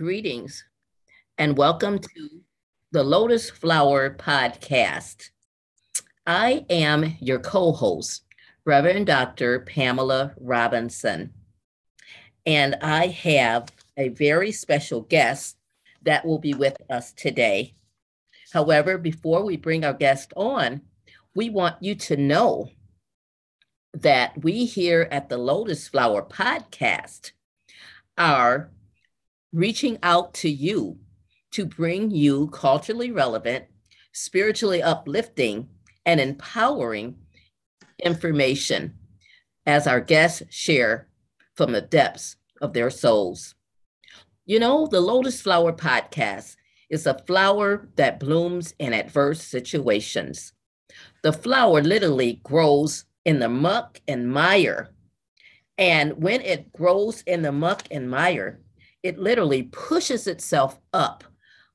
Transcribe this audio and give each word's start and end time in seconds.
Greetings 0.00 0.64
and 1.36 1.58
welcome 1.58 1.98
to 1.98 2.40
the 2.90 3.02
Lotus 3.02 3.50
Flower 3.50 4.08
Podcast. 4.08 5.28
I 6.26 6.64
am 6.70 7.18
your 7.20 7.38
co 7.38 7.72
host, 7.72 8.24
Reverend 8.64 9.08
Dr. 9.08 9.60
Pamela 9.60 10.32
Robinson, 10.40 11.34
and 12.46 12.76
I 12.80 13.08
have 13.08 13.72
a 13.98 14.08
very 14.08 14.52
special 14.52 15.02
guest 15.02 15.58
that 16.00 16.24
will 16.24 16.38
be 16.38 16.54
with 16.54 16.78
us 16.88 17.12
today. 17.12 17.74
However, 18.54 18.96
before 18.96 19.44
we 19.44 19.58
bring 19.58 19.84
our 19.84 19.92
guest 19.92 20.32
on, 20.34 20.80
we 21.34 21.50
want 21.50 21.76
you 21.82 21.94
to 21.96 22.16
know 22.16 22.70
that 23.92 24.42
we 24.42 24.64
here 24.64 25.08
at 25.10 25.28
the 25.28 25.36
Lotus 25.36 25.88
Flower 25.88 26.22
Podcast 26.22 27.32
are 28.16 28.70
reaching 29.52 29.98
out 30.02 30.34
to 30.34 30.48
you 30.48 30.98
to 31.52 31.64
bring 31.64 32.10
you 32.10 32.48
culturally 32.48 33.10
relevant, 33.10 33.64
spiritually 34.12 34.82
uplifting, 34.82 35.68
and 36.06 36.20
empowering 36.20 37.16
information 38.02 38.94
as 39.66 39.86
our 39.86 40.00
guests 40.00 40.42
share 40.50 41.08
from 41.54 41.72
the 41.72 41.80
depths 41.80 42.36
of 42.60 42.72
their 42.72 42.90
souls. 42.90 43.54
You 44.46 44.58
know, 44.58 44.86
the 44.86 45.00
Lotus 45.00 45.40
Flower 45.40 45.72
Podcast 45.72 46.56
is 46.88 47.06
a 47.06 47.18
flower 47.26 47.88
that 47.96 48.18
blooms 48.18 48.74
in 48.78 48.92
adverse 48.92 49.42
situations. 49.42 50.52
The 51.22 51.32
flower 51.32 51.82
literally 51.82 52.40
grows 52.42 53.04
in 53.24 53.38
the 53.38 53.48
muck 53.48 54.00
and 54.08 54.32
mire. 54.32 54.90
And 55.78 56.22
when 56.22 56.40
it 56.40 56.72
grows 56.72 57.22
in 57.22 57.42
the 57.42 57.52
muck 57.52 57.84
and 57.90 58.10
mire, 58.10 58.60
it 59.02 59.18
literally 59.18 59.64
pushes 59.64 60.26
itself 60.26 60.78
up, 60.92 61.24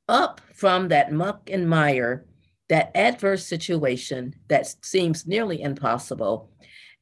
up 0.07 0.41
from 0.53 0.89
that 0.89 1.11
muck 1.11 1.49
and 1.51 1.69
mire, 1.69 2.25
that 2.69 2.91
adverse 2.95 3.45
situation 3.45 4.35
that 4.47 4.73
seems 4.83 5.27
nearly 5.27 5.61
impossible. 5.61 6.51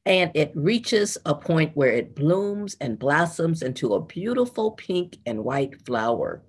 And 0.06 0.30
it 0.34 0.52
reaches 0.54 1.16
a 1.24 1.34
point 1.34 1.74
where 1.74 1.92
it 1.92 2.14
blooms 2.14 2.76
and 2.80 2.98
blossoms 2.98 3.62
into 3.62 3.94
a 3.94 4.04
beautiful 4.04 4.72
pink 4.72 5.18
and 5.24 5.42
white 5.42 5.84
flower. 5.86 6.42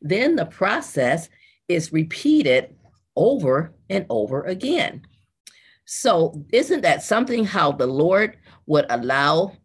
Then 0.00 0.34
the 0.34 0.46
process 0.46 1.28
is 1.68 1.92
repeated 1.92 2.74
over 3.14 3.72
and 3.88 4.06
over 4.10 4.42
again. 4.42 5.02
So, 5.84 6.44
isn't 6.52 6.82
that 6.82 7.02
something 7.02 7.44
how 7.44 7.72
the 7.72 7.86
Lord 7.86 8.38
would 8.66 8.86
allow 8.90 9.56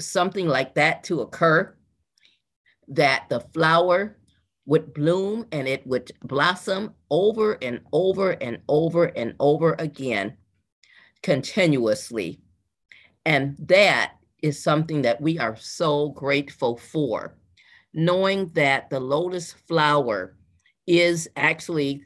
something 0.00 0.46
like 0.46 0.74
that 0.74 1.04
to 1.04 1.20
occur? 1.20 1.74
That 2.88 3.28
the 3.28 3.40
flower 3.40 4.18
would 4.66 4.94
bloom 4.94 5.46
and 5.52 5.68
it 5.68 5.86
would 5.86 6.10
blossom 6.22 6.94
over 7.10 7.52
and 7.62 7.80
over 7.92 8.32
and 8.32 8.58
over 8.68 9.04
and 9.04 9.34
over 9.38 9.76
again 9.78 10.36
continuously. 11.22 12.40
And 13.26 13.56
that 13.58 14.12
is 14.42 14.62
something 14.62 15.02
that 15.02 15.20
we 15.20 15.38
are 15.38 15.56
so 15.56 16.10
grateful 16.10 16.76
for, 16.76 17.36
knowing 17.92 18.50
that 18.54 18.90
the 18.90 19.00
lotus 19.00 19.52
flower 19.52 20.36
is 20.86 21.28
actually 21.36 22.02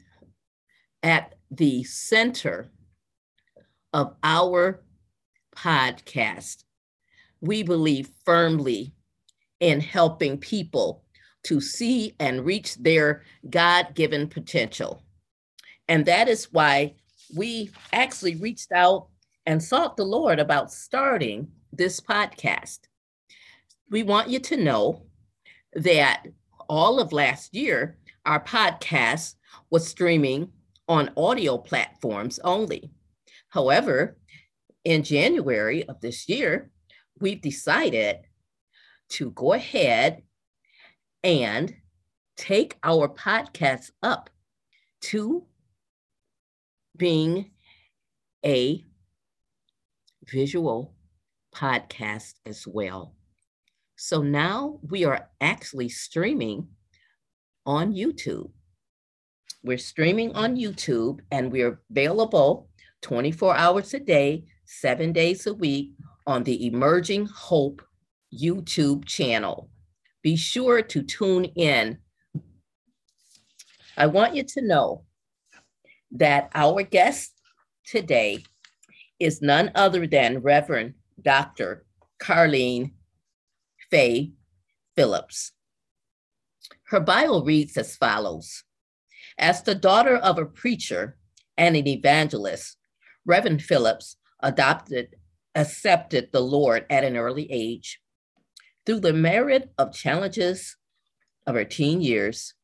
at 1.03 1.35
the 1.51 1.83
center 1.83 2.71
of 3.93 4.15
our 4.23 4.83
podcast. 5.55 6.63
We 7.41 7.63
believe 7.63 8.09
firmly 8.25 8.93
in 9.59 9.81
helping 9.81 10.37
people 10.37 11.03
to 11.43 11.61
see 11.61 12.15
and 12.19 12.45
reach 12.45 12.75
their 12.75 13.23
God 13.49 13.95
given 13.95 14.27
potential. 14.27 15.03
And 15.87 16.05
that 16.05 16.27
is 16.27 16.51
why 16.51 16.95
we 17.35 17.71
actually 17.93 18.35
reached 18.35 18.71
out 18.71 19.07
and 19.45 19.63
sought 19.63 19.97
the 19.97 20.03
Lord 20.03 20.39
about 20.39 20.71
starting 20.71 21.47
this 21.71 21.99
podcast. 21.99 22.79
We 23.89 24.03
want 24.03 24.29
you 24.29 24.39
to 24.39 24.57
know 24.57 25.03
that 25.73 26.27
all 26.67 26.99
of 26.99 27.11
last 27.11 27.55
year, 27.55 27.97
our 28.25 28.43
podcast 28.43 29.35
was 29.69 29.87
streaming 29.87 30.51
on 30.87 31.11
audio 31.17 31.57
platforms 31.57 32.39
only. 32.43 32.91
However, 33.49 34.17
in 34.83 35.03
January 35.03 35.87
of 35.87 35.99
this 36.01 36.29
year, 36.29 36.69
we've 37.19 37.41
decided 37.41 38.17
to 39.09 39.31
go 39.31 39.53
ahead 39.53 40.23
and 41.23 41.73
take 42.37 42.77
our 42.83 43.09
podcast 43.09 43.91
up 44.01 44.29
to 45.01 45.45
being 46.95 47.51
a 48.45 48.83
visual 50.27 50.93
podcast 51.53 52.35
as 52.45 52.67
well. 52.67 53.15
So 53.95 54.21
now 54.21 54.79
we 54.87 55.03
are 55.03 55.29
actually 55.41 55.89
streaming 55.89 56.67
on 57.65 57.93
YouTube. 57.93 58.51
We're 59.63 59.77
streaming 59.77 60.33
on 60.35 60.55
YouTube 60.55 61.19
and 61.31 61.51
we're 61.51 61.81
available 61.89 62.69
24 63.01 63.55
hours 63.55 63.93
a 63.93 63.99
day, 63.99 64.45
seven 64.65 65.11
days 65.11 65.47
a 65.47 65.53
week 65.53 65.93
on 66.25 66.43
the 66.43 66.67
Emerging 66.67 67.25
Hope 67.25 67.81
YouTube 68.33 69.05
channel. 69.05 69.69
Be 70.21 70.35
sure 70.35 70.81
to 70.81 71.01
tune 71.01 71.45
in. 71.45 71.97
I 73.97 74.05
want 74.07 74.35
you 74.35 74.43
to 74.43 74.61
know 74.61 75.03
that 76.11 76.49
our 76.53 76.83
guest 76.83 77.33
today 77.85 78.43
is 79.19 79.41
none 79.41 79.71
other 79.75 80.07
than 80.07 80.39
Reverend 80.39 80.93
Dr. 81.21 81.85
Karlene 82.21 82.93
Faye 83.91 84.31
Phillips. 84.95 85.51
Her 86.83 86.99
bio 86.99 87.43
reads 87.43 87.77
as 87.77 87.95
follows 87.95 88.63
As 89.37 89.63
the 89.63 89.75
daughter 89.75 90.15
of 90.15 90.37
a 90.37 90.45
preacher 90.45 91.17
and 91.57 91.75
an 91.75 91.87
evangelist, 91.87 92.77
Reverend 93.25 93.61
Phillips 93.61 94.17
adopted, 94.41 95.15
accepted 95.55 96.31
the 96.31 96.39
Lord 96.39 96.85
at 96.89 97.03
an 97.03 97.15
early 97.17 97.51
age. 97.51 97.99
Through 98.89 99.01
the 99.01 99.13
merit 99.13 99.71
of 99.77 99.93
challenges 99.93 100.75
of 101.45 101.53
her 101.53 101.63
teen 101.63 102.01
years, 102.01 102.55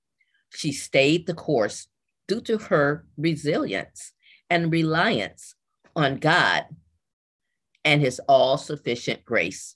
she 0.50 0.72
stayed 0.72 1.28
the 1.28 1.36
course 1.36 1.88
due 2.28 2.41
to 2.41 2.58
her 2.58 3.06
resilience 3.16 4.12
and 4.50 4.72
reliance 4.72 5.53
on 5.96 6.18
God 6.18 6.66
and 7.84 8.02
his 8.02 8.19
all 8.28 8.58
sufficient 8.58 9.24
grace. 9.24 9.75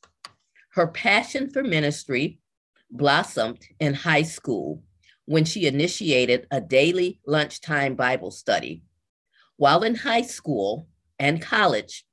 Her 0.72 0.88
passion 0.88 1.52
for 1.52 1.62
ministry 1.62 2.40
blossomed 2.90 3.68
in 3.80 3.94
high 3.94 4.24
school 4.24 4.82
when 5.26 5.46
she 5.46 5.68
initiated 5.68 6.48
a 6.50 6.60
daily 6.60 7.20
lunchtime 7.28 7.94
Bible 7.94 8.32
study. 8.32 8.82
While 9.58 9.84
in 9.84 9.94
high 9.94 10.24
school 10.24 10.88
and 11.20 11.44
college, 11.44 12.08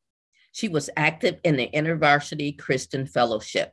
she 0.53 0.69
was 0.69 0.91
active 0.95 1.41
in 1.43 1.57
the 1.57 1.71
InterVarsity 1.73 2.59
Christian 2.59 3.07
Fellowship. 3.07 3.73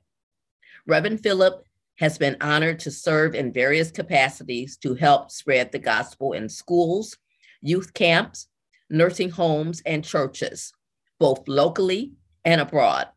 Reverend 0.86 1.24
Philip 1.24 1.66
has 2.00 2.18
been 2.18 2.36
honored 2.42 2.80
to 2.80 2.92
serve 2.92 3.36
in 3.36 3.54
various 3.54 3.90
capacities 3.90 4.76
to 4.78 4.96
help 4.96 5.32
spread 5.32 5.72
the 5.72 5.80
gospel 5.80 6.34
in 6.34 6.50
schools, 6.50 7.18
youth 7.62 7.94
camps, 7.94 8.48
nursing 8.90 9.30
homes, 9.30 9.82
and 9.86 10.04
churches, 10.04 10.74
both 11.20 11.48
locally 11.48 12.12
and 12.44 12.60
abroad. 12.60 13.08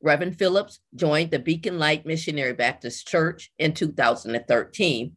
Reverend 0.00 0.38
Phillips 0.38 0.78
joined 0.94 1.30
the 1.30 1.38
Beacon 1.40 1.78
Light 1.78 2.06
Missionary 2.06 2.54
Baptist 2.54 3.08
Church 3.08 3.50
in 3.58 3.74
2013 3.74 5.16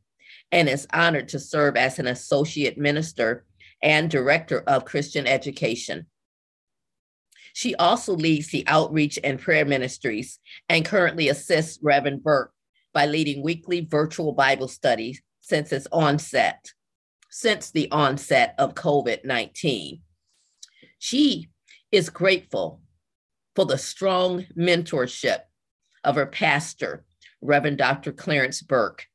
and 0.51 0.69
is 0.69 0.87
honored 0.93 1.29
to 1.29 1.39
serve 1.39 1.77
as 1.77 1.99
an 1.99 2.07
associate 2.07 2.77
minister 2.77 3.45
and 3.81 4.09
director 4.09 4.61
of 4.65 4.85
Christian 4.85 5.27
education. 5.27 6.07
She 7.53 7.75
also 7.75 8.13
leads 8.15 8.49
the 8.49 8.65
outreach 8.67 9.19
and 9.23 9.39
prayer 9.39 9.63
ministries 9.63 10.39
and 10.67 10.83
currently 10.83 11.29
assists 11.29 11.79
Reverend 11.83 12.23
Burke 12.23 12.51
by 12.93 13.05
leading 13.05 13.43
weekly 13.43 13.81
virtual 13.81 14.33
Bible 14.33 14.67
studies 14.67 15.21
since 15.39 15.71
its 15.71 15.87
onset, 15.91 16.71
since 17.29 17.69
the 17.69 17.89
onset 17.91 18.55
of 18.57 18.73
COVID 18.73 19.23
19. 19.23 20.01
She 20.97 21.49
is 21.91 22.09
grateful 22.09 22.81
for 23.55 23.65
the 23.65 23.77
strong 23.77 24.47
mentorship 24.57 25.39
of 26.03 26.15
her 26.15 26.25
pastor, 26.25 27.05
Reverend 27.41 27.77
Dr. 27.77 28.11
Clarence 28.11 28.63
Burke, 28.63 29.05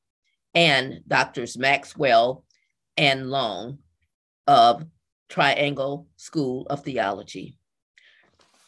and 0.55 1.01
Doctors 1.09 1.59
Maxwell 1.59 2.45
and 2.97 3.31
Long 3.31 3.79
of 4.47 4.85
Triangle 5.29 6.07
School 6.17 6.67
of 6.71 6.85
Theology. 6.85 7.58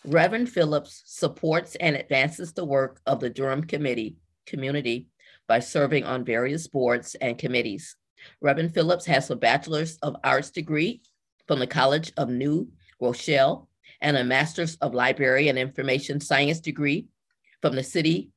Reverend 0.07 0.49
Phillips 0.49 1.03
supports 1.05 1.77
and 1.77 1.95
advances 1.95 2.53
the 2.53 2.65
work 2.65 3.01
of 3.05 3.21
the 3.21 3.29
Durham 3.29 3.63
Committee 3.63 4.17
community 4.47 5.09
by 5.47 5.61
serving 5.61 6.05
on 6.05 6.25
various 6.25 6.67
boards 6.67 7.15
and 7.17 7.37
committees. 7.37 7.97
Reverend 8.41 8.73
Phillips 8.73 9.05
has 9.07 9.29
a 9.31 9.37
Bachelor's 9.37 9.99
of 9.99 10.17
Arts 10.25 10.51
degree 10.51 11.03
from 11.47 11.59
the 11.59 11.67
College 11.67 12.13
of 12.17 12.31
New 12.31 12.71
Rochelle 12.99 13.69
and 14.01 14.17
a 14.17 14.25
Master's 14.25 14.77
of 14.77 14.95
Library 14.95 15.49
and 15.49 15.59
Information 15.59 16.19
Science 16.19 16.61
degree 16.61 17.09
from 17.61 17.77
the 17.77 17.83
City 17.83 18.31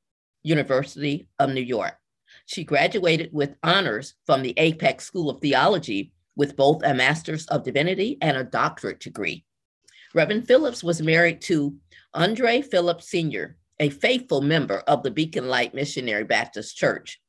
University 0.43 1.27
of 1.39 1.51
New 1.51 1.61
York. 1.61 1.95
She 2.45 2.65
graduated 2.65 3.29
with 3.31 3.55
honors 3.63 4.15
from 4.25 4.41
the 4.41 4.53
Apex 4.57 5.05
School 5.05 5.29
of 5.29 5.39
Theology 5.39 6.11
with 6.35 6.57
both 6.57 6.83
a 6.83 6.93
Master's 6.93 7.45
of 7.47 7.63
Divinity 7.63 8.17
and 8.21 8.35
a 8.35 8.43
doctorate 8.43 8.99
degree. 8.99 9.45
Reverend 10.13 10.47
Phillips 10.47 10.83
was 10.83 11.01
married 11.01 11.41
to 11.41 11.75
Andre 12.13 12.61
Phillips 12.61 13.09
Sr., 13.09 13.57
a 13.79 13.89
faithful 13.89 14.41
member 14.41 14.79
of 14.81 15.01
the 15.01 15.09
Beacon 15.09 15.47
Light 15.47 15.73
Missionary 15.73 16.23
Baptist 16.23 16.77
Church, 16.77 17.19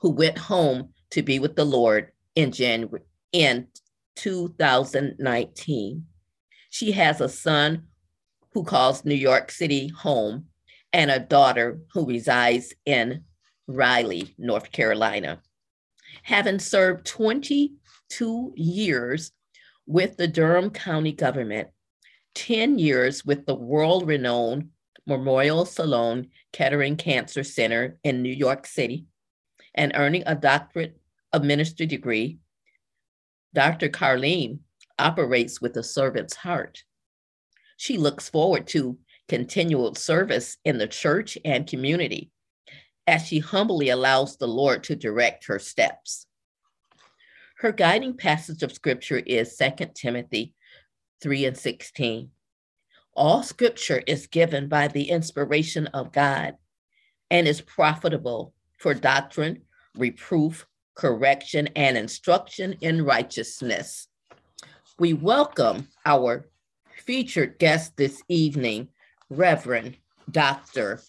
who 0.00 0.10
went 0.10 0.36
home 0.36 0.88
to 1.10 1.22
be 1.22 1.38
with 1.38 1.54
the 1.54 1.64
Lord 1.64 2.10
in 2.34 2.50
January 2.50 3.02
in 3.30 3.68
2019. 4.16 6.04
She 6.70 6.92
has 6.92 7.20
a 7.20 7.28
son 7.28 7.86
who 8.52 8.64
calls 8.64 9.04
New 9.04 9.14
York 9.14 9.52
City 9.52 9.88
home 9.88 10.46
and 10.92 11.10
a 11.10 11.20
daughter 11.20 11.80
who 11.92 12.06
resides 12.06 12.74
in 12.84 13.22
Raleigh, 13.68 14.34
North 14.36 14.72
Carolina. 14.72 15.40
Having 16.24 16.58
served 16.58 17.06
22 17.06 18.52
years 18.56 19.30
with 19.86 20.16
the 20.16 20.28
Durham 20.28 20.70
County 20.70 21.12
government, 21.12 21.68
10 22.34 22.78
years 22.78 23.24
with 23.24 23.46
the 23.46 23.54
world 23.54 24.06
renowned 24.06 24.70
Memorial 25.06 25.64
Sloan 25.64 26.28
Kettering 26.52 26.96
Cancer 26.96 27.42
Center 27.42 27.98
in 28.04 28.22
New 28.22 28.32
York 28.32 28.66
City, 28.66 29.06
and 29.74 29.92
earning 29.94 30.22
a 30.26 30.34
doctorate 30.34 31.00
of 31.32 31.44
ministry 31.44 31.86
degree, 31.86 32.38
Dr. 33.54 33.88
Karlene 33.88 34.60
operates 34.98 35.60
with 35.60 35.76
a 35.76 35.82
servant's 35.82 36.36
heart. 36.36 36.84
She 37.76 37.98
looks 37.98 38.28
forward 38.28 38.66
to 38.68 38.98
continual 39.28 39.94
service 39.94 40.56
in 40.64 40.78
the 40.78 40.86
church 40.86 41.36
and 41.44 41.66
community 41.66 42.30
as 43.06 43.26
she 43.26 43.40
humbly 43.40 43.88
allows 43.88 44.36
the 44.36 44.46
Lord 44.46 44.84
to 44.84 44.96
direct 44.96 45.46
her 45.46 45.58
steps. 45.58 46.26
Her 47.58 47.72
guiding 47.72 48.16
passage 48.16 48.62
of 48.62 48.72
scripture 48.72 49.18
is 49.18 49.56
2 49.56 49.86
Timothy 49.94 50.54
3 51.22 51.46
and 51.46 51.56
16. 51.56 52.30
All 53.14 53.42
scripture 53.42 54.02
is 54.06 54.26
given 54.26 54.68
by 54.68 54.88
the 54.88 55.08
inspiration 55.08 55.86
of 55.88 56.12
God 56.12 56.56
and 57.30 57.46
is 57.46 57.60
profitable 57.60 58.52
for 58.78 58.92
doctrine, 58.92 59.62
reproof, 59.96 60.66
correction, 60.94 61.68
and 61.76 61.96
instruction 61.96 62.74
in 62.80 63.04
righteousness. 63.04 64.08
We 64.98 65.14
welcome 65.14 65.88
our 66.04 66.48
featured 67.04 67.58
guest 67.58 67.96
this 67.96 68.22
evening, 68.28 68.88
Reverend 69.30 69.96
Dr. 70.30 71.00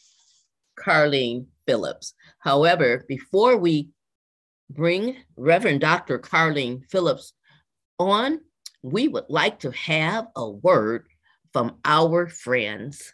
Karlene 0.79 1.47
Phillips. 1.65 2.13
However, 2.39 3.03
before 3.07 3.57
we 3.57 3.89
bring 4.69 5.17
Reverend 5.37 5.81
Dr. 5.81 6.19
Karlene 6.19 6.83
Phillips 6.89 7.33
on, 7.97 8.39
we 8.83 9.07
would 9.07 9.25
like 9.29 9.59
to 9.59 9.71
have 9.71 10.27
a 10.35 10.49
word 10.49 11.07
from 11.53 11.77
our 11.85 12.27
friends. 12.27 13.13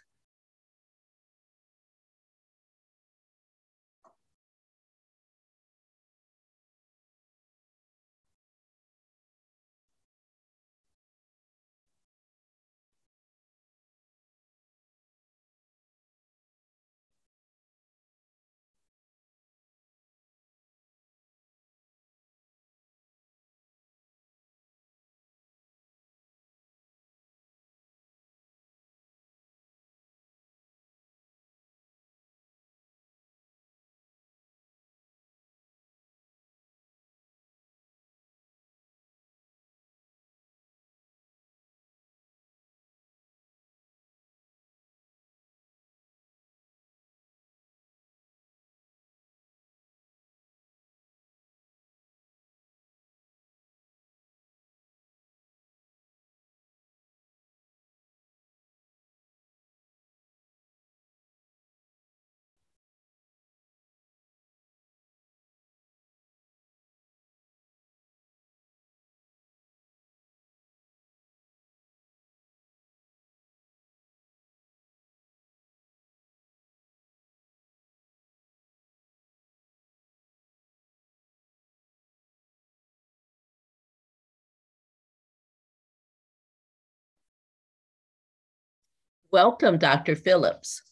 Welcome, 89.32 89.78
Dr. 89.78 90.16
Phillips. 90.16 90.82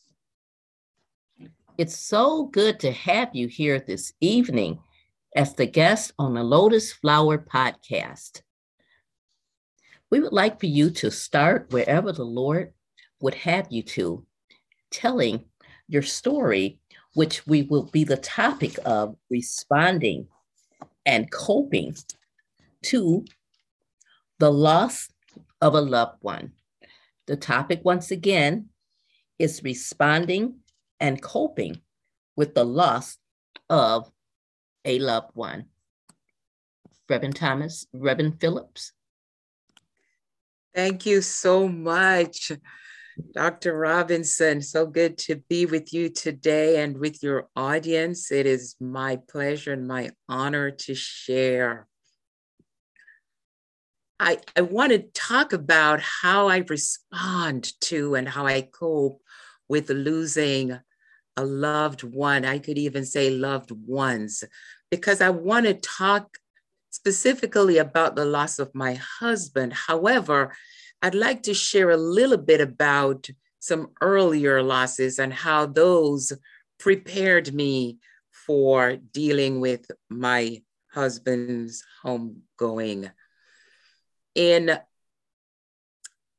It's 1.76 1.96
so 1.96 2.44
good 2.44 2.78
to 2.80 2.92
have 2.92 3.34
you 3.34 3.48
here 3.48 3.80
this 3.80 4.12
evening 4.20 4.78
as 5.34 5.54
the 5.54 5.66
guest 5.66 6.12
on 6.20 6.34
the 6.34 6.44
Lotus 6.44 6.92
Flower 6.92 7.36
podcast. 7.36 8.42
We 10.10 10.20
would 10.20 10.32
like 10.32 10.60
for 10.60 10.66
you 10.66 10.90
to 10.90 11.10
start 11.10 11.72
wherever 11.72 12.12
the 12.12 12.24
Lord 12.24 12.72
would 13.20 13.34
have 13.34 13.66
you 13.70 13.82
to, 13.82 14.24
telling 14.92 15.44
your 15.88 16.02
story, 16.02 16.78
which 17.14 17.44
we 17.44 17.62
will 17.62 17.86
be 17.86 18.04
the 18.04 18.18
topic 18.18 18.78
of 18.84 19.16
responding 19.30 20.28
and 21.04 21.28
coping 21.32 21.96
to 22.82 23.24
the 24.38 24.52
loss 24.52 25.08
of 25.60 25.74
a 25.74 25.80
loved 25.80 26.18
one. 26.20 26.52
The 27.28 27.36
topic, 27.36 27.82
once 27.84 28.10
again, 28.10 28.70
is 29.38 29.62
responding 29.62 30.60
and 30.98 31.20
coping 31.20 31.82
with 32.36 32.54
the 32.54 32.64
loss 32.64 33.18
of 33.68 34.10
a 34.86 34.98
loved 34.98 35.32
one. 35.34 35.66
Reverend 37.06 37.36
Thomas, 37.36 37.86
Reverend 37.92 38.40
Phillips. 38.40 38.92
Thank 40.74 41.04
you 41.04 41.20
so 41.20 41.68
much, 41.68 42.50
Dr. 43.34 43.76
Robinson. 43.76 44.62
So 44.62 44.86
good 44.86 45.18
to 45.18 45.36
be 45.50 45.66
with 45.66 45.92
you 45.92 46.08
today 46.08 46.82
and 46.82 46.96
with 46.96 47.22
your 47.22 47.48
audience. 47.54 48.32
It 48.32 48.46
is 48.46 48.74
my 48.80 49.18
pleasure 49.28 49.74
and 49.74 49.86
my 49.86 50.12
honor 50.30 50.70
to 50.70 50.94
share 50.94 51.87
I, 54.20 54.38
I 54.56 54.62
want 54.62 54.92
to 54.92 55.04
talk 55.14 55.52
about 55.52 56.00
how 56.00 56.48
I 56.48 56.58
respond 56.68 57.72
to 57.82 58.16
and 58.16 58.28
how 58.28 58.46
I 58.46 58.62
cope 58.62 59.22
with 59.68 59.90
losing 59.90 60.78
a 61.36 61.44
loved 61.44 62.02
one. 62.02 62.44
I 62.44 62.58
could 62.58 62.78
even 62.78 63.04
say 63.04 63.30
loved 63.30 63.70
ones, 63.70 64.42
because 64.90 65.20
I 65.20 65.30
want 65.30 65.66
to 65.66 65.74
talk 65.74 66.38
specifically 66.90 67.78
about 67.78 68.16
the 68.16 68.24
loss 68.24 68.58
of 68.58 68.74
my 68.74 68.94
husband. 68.94 69.72
However, 69.72 70.52
I'd 71.00 71.14
like 71.14 71.44
to 71.44 71.54
share 71.54 71.90
a 71.90 71.96
little 71.96 72.38
bit 72.38 72.60
about 72.60 73.28
some 73.60 73.90
earlier 74.00 74.62
losses 74.62 75.18
and 75.18 75.32
how 75.32 75.66
those 75.66 76.32
prepared 76.78 77.54
me 77.54 77.98
for 78.30 78.96
dealing 79.12 79.60
with 79.60 79.88
my 80.08 80.62
husband's 80.92 81.84
homegoing 82.04 83.12
in 84.38 84.78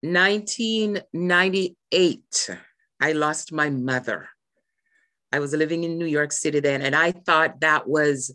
1998, 0.02 2.50
I 3.02 3.12
lost 3.12 3.52
my 3.52 3.70
mother. 3.70 4.30
I 5.34 5.40
was 5.40 5.54
living 5.54 5.84
in 5.84 5.98
New 5.98 6.06
York 6.06 6.32
City 6.32 6.62
then, 6.62 6.82
and 6.82 6.96
I 6.96 7.12
thought 7.12 7.60
that 7.60 7.90
was 7.90 8.32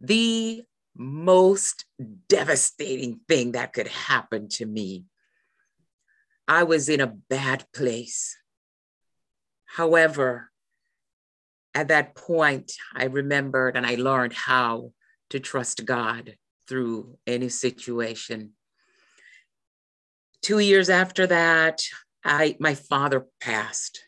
the 0.00 0.62
most 0.96 1.86
devastating 2.28 3.18
thing 3.28 3.50
that 3.52 3.72
could 3.72 3.88
happen 3.88 4.48
to 4.50 4.64
me. 4.64 5.06
I 6.46 6.62
was 6.62 6.88
in 6.88 7.00
a 7.00 7.08
bad 7.08 7.64
place. 7.74 8.36
However, 9.66 10.52
at 11.74 11.88
that 11.88 12.14
point, 12.14 12.70
I 12.94 13.06
remembered 13.06 13.76
and 13.76 13.84
I 13.84 13.96
learned 13.96 14.34
how 14.34 14.92
to 15.30 15.40
trust 15.40 15.84
God 15.84 16.36
through 16.68 17.18
any 17.26 17.48
situation. 17.48 18.52
Two 20.42 20.58
years 20.58 20.88
after 20.90 21.26
that, 21.26 21.82
I 22.24 22.56
my 22.58 22.74
father 22.74 23.26
passed. 23.40 24.00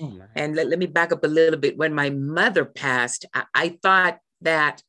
Oh 0.00 0.22
and 0.34 0.54
let, 0.54 0.68
let 0.68 0.78
me 0.78 0.86
back 0.86 1.12
up 1.12 1.24
a 1.24 1.28
little 1.28 1.58
bit. 1.58 1.76
When 1.76 1.92
my 1.92 2.10
mother 2.10 2.64
passed, 2.64 3.24
I, 3.34 3.44
I 3.54 3.68
thought 3.82 4.18
that 4.42 4.82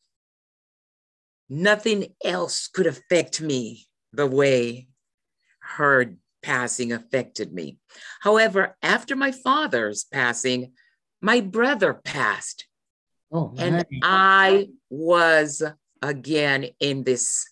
nothing 1.50 2.14
else 2.24 2.68
could 2.68 2.86
affect 2.86 3.42
me 3.42 3.88
the 4.14 4.28
way 4.28 4.88
her 5.60 6.16
passing 6.42 6.92
affected 6.92 7.54
me. 7.54 7.78
However, 8.22 8.78
after 8.82 9.16
my 9.16 9.32
father's 9.32 10.06
passing, 10.06 10.74
my 11.22 11.42
brother 11.42 11.94
passed. 11.94 12.68
Oh, 13.32 13.54
and 13.58 13.86
I 14.02 14.70
was 14.90 15.62
again 16.02 16.68
in 16.80 17.04
this 17.04 17.48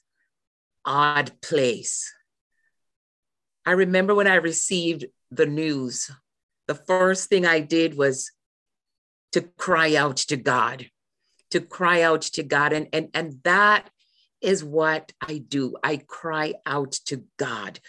odd 0.85 1.31
place. 1.41 2.11
I 3.67 3.71
remember 3.71 4.15
when 4.15 4.27
I 4.27 4.35
received 4.35 5.07
the 5.29 5.45
news, 5.45 6.09
the 6.67 6.75
first 6.75 7.27
thing 7.27 7.45
I 7.45 7.59
did 7.59 7.97
was 7.97 8.31
to 9.33 9.41
cry 9.41 9.95
out 9.95 10.15
to 10.31 10.37
God, 10.37 10.89
to 11.51 11.59
cry 11.59 12.01
out 12.01 12.21
to 12.21 12.43
God. 12.43 12.71
And, 12.71 12.87
and, 12.93 13.09
and 13.13 13.39
that 13.43 13.89
is 14.39 14.63
what 14.63 15.11
I 15.21 15.39
do. 15.39 15.75
I 15.83 15.97
cry 15.97 16.53
out 16.65 16.93
to 17.07 17.25
God 17.35 17.81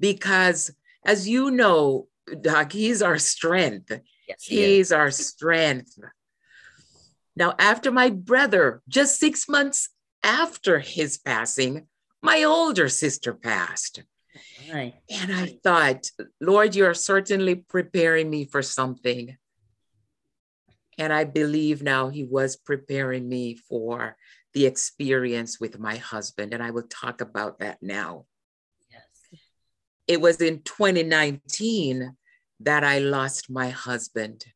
because, 0.00 0.70
as 1.04 1.28
you 1.28 1.50
know, 1.50 2.08
Doc, 2.40 2.72
He's 2.72 3.02
our 3.02 3.18
strength. 3.18 3.92
Yes, 4.26 4.42
he 4.42 4.56
He's 4.56 4.86
is. 4.86 4.92
our 4.92 5.10
strength. 5.10 5.98
Now, 7.36 7.54
after 7.58 7.92
my 7.92 8.08
brother, 8.08 8.80
just 8.88 9.18
six 9.20 9.50
months 9.50 9.90
after 10.22 10.78
his 10.78 11.18
passing, 11.18 11.88
my 12.22 12.42
older 12.42 12.88
sister 12.88 13.34
passed. 13.34 14.02
Right. 14.72 14.94
And 15.10 15.32
I 15.34 15.46
thought, 15.62 16.10
Lord, 16.40 16.74
you're 16.74 16.94
certainly 16.94 17.56
preparing 17.56 18.30
me 18.30 18.44
for 18.44 18.62
something. 18.62 19.36
And 20.98 21.12
I 21.12 21.24
believe 21.24 21.82
now 21.82 22.08
he 22.08 22.24
was 22.24 22.56
preparing 22.56 23.28
me 23.28 23.56
for 23.68 24.16
the 24.54 24.66
experience 24.66 25.60
with 25.60 25.78
my 25.78 25.96
husband. 25.96 26.54
And 26.54 26.62
I 26.62 26.70
will 26.70 26.88
talk 26.88 27.20
about 27.20 27.58
that 27.58 27.78
now. 27.82 28.24
Yes. 28.90 29.40
It 30.06 30.20
was 30.20 30.40
in 30.40 30.62
2019 30.62 32.16
that 32.60 32.84
I 32.84 32.98
lost 32.98 33.50
my 33.50 33.68
husband. 33.68 34.46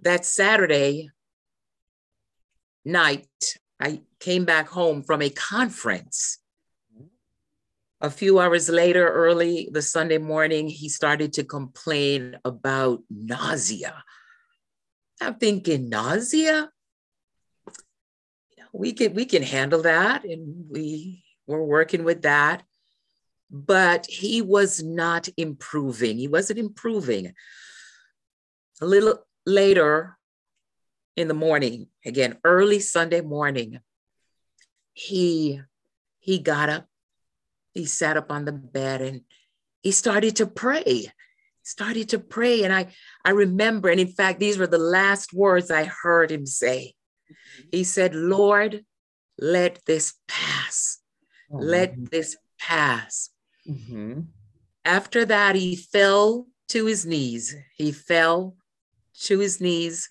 That 0.00 0.24
Saturday 0.24 1.10
night, 2.84 3.28
I 3.80 4.00
came 4.20 4.44
back 4.44 4.68
home 4.68 5.02
from 5.02 5.22
a 5.22 5.30
conference. 5.30 6.38
A 8.00 8.10
few 8.10 8.38
hours 8.38 8.68
later, 8.68 9.08
early 9.08 9.68
the 9.72 9.82
Sunday 9.82 10.18
morning, 10.18 10.68
he 10.68 10.88
started 10.88 11.32
to 11.34 11.44
complain 11.44 12.38
about 12.44 13.02
nausea. 13.10 14.04
I'm 15.20 15.34
thinking, 15.34 15.88
nausea? 15.88 16.70
We 18.72 18.92
can 18.92 19.14
we 19.14 19.24
can 19.24 19.42
handle 19.42 19.82
that, 19.82 20.24
and 20.24 20.66
we 20.70 21.24
were 21.46 21.64
working 21.64 22.04
with 22.04 22.22
that 22.22 22.62
but 23.50 24.06
he 24.06 24.42
was 24.42 24.82
not 24.82 25.28
improving. 25.36 26.18
He 26.18 26.28
wasn't 26.28 26.58
improving. 26.58 27.32
A 28.80 28.86
little 28.86 29.26
later 29.46 30.16
in 31.16 31.28
the 31.28 31.34
morning, 31.34 31.88
again, 32.04 32.38
early 32.44 32.80
Sunday 32.80 33.20
morning, 33.20 33.80
he 34.92 35.60
he 36.18 36.38
got 36.38 36.68
up, 36.68 36.86
he 37.78 37.86
sat 37.86 38.16
up 38.16 38.30
on 38.30 38.44
the 38.44 38.52
bed 38.52 39.00
and 39.00 39.22
he 39.82 39.92
started 39.92 40.36
to 40.36 40.46
pray. 40.46 41.10
Started 41.62 42.10
to 42.10 42.18
pray. 42.18 42.64
And 42.64 42.74
I 42.74 42.88
I 43.24 43.30
remember, 43.30 43.88
and 43.88 44.00
in 44.00 44.08
fact, 44.08 44.40
these 44.40 44.58
were 44.58 44.66
the 44.66 44.78
last 44.78 45.32
words 45.32 45.70
I 45.70 45.84
heard 45.84 46.30
him 46.30 46.44
say. 46.44 46.94
He 47.70 47.84
said, 47.84 48.14
Lord, 48.14 48.84
let 49.38 49.84
this 49.86 50.14
pass. 50.26 50.98
Oh, 51.52 51.58
let 51.58 52.10
this 52.10 52.36
pass. 52.58 53.30
Mm-hmm. 53.68 54.20
After 54.84 55.24
that, 55.26 55.54
he 55.54 55.76
fell 55.76 56.46
to 56.68 56.86
his 56.86 57.06
knees. 57.06 57.54
He 57.76 57.92
fell 57.92 58.56
to 59.26 59.38
his 59.38 59.60
knees, 59.60 60.08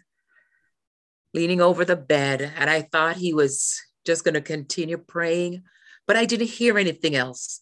leaning 1.33 1.61
over 1.61 1.83
the 1.85 1.95
bed. 1.95 2.53
And 2.55 2.69
I 2.69 2.81
thought 2.81 3.17
he 3.17 3.33
was 3.33 3.81
just 4.05 4.23
going 4.23 4.35
to 4.35 4.41
continue 4.41 4.97
praying, 4.97 5.63
but 6.07 6.15
I 6.15 6.25
didn't 6.25 6.47
hear 6.47 6.77
anything 6.77 7.15
else. 7.15 7.61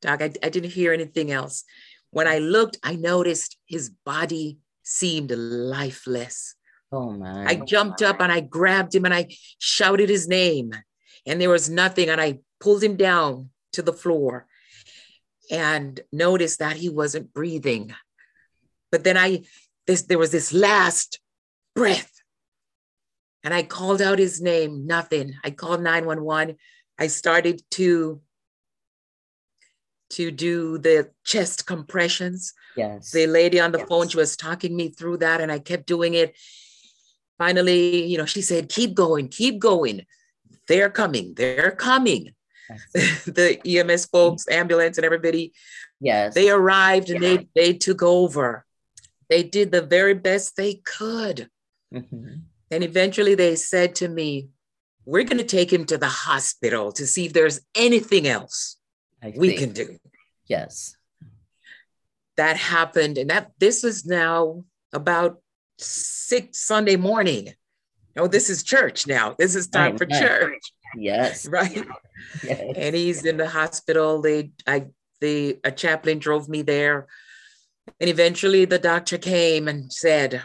Doc, 0.00 0.22
I, 0.22 0.32
I 0.42 0.48
didn't 0.48 0.70
hear 0.70 0.92
anything 0.92 1.30
else. 1.30 1.64
When 2.10 2.26
I 2.26 2.38
looked, 2.38 2.78
I 2.82 2.96
noticed 2.96 3.56
his 3.66 3.90
body 4.04 4.58
seemed 4.82 5.30
lifeless. 5.30 6.54
Oh 6.90 7.10
my. 7.10 7.46
I 7.46 7.54
jumped 7.54 8.02
up 8.02 8.20
and 8.20 8.30
I 8.30 8.40
grabbed 8.40 8.94
him 8.94 9.04
and 9.04 9.14
I 9.14 9.28
shouted 9.58 10.08
his 10.08 10.28
name, 10.28 10.72
and 11.26 11.40
there 11.40 11.50
was 11.50 11.70
nothing. 11.70 12.10
And 12.10 12.20
I 12.20 12.40
pulled 12.60 12.82
him 12.82 12.96
down 12.96 13.50
to 13.72 13.82
the 13.82 13.92
floor 13.92 14.46
and 15.50 16.00
noticed 16.12 16.58
that 16.58 16.76
he 16.76 16.88
wasn't 16.88 17.32
breathing. 17.32 17.94
But 18.90 19.04
then 19.04 19.16
I, 19.16 19.44
this, 19.86 20.02
there 20.02 20.18
was 20.18 20.32
this 20.32 20.52
last 20.52 21.20
breath. 21.74 22.10
And 23.44 23.52
I 23.52 23.62
called 23.62 24.00
out 24.00 24.18
his 24.18 24.40
name, 24.40 24.86
nothing. 24.86 25.34
I 25.42 25.50
called 25.50 25.82
911. 25.82 26.56
I 26.98 27.06
started 27.08 27.62
to 27.72 28.20
to 30.10 30.30
do 30.30 30.76
the 30.76 31.10
chest 31.24 31.66
compressions. 31.66 32.52
Yes. 32.76 33.12
The 33.12 33.26
lady 33.26 33.58
on 33.58 33.72
the 33.72 33.78
yes. 33.78 33.88
phone, 33.88 34.08
she 34.08 34.18
was 34.18 34.36
talking 34.36 34.76
me 34.76 34.90
through 34.90 35.18
that, 35.18 35.40
and 35.40 35.50
I 35.50 35.58
kept 35.58 35.86
doing 35.86 36.14
it. 36.14 36.36
Finally, 37.38 38.04
you 38.04 38.18
know, 38.18 38.26
she 38.26 38.42
said, 38.42 38.68
keep 38.68 38.94
going, 38.94 39.28
keep 39.28 39.58
going. 39.58 40.04
They're 40.68 40.90
coming, 40.90 41.34
they're 41.34 41.72
coming. 41.72 42.34
the 42.94 43.58
EMS 43.66 44.06
folks, 44.06 44.46
ambulance, 44.48 44.98
and 44.98 45.04
everybody. 45.04 45.52
Yes. 46.00 46.34
They 46.34 46.50
arrived 46.50 47.10
and 47.10 47.22
yeah. 47.22 47.36
they 47.36 47.48
they 47.54 47.72
took 47.74 48.02
over. 48.02 48.64
They 49.28 49.42
did 49.42 49.72
the 49.72 49.82
very 49.82 50.14
best 50.14 50.56
they 50.56 50.74
could. 50.84 51.48
Mm-hmm. 51.92 52.34
And 52.70 52.84
eventually 52.84 53.34
they 53.34 53.56
said 53.56 53.94
to 53.96 54.08
me, 54.08 54.48
We're 55.04 55.24
going 55.24 55.38
to 55.38 55.44
take 55.44 55.72
him 55.72 55.84
to 55.86 55.98
the 55.98 56.08
hospital 56.08 56.92
to 56.92 57.06
see 57.06 57.26
if 57.26 57.32
there's 57.32 57.60
anything 57.74 58.26
else 58.28 58.76
I 59.22 59.32
we 59.36 59.48
think. 59.48 59.60
can 59.60 59.72
do. 59.72 59.98
Yes. 60.46 60.96
That 62.36 62.56
happened. 62.56 63.18
And 63.18 63.30
that 63.30 63.52
this 63.58 63.84
is 63.84 64.06
now 64.06 64.64
about 64.92 65.40
six 65.78 66.60
Sunday 66.60 66.96
morning. 66.96 67.52
No, 68.14 68.26
this 68.26 68.50
is 68.50 68.62
church 68.62 69.06
now. 69.06 69.34
This 69.38 69.54
is 69.54 69.68
time 69.68 69.96
for 69.96 70.06
church. 70.06 70.72
Yes. 70.96 71.48
Right. 71.48 71.84
Yes. 72.44 72.74
And 72.76 72.94
he's 72.94 73.24
in 73.24 73.36
the 73.36 73.48
hospital. 73.48 74.22
They, 74.22 74.52
I, 74.64 74.86
the 75.20 75.58
a 75.64 75.72
chaplain 75.72 76.20
drove 76.20 76.48
me 76.48 76.62
there, 76.62 77.08
and 78.00 78.08
eventually 78.08 78.64
the 78.64 78.78
doctor 78.78 79.18
came 79.18 79.66
and 79.66 79.92
said 79.92 80.42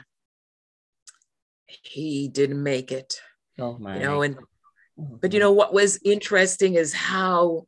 he 1.67 2.27
didn't 2.29 2.63
make 2.63 2.91
it. 2.91 3.21
Oh 3.59 3.77
my. 3.77 3.97
You 3.97 4.03
know, 4.03 4.21
and 4.21 4.37
oh, 4.99 5.17
but 5.21 5.33
you 5.33 5.39
know 5.39 5.51
what 5.51 5.73
was 5.73 5.99
interesting 6.03 6.75
is 6.75 6.93
how 6.93 7.67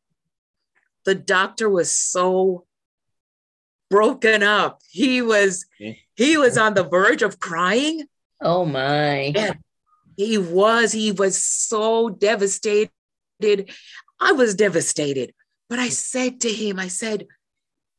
the 1.06 1.16
doctor 1.16 1.70
was 1.70 1.92
so 1.92 2.66
broken 3.90 4.44
up. 4.44 4.82
He 4.90 5.22
was 5.22 5.66
he 6.16 6.38
was 6.38 6.58
on 6.58 6.74
the 6.74 6.84
verge 6.84 7.22
of 7.22 7.40
crying. 7.40 8.08
Oh 8.42 8.66
my. 8.66 9.34
And 9.36 9.60
he 10.16 10.38
was, 10.38 10.92
he 10.92 11.12
was 11.12 11.42
so 11.42 12.10
devastated. 12.10 12.92
I 14.20 14.34
was 14.34 14.56
devastated. 14.56 15.34
But 15.70 15.80
I 15.80 15.90
said 15.90 16.42
to 16.42 16.50
him, 16.50 16.80
I 16.80 16.90
said, 16.90 17.28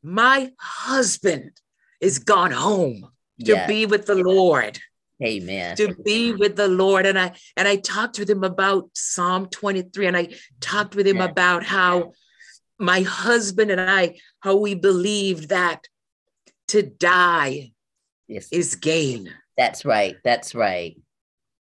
My 0.02 0.52
husband 0.58 1.52
is 2.00 2.18
gone 2.18 2.50
home 2.50 3.08
to 3.40 3.52
yes. 3.52 3.66
be 3.66 3.86
with 3.86 4.06
the 4.06 4.16
Lord. 4.16 4.78
Amen. 5.22 5.76
To 5.76 5.94
be 6.04 6.32
with 6.32 6.56
the 6.56 6.68
Lord. 6.68 7.06
And 7.06 7.18
I 7.18 7.32
and 7.56 7.68
I 7.68 7.76
talked 7.76 8.18
with 8.18 8.30
him 8.30 8.44
about 8.44 8.90
Psalm 8.94 9.46
23, 9.46 10.06
and 10.06 10.16
I 10.16 10.28
talked 10.60 10.94
with 10.94 11.06
him 11.06 11.20
about 11.20 11.62
how 11.64 12.12
my 12.78 13.02
husband 13.02 13.70
and 13.70 13.80
I, 13.80 14.16
how 14.40 14.56
we 14.56 14.74
believed 14.74 15.50
that 15.50 15.86
to 16.68 16.82
die 16.82 17.72
yes. 18.26 18.48
is 18.50 18.76
gain. 18.76 19.30
That's 19.56 19.84
right. 19.84 20.16
That's 20.24 20.54
right 20.54 20.96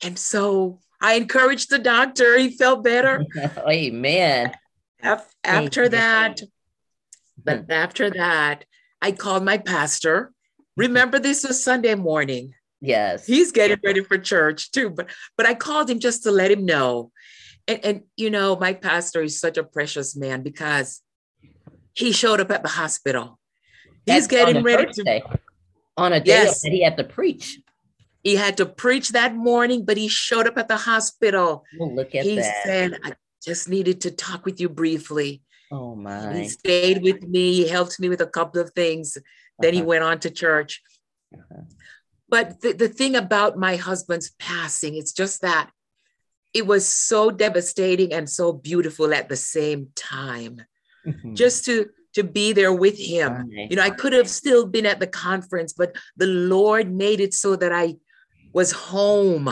And 0.01 0.17
so 0.17 0.79
I 1.01 1.15
encouraged 1.15 1.69
the 1.69 1.79
doctor. 1.79 2.37
He 2.37 2.51
felt 2.51 2.83
better. 2.83 3.25
Amen. 3.67 4.53
After 5.01 5.85
Amen. 5.85 5.91
that, 5.91 6.41
but 7.43 7.69
after 7.69 8.09
that, 8.11 8.65
I 9.01 9.11
called 9.11 9.43
my 9.43 9.57
pastor. 9.57 10.31
Remember, 10.77 11.19
this 11.19 11.45
was 11.45 11.61
Sunday 11.63 11.95
morning. 11.95 12.53
Yes. 12.81 13.25
He's 13.25 13.51
getting 13.51 13.79
ready 13.83 14.03
for 14.03 14.17
church 14.17 14.71
too. 14.71 14.89
But 14.89 15.09
but 15.37 15.45
I 15.45 15.53
called 15.53 15.89
him 15.89 15.99
just 15.99 16.23
to 16.23 16.31
let 16.31 16.51
him 16.51 16.65
know. 16.65 17.11
And, 17.67 17.85
and 17.85 18.03
you 18.15 18.29
know, 18.29 18.55
my 18.55 18.73
pastor 18.73 19.21
is 19.21 19.39
such 19.39 19.57
a 19.57 19.63
precious 19.63 20.15
man 20.15 20.41
because 20.41 21.01
he 21.93 22.11
showed 22.11 22.39
up 22.39 22.51
at 22.51 22.63
the 22.63 22.69
hospital. 22.69 23.39
He's 24.05 24.27
That's 24.27 24.27
getting 24.27 24.63
ready 24.63 24.91
to 24.91 25.21
on 25.97 26.13
a 26.13 26.19
day 26.19 26.31
yes. 26.31 26.61
that 26.61 26.71
he 26.71 26.81
had 26.81 26.97
to 26.97 27.03
preach. 27.03 27.59
He 28.23 28.35
had 28.35 28.57
to 28.57 28.65
preach 28.65 29.09
that 29.09 29.35
morning, 29.35 29.85
but 29.85 29.97
he 29.97 30.07
showed 30.07 30.47
up 30.47 30.57
at 30.57 30.67
the 30.67 30.77
hospital. 30.77 31.63
Oh, 31.79 31.85
look 31.85 32.15
at 32.15 32.25
he 32.25 32.35
that. 32.35 32.55
He 32.63 32.69
said, 32.69 32.99
I 33.03 33.13
just 33.43 33.69
needed 33.69 34.01
to 34.01 34.11
talk 34.11 34.45
with 34.45 34.59
you 34.59 34.69
briefly. 34.69 35.41
Oh 35.71 35.95
my. 35.95 36.33
He 36.37 36.49
stayed 36.49 37.03
with 37.03 37.21
me, 37.23 37.53
he 37.53 37.67
helped 37.67 37.99
me 37.99 38.09
with 38.09 38.21
a 38.21 38.27
couple 38.27 38.61
of 38.61 38.71
things. 38.71 39.17
Then 39.59 39.73
uh-huh. 39.73 39.81
he 39.81 39.81
went 39.81 40.03
on 40.03 40.19
to 40.19 40.29
church. 40.29 40.81
Uh-huh. 41.33 41.61
But 42.29 42.61
the, 42.61 42.73
the 42.73 42.89
thing 42.89 43.15
about 43.15 43.57
my 43.57 43.75
husband's 43.75 44.31
passing, 44.39 44.95
it's 44.95 45.13
just 45.13 45.41
that 45.41 45.71
it 46.53 46.65
was 46.65 46.87
so 46.87 47.31
devastating 47.31 48.13
and 48.13 48.29
so 48.29 48.53
beautiful 48.53 49.13
at 49.13 49.29
the 49.29 49.35
same 49.35 49.89
time. 49.95 50.61
Mm-hmm. 51.05 51.35
Just 51.35 51.65
to 51.65 51.89
to 52.13 52.23
be 52.23 52.53
there 52.53 52.73
with 52.73 52.97
him. 52.97 53.49
You 53.51 53.75
know, 53.75 53.83
I 53.83 53.91
could 53.91 54.13
have 54.13 54.27
still 54.27 54.65
been 54.65 54.85
at 54.85 54.99
the 54.99 55.07
conference, 55.07 55.73
but 55.73 55.95
the 56.17 56.25
Lord 56.25 56.91
made 56.91 57.19
it 57.19 57.33
so 57.33 57.55
that 57.55 57.71
I 57.71 57.95
was 58.51 58.71
home. 58.71 59.49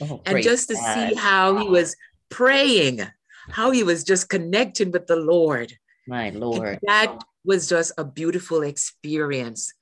Oh, 0.00 0.20
and 0.24 0.42
just 0.42 0.68
to 0.68 0.74
God. 0.74 0.94
see 0.94 1.14
how 1.14 1.58
he 1.58 1.68
was 1.68 1.94
praying, 2.30 3.02
how 3.50 3.70
he 3.70 3.82
was 3.82 4.04
just 4.04 4.28
connecting 4.28 4.90
with 4.90 5.06
the 5.06 5.16
Lord. 5.16 5.72
My 6.08 6.30
Lord. 6.30 6.66
And 6.68 6.80
that 6.88 7.22
was 7.44 7.68
just 7.68 7.92
a 7.98 8.04
beautiful 8.04 8.62
experience. 8.62 9.72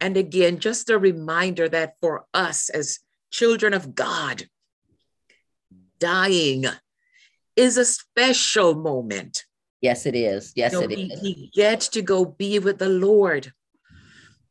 And 0.00 0.16
again, 0.16 0.58
just 0.58 0.90
a 0.90 0.98
reminder 0.98 1.68
that 1.68 1.94
for 2.00 2.26
us 2.32 2.68
as 2.68 3.00
children 3.30 3.74
of 3.74 3.94
God, 3.94 4.44
dying 5.98 6.66
is 7.56 7.76
a 7.76 7.84
special 7.84 8.74
moment. 8.74 9.44
Yes, 9.80 10.06
it 10.06 10.14
is. 10.14 10.52
Yes, 10.56 10.72
you 10.72 10.78
know, 10.78 10.84
it 10.84 10.96
we, 10.96 11.02
is. 11.04 11.22
We 11.22 11.50
get 11.54 11.80
to 11.80 12.02
go 12.02 12.24
be 12.24 12.58
with 12.58 12.78
the 12.78 12.88
Lord. 12.88 13.52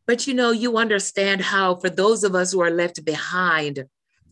But 0.05 0.27
you 0.27 0.33
know, 0.33 0.51
you 0.51 0.77
understand 0.77 1.41
how 1.41 1.75
for 1.75 1.89
those 1.89 2.23
of 2.23 2.33
us 2.33 2.51
who 2.51 2.61
are 2.61 2.71
left 2.71 3.03
behind, 3.03 3.85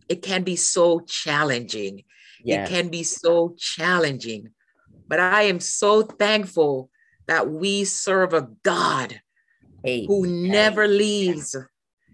it 0.08 0.22
can 0.22 0.44
be 0.44 0.56
so 0.56 1.02
challenging. 1.02 2.04
Yes. 2.44 2.70
It 2.70 2.74
can 2.74 2.90
be 2.90 3.04
so 3.04 3.56
challenging. 3.58 4.52
But 5.08 5.20
I 5.20 5.44
am 5.44 5.60
so 5.60 6.02
thankful 6.02 6.90
that 7.28 7.50
we 7.50 7.84
serve 7.84 8.34
a 8.34 8.50
God 8.64 9.20
who 10.08 10.26
never 10.28 10.88
leaves. 10.88 11.56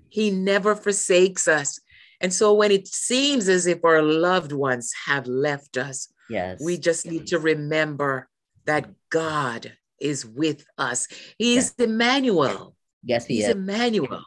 He 0.10 0.30
never 0.30 0.76
forsakes 0.76 1.48
us. 1.48 1.80
And 2.20 2.34
so 2.34 2.54
when 2.54 2.72
it 2.72 2.88
seems 2.88 3.50
as 3.50 3.66
if 3.66 3.84
our 3.84 4.02
loved 4.02 4.52
ones 4.52 4.94
have 5.06 5.26
left 5.26 5.78
us, 5.78 6.12
yes. 6.30 6.62
we 6.64 6.78
just 6.78 7.06
need 7.06 7.28
to 7.28 7.40
remember 7.40 8.28
that 8.66 8.90
God 9.10 9.74
is 10.00 10.26
with 10.26 10.66
us. 10.78 11.08
He's 11.38 11.74
yes. 11.78 11.88
Emmanuel. 11.88 12.76
Yes, 13.04 13.26
he 13.26 13.38
He's 13.38 13.46
is. 13.46 13.52
Emmanuel. 13.52 14.24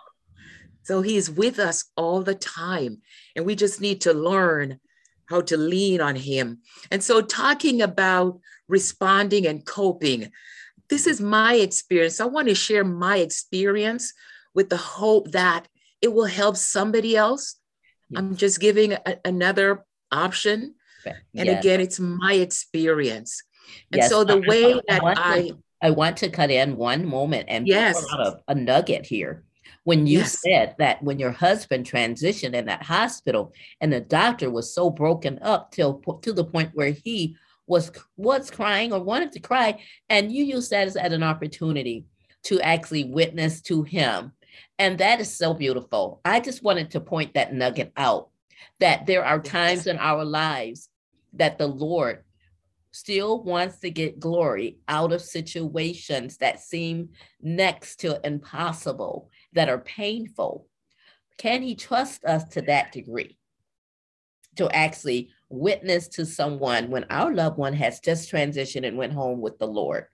So 0.83 1.03
he 1.03 1.17
is 1.17 1.31
with 1.31 1.59
us 1.59 1.85
all 1.97 2.23
the 2.23 2.35
time. 2.35 3.03
And 3.37 3.47
we 3.47 3.55
just 3.55 3.81
need 3.81 4.03
to 4.03 4.13
learn 4.13 4.81
how 5.27 5.41
to 5.43 5.57
lean 5.57 6.01
on 6.01 6.17
him. 6.17 6.59
And 6.91 7.03
so, 7.03 7.21
talking 7.21 7.81
about 7.83 8.41
responding 8.69 9.47
and 9.47 9.65
coping, 9.65 10.31
this 10.89 11.07
is 11.07 11.21
my 11.21 11.55
experience. 11.55 12.21
I 12.21 12.27
want 12.27 12.49
to 12.49 12.55
share 12.55 12.85
my 12.85 13.19
experience 13.19 14.13
with 14.55 14.69
the 14.69 14.77
hope 14.77 15.33
that 15.33 15.67
it 16.01 16.13
will 16.13 16.27
help 16.27 16.57
somebody 16.57 17.17
else. 17.17 17.57
I'm 18.15 18.37
just 18.37 18.61
giving 18.61 18.93
a, 18.93 19.17
another 19.25 19.85
option. 20.13 20.75
And 21.07 21.47
yes. 21.47 21.59
again, 21.59 21.81
it's 21.81 21.99
my 21.99 22.35
experience. 22.35 23.43
And 23.93 24.01
yes. 24.01 24.11
so 24.11 24.25
the 24.25 24.39
way 24.39 24.75
that 24.89 25.03
I, 25.03 25.15
I, 25.17 25.53
I 25.83 25.91
want 25.91 26.19
to 26.19 26.29
cut 26.29 26.51
in 26.51 26.77
one 26.77 27.07
moment 27.07 27.47
and 27.49 27.67
yes. 27.67 28.05
out 28.13 28.21
a, 28.21 28.41
a 28.49 28.55
nugget 28.55 29.07
here. 29.07 29.45
When 29.85 30.07
you 30.07 30.21
yes. 30.21 30.41
said 30.41 30.77
that 30.79 31.03
when 31.03 31.19
your 31.19 31.33
husband 31.33 31.85
transitioned 31.85 32.55
in 32.55 32.67
that 32.67 32.83
hospital 32.83 33.53
and 33.81 33.93
the 33.93 34.01
doctor 34.01 34.51
was 34.51 34.75
so 34.75 34.89
broken 34.89 35.39
up 35.43 35.73
till 35.73 36.01
to 36.23 36.33
the 36.33 36.45
point 36.45 36.71
where 36.75 36.91
he 36.91 37.37
was 37.67 37.91
was 38.17 38.51
crying 38.51 38.93
or 38.93 39.01
wanted 39.01 39.33
to 39.33 39.41
cry, 39.41 39.81
and 40.09 40.33
you 40.33 40.45
use 40.45 40.69
that 40.69 40.87
as, 40.87 40.97
as 40.97 41.13
an 41.13 41.23
opportunity 41.23 42.07
to 42.45 42.61
actually 42.61 43.05
witness 43.05 43.63
to 43.63 43.83
him. 43.83 44.33
And 44.79 44.99
that 44.99 45.21
is 45.21 45.35
so 45.35 45.55
beautiful. 45.55 46.21
I 46.25 46.41
just 46.41 46.63
wanted 46.63 46.91
to 46.91 47.01
point 47.01 47.35
that 47.35 47.55
nugget 47.55 47.93
out 47.97 48.29
that 48.81 49.07
there 49.07 49.25
are 49.25 49.41
times 49.41 49.87
in 49.87 49.99
our 49.99 50.25
lives 50.25 50.89
that 51.33 51.59
the 51.59 51.67
Lord 51.67 52.23
still 52.93 53.43
wants 53.43 53.79
to 53.81 53.91
get 53.91 54.21
glory 54.21 54.79
out 54.87 55.13
of 55.13 55.21
situations 55.21 56.37
that 56.37 56.61
seem 56.61 57.09
next 57.43 57.97
to 58.01 58.21
impossible, 58.25 59.31
that 59.53 59.69
are 59.69 59.81
painful. 59.81 60.69
Can 61.37 61.63
he 61.63 61.75
trust 61.75 62.25
us 62.25 62.45
to 62.51 62.63
that 62.63 62.93
degree? 62.93 63.37
To 64.57 64.71
actually 64.71 65.31
witness 65.55 66.09
to 66.09 66.27
someone 66.27 66.91
when 66.91 67.05
our 67.11 67.33
loved 67.33 67.59
one 67.59 67.75
has 67.75 68.01
just 68.01 68.31
transitioned 68.31 68.87
and 68.87 68.97
went 68.97 69.13
home 69.13 69.41
with 69.41 69.59
the 69.59 69.67
Lord. 69.67 70.07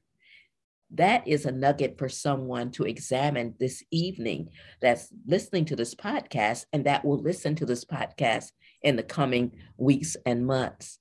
That 0.93 1.27
is 1.27 1.47
a 1.47 1.53
nugget 1.53 1.99
for 1.99 2.09
someone 2.09 2.73
to 2.73 2.85
examine 2.85 3.55
this 3.59 3.85
evening 3.91 4.51
that's 4.81 5.13
listening 5.27 5.65
to 5.67 5.77
this 5.77 5.95
podcast 5.95 6.67
and 6.73 6.85
that 6.87 7.05
will 7.05 7.19
listen 7.19 7.55
to 7.57 7.67
this 7.67 7.85
podcast 7.85 8.51
in 8.83 8.97
the 8.97 9.03
coming 9.03 9.53
weeks 9.77 10.17
and 10.27 10.47
months 10.47 10.99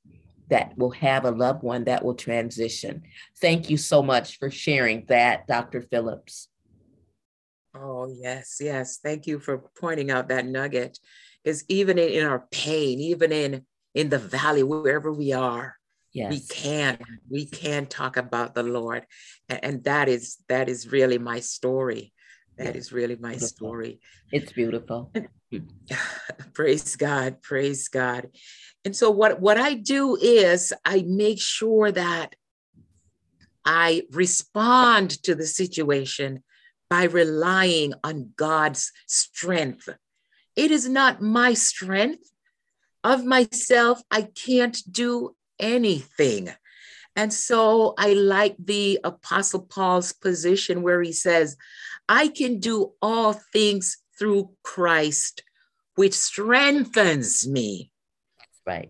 that 0.50 0.78
will 0.78 0.92
have 0.92 1.26
a 1.26 1.32
loved 1.32 1.64
one 1.64 1.86
that 1.86 2.04
will 2.04 2.16
transition. 2.16 3.04
Thank 3.40 3.70
you 3.70 3.78
so 3.78 4.02
much 4.02 4.38
for 4.38 4.50
sharing 4.50 5.06
that, 5.08 5.48
Dr. 5.48 5.82
Phillips. 5.82 6.50
Oh, 7.76 8.12
yes, 8.12 8.58
yes. 8.60 9.00
Thank 9.02 9.28
you 9.28 9.40
for 9.40 9.60
pointing 9.80 10.12
out 10.12 10.30
that 10.30 10.46
nugget. 10.46 11.00
Because 11.44 11.64
even 11.68 11.98
in, 11.98 12.10
in 12.10 12.26
our 12.26 12.48
pain, 12.52 13.00
even 13.00 13.32
in 13.32 13.66
in 13.94 14.10
the 14.10 14.20
valley, 14.20 14.64
wherever 14.64 15.12
we 15.12 15.34
are, 15.34 15.76
yes. 16.14 16.32
we 16.32 16.40
can 16.42 17.00
we 17.30 17.46
can 17.46 17.86
talk 17.86 18.18
about 18.18 18.54
the 18.54 18.64
Lord, 18.64 19.06
and, 19.48 19.60
and 19.64 19.84
that 19.86 20.10
is 20.10 20.38
that 20.48 20.70
is 20.70 20.92
really 20.92 21.18
my 21.18 21.40
story. 21.40 22.14
That 22.58 22.76
is 22.76 22.92
really 22.92 23.16
my 23.16 23.30
beautiful. 23.30 23.48
story. 23.48 24.00
It's 24.34 24.52
beautiful. 24.52 25.14
praise 26.54 26.98
God, 26.98 27.42
praise 27.42 27.88
God. 27.88 28.30
And 28.84 28.96
so 28.96 29.10
what, 29.10 29.40
what 29.40 29.58
I 29.58 29.76
do 29.76 30.18
is 30.18 30.74
I 30.84 31.04
make 31.08 31.40
sure 31.40 31.92
that 31.92 32.36
I 33.66 34.04
respond 34.12 35.12
to 35.24 35.36
the 35.36 35.46
situation 35.46 36.44
by 36.90 37.04
relying 37.04 37.94
on 38.04 38.32
God's 38.36 38.92
strength. 39.06 39.90
It 40.56 40.72
is 40.72 40.90
not 40.90 41.22
my 41.22 41.54
strength. 41.54 42.30
Of 43.04 43.26
myself, 43.26 44.02
I 44.12 44.24
can't 44.24 44.78
do 44.92 45.36
anything. 45.60 46.50
And 47.16 47.34
so 47.34 47.94
I 47.98 48.14
like 48.14 48.56
the 48.58 49.00
Apostle 49.04 49.62
Paul's 49.62 50.14
position 50.14 50.82
where 50.82 51.02
he 51.02 51.12
says, 51.12 51.58
I 52.08 52.28
can 52.30 52.60
do 52.60 52.94
all 53.02 53.34
things 53.34 53.98
through 54.18 54.52
Christ, 54.64 55.44
which 55.96 56.14
strengthens 56.14 57.48
me. 57.48 57.92
Right. 58.66 58.90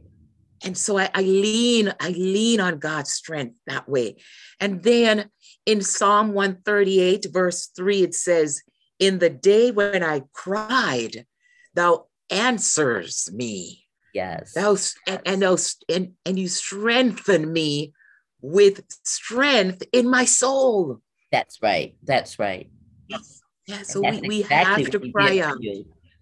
And 0.63 0.77
so 0.77 0.97
I, 0.97 1.09
I 1.13 1.21
lean, 1.21 1.93
I 1.99 2.09
lean 2.09 2.59
on 2.59 2.79
God's 2.79 3.11
strength 3.11 3.55
that 3.67 3.87
way. 3.87 4.17
And 4.59 4.83
then 4.83 5.29
in 5.65 5.81
Psalm 5.81 6.33
138, 6.33 7.27
verse 7.31 7.67
3, 7.75 8.03
it 8.03 8.15
says, 8.15 8.61
In 8.99 9.19
the 9.19 9.29
day 9.29 9.71
when 9.71 10.03
I 10.03 10.23
cried, 10.33 11.25
thou 11.73 12.07
answers 12.29 13.29
me. 13.33 13.85
Yes. 14.13 14.53
Thou 14.53 14.77
and 15.07 15.21
and, 15.25 15.41
those, 15.41 15.77
and, 15.87 16.13
and 16.25 16.39
you 16.39 16.47
strengthen 16.47 17.51
me 17.51 17.93
with 18.41 18.83
strength 19.03 19.83
in 19.91 20.09
my 20.09 20.25
soul. 20.25 21.01
That's 21.31 21.61
right. 21.61 21.95
That's 22.03 22.39
right. 22.39 22.69
Yes. 23.07 23.41
Yeah, 23.67 23.83
so 23.83 24.01
we, 24.01 24.21
we 24.21 24.39
exactly 24.39 24.83
have 24.83 24.91
to 24.93 25.11
cry 25.11 25.39
out. 25.39 25.57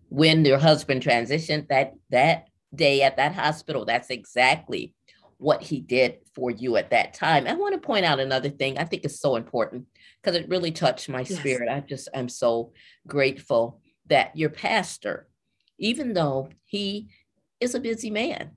When 0.09 0.43
your 0.43 0.57
husband 0.57 1.01
transitioned, 1.01 1.69
that 1.69 1.93
that 2.09 2.47
day 2.75 3.03
at 3.03 3.17
that 3.17 3.33
hospital, 3.33 3.85
that's 3.85 4.09
exactly 4.09 4.93
what 5.37 5.61
he 5.61 5.79
did 5.79 6.17
for 6.35 6.51
you 6.51 6.75
at 6.77 6.89
that 6.89 7.13
time. 7.13 7.47
I 7.47 7.53
want 7.53 7.73
to 7.73 7.85
point 7.85 8.05
out 8.05 8.19
another 8.19 8.49
thing 8.49 8.77
I 8.77 8.83
think 8.83 9.05
is 9.05 9.19
so 9.19 9.35
important 9.35 9.85
because 10.21 10.35
it 10.35 10.49
really 10.49 10.71
touched 10.71 11.07
my 11.07 11.21
yes. 11.21 11.35
spirit. 11.35 11.69
I 11.69 11.79
just 11.81 12.09
I'm 12.13 12.27
so 12.27 12.73
grateful 13.07 13.81
that 14.07 14.35
your 14.35 14.49
pastor, 14.49 15.27
even 15.77 16.13
though 16.13 16.49
he 16.65 17.09
is 17.59 17.75
a 17.75 17.79
busy 17.79 18.09
man. 18.09 18.51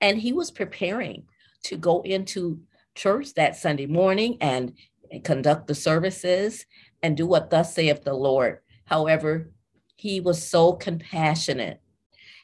And 0.00 0.18
he 0.18 0.32
was 0.32 0.50
preparing 0.50 1.24
to 1.64 1.76
go 1.76 2.02
into 2.02 2.60
church 2.94 3.34
that 3.34 3.56
Sunday 3.56 3.86
morning 3.86 4.36
and, 4.40 4.72
and 5.10 5.24
conduct 5.24 5.66
the 5.66 5.74
services 5.74 6.66
and 7.02 7.16
do 7.16 7.26
what 7.26 7.50
thus 7.50 7.74
saith 7.74 8.02
the 8.02 8.14
Lord. 8.14 8.58
However, 8.84 9.50
he 9.96 10.20
was 10.20 10.46
so 10.46 10.72
compassionate. 10.72 11.80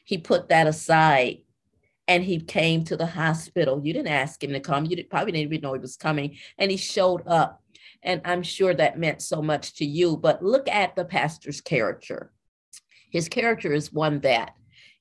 He 0.05 0.17
put 0.17 0.49
that 0.49 0.67
aside 0.67 1.39
and 2.07 2.23
he 2.23 2.39
came 2.39 2.83
to 2.85 2.97
the 2.97 3.05
hospital. 3.05 3.81
You 3.83 3.93
didn't 3.93 4.07
ask 4.07 4.43
him 4.43 4.51
to 4.53 4.59
come. 4.59 4.85
You 4.85 5.03
probably 5.05 5.33
didn't 5.33 5.53
even 5.53 5.61
know 5.61 5.73
he 5.73 5.79
was 5.79 5.95
coming. 5.95 6.37
And 6.57 6.71
he 6.71 6.77
showed 6.77 7.21
up. 7.27 7.61
And 8.01 8.21
I'm 8.25 8.41
sure 8.41 8.73
that 8.73 8.97
meant 8.97 9.21
so 9.21 9.41
much 9.41 9.75
to 9.75 9.85
you. 9.85 10.17
But 10.17 10.41
look 10.41 10.67
at 10.67 10.95
the 10.95 11.05
pastor's 11.05 11.61
character. 11.61 12.31
His 13.11 13.29
character 13.29 13.73
is 13.73 13.93
one 13.93 14.21
that 14.21 14.55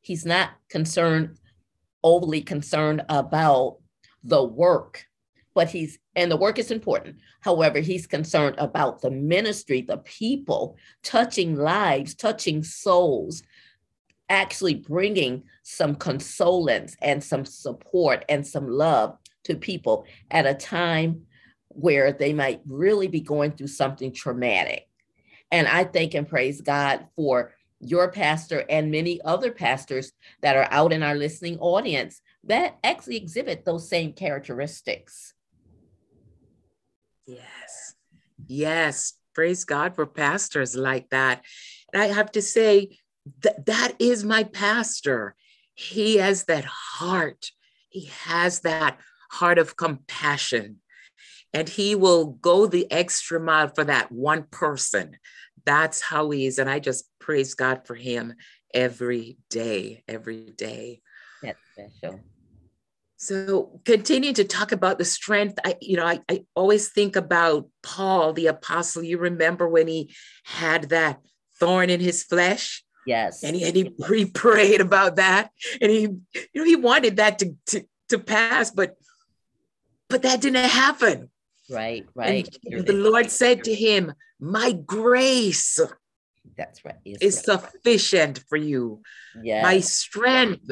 he's 0.09 0.25
not 0.25 0.53
concerned, 0.71 1.37
overly 2.03 2.41
concerned 2.41 3.05
about 3.11 3.77
the 4.25 4.43
work, 4.43 5.05
but 5.55 5.69
he's, 5.69 5.99
and 6.17 6.31
the 6.31 6.37
work 6.37 6.59
is 6.59 6.71
important. 6.71 7.17
However, 7.43 7.79
he's 7.79 8.07
concerned 8.07 8.55
about 8.57 9.03
the 9.03 9.11
ministry, 9.11 9.83
the 9.83 9.99
people, 9.99 10.79
touching 11.03 11.57
lives, 11.57 12.15
touching 12.15 12.63
souls, 12.63 13.43
actually 14.31 14.77
bringing 14.77 15.43
some 15.63 15.95
consolence 15.95 16.97
and 17.03 17.23
some 17.23 17.45
support 17.45 18.25
and 18.31 18.47
some 18.47 18.67
love 18.67 19.15
to 19.45 19.57
people 19.57 20.07
at 20.31 20.47
a 20.47 20.55
time 20.55 21.21
where 21.69 22.13
they 22.13 22.33
might 22.33 22.63
really 22.67 23.09
be 23.09 23.21
going 23.21 23.53
through 23.53 23.67
something 23.67 24.11
traumatic. 24.11 24.89
And 25.53 25.69
I 25.69 25.85
thank 25.85 26.15
and 26.15 26.27
praise 26.27 26.63
God 26.63 27.07
for 27.15 27.53
your 27.81 28.11
pastor 28.11 28.65
and 28.69 28.91
many 28.91 29.21
other 29.23 29.53
pastors 29.53 30.13
that 30.43 30.57
are 30.57 30.69
out 30.71 30.93
in 30.93 31.03
our 31.03 31.15
listening 31.15 31.59
audience 31.59 32.21
that 32.45 32.79
actually 32.83 33.17
exhibit 33.17 33.65
those 33.65 33.89
same 33.89 34.13
characteristics. 34.13 35.35
Yes. 37.27 37.95
Yes. 38.47 39.15
Praise 39.35 39.65
God 39.65 39.95
for 39.95 40.07
pastors 40.07 40.75
like 40.75 41.11
that. 41.11 41.45
And 41.93 42.03
I 42.03 42.07
have 42.07 42.33
to 42.33 42.43
say, 42.43 42.99
that 43.43 43.67
that 43.67 43.95
is 43.99 44.25
my 44.25 44.45
pastor. 44.45 45.35
He 45.75 46.17
has 46.17 46.45
that 46.45 46.65
heart. 46.65 47.51
He 47.89 48.07
has 48.25 48.61
that 48.61 48.99
heart 49.31 49.59
of 49.59 49.77
compassion. 49.77 50.77
And 51.53 51.69
he 51.69 51.95
will 51.95 52.27
go 52.27 52.67
the 52.67 52.91
extra 52.91 53.41
mile 53.41 53.69
for 53.69 53.85
that 53.85 54.13
one 54.13 54.45
person. 54.45 55.17
That's 55.69 56.01
how 56.01 56.31
he 56.31 56.47
is. 56.47 56.59
And 56.59 56.71
I 56.71 56.79
just 56.79 57.05
praise 57.19 57.53
God 57.53 57.87
for 57.87 57.95
him 57.95 58.33
every 58.73 59.37
day, 59.51 60.03
every 60.09 60.51
day. 60.51 61.03
That's 61.43 61.59
special. 61.75 62.21
So 63.19 63.81
continue 63.85 64.33
to 64.33 64.45
talk 64.45 64.73
about 64.73 64.97
the 64.97 65.05
strength. 65.05 65.59
I, 65.63 65.75
you 65.83 65.99
know, 65.99 66.07
I, 66.07 66.21
I 66.27 66.47
always 66.55 66.89
think 66.89 67.17
about 67.17 67.69
Paul, 67.83 68.33
the 68.33 68.47
apostle. 68.47 69.03
You 69.03 69.19
remember 69.19 69.69
when 69.69 69.89
he 69.89 70.15
had 70.45 70.85
that 70.85 71.21
thorn 71.61 71.91
in 71.91 72.01
his 72.01 72.23
flesh? 72.23 72.83
Yes. 73.05 73.45
And 73.45 73.55
he, 73.55 73.65
and 73.65 73.77
he, 73.77 73.93
he 74.09 74.25
prayed 74.25 74.81
about 74.81 75.17
that. 75.17 75.51
And 75.83 75.91
he, 75.91 76.01
you 76.01 76.49
know, 76.55 76.65
he 76.65 76.77
wanted 76.77 77.17
that 77.17 77.41
to, 77.41 77.55
to, 77.67 77.85
to 78.09 78.19
pass, 78.19 78.71
but 78.71 78.97
but 80.09 80.23
that 80.23 80.41
didn't 80.41 80.65
happen. 80.65 81.29
Right, 81.71 82.07
right. 82.15 82.49
And 82.65 82.87
the 82.87 82.93
Lord 82.95 83.31
said 83.31 83.65
to 83.65 83.75
him, 83.75 84.13
My 84.41 84.73
grace 84.73 85.79
that's 86.59 86.85
right. 86.85 86.97
Is, 87.05 87.19
is 87.21 87.45
right. 87.49 87.61
sufficient 87.61 88.41
for 88.49 88.57
you. 88.57 89.01
Yeah. 89.43 89.63
My 89.63 89.81
strength 89.81 90.71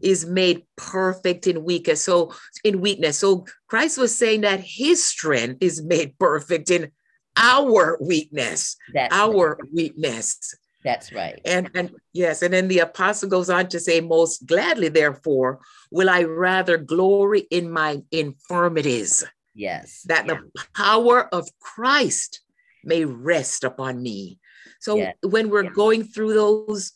is 0.00 0.26
made 0.26 0.64
perfect 0.76 1.46
in 1.46 1.64
weakness. 1.64 2.02
So 2.02 2.34
in 2.64 2.80
weakness. 2.80 3.18
So 3.18 3.46
Christ 3.68 3.98
was 3.98 4.16
saying 4.16 4.42
that 4.42 4.60
his 4.60 5.04
strength 5.04 5.58
is 5.62 5.82
made 5.82 6.18
perfect 6.18 6.70
in 6.70 6.90
our 7.36 7.98
weakness. 8.00 8.76
That's 8.92 9.14
our 9.14 9.56
right. 9.56 9.72
weakness. 9.72 10.54
That's 10.84 11.12
right. 11.12 11.40
And 11.44 11.70
and 11.74 11.92
yes, 12.12 12.42
and 12.42 12.52
then 12.52 12.66
the 12.66 12.80
apostle 12.80 13.28
goes 13.28 13.48
on 13.48 13.68
to 13.68 13.78
say, 13.78 14.00
most 14.00 14.46
gladly, 14.46 14.88
therefore, 14.88 15.60
will 15.92 16.10
I 16.10 16.24
rather 16.24 16.76
glory 16.76 17.46
in 17.50 17.70
my 17.70 18.02
infirmities. 18.10 19.24
Yes. 19.54 20.02
That 20.06 20.26
yeah. 20.26 20.34
the 20.34 20.64
power 20.74 21.32
of 21.34 21.48
Christ 21.60 22.40
may 22.84 23.04
rest 23.04 23.64
upon 23.64 24.02
me. 24.02 24.38
So 24.80 24.96
yes. 24.96 25.14
when 25.22 25.50
we're 25.50 25.64
yes. 25.64 25.74
going 25.74 26.04
through 26.04 26.34
those 26.34 26.92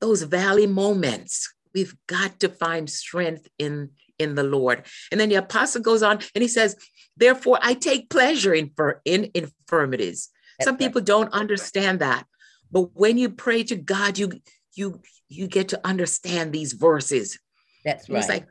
those 0.00 0.22
valley 0.22 0.66
moments, 0.66 1.52
we've 1.74 1.94
got 2.06 2.40
to 2.40 2.48
find 2.48 2.88
strength 2.88 3.48
in 3.58 3.90
in 4.18 4.34
the 4.34 4.42
Lord. 4.42 4.84
And 5.12 5.20
then 5.20 5.28
the 5.28 5.36
apostle 5.36 5.82
goes 5.82 6.02
on 6.02 6.18
and 6.34 6.42
he 6.42 6.48
says, 6.48 6.76
therefore 7.16 7.58
I 7.62 7.74
take 7.74 8.10
pleasure 8.10 8.54
in, 8.54 8.70
for 8.74 9.00
in 9.04 9.30
infirmities. 9.34 10.30
That's 10.58 10.66
Some 10.66 10.76
people 10.76 11.00
don't 11.00 11.32
understand 11.32 12.00
that. 12.00 12.26
But 12.70 12.90
when 12.94 13.16
you 13.16 13.30
pray 13.30 13.62
to 13.64 13.76
God, 13.76 14.18
you 14.18 14.32
you 14.74 15.00
you 15.28 15.46
get 15.46 15.68
to 15.68 15.80
understand 15.86 16.52
these 16.52 16.72
verses. 16.72 17.38
That's 17.84 18.08
right. 18.08 18.18
It's 18.18 18.28
like, 18.28 18.46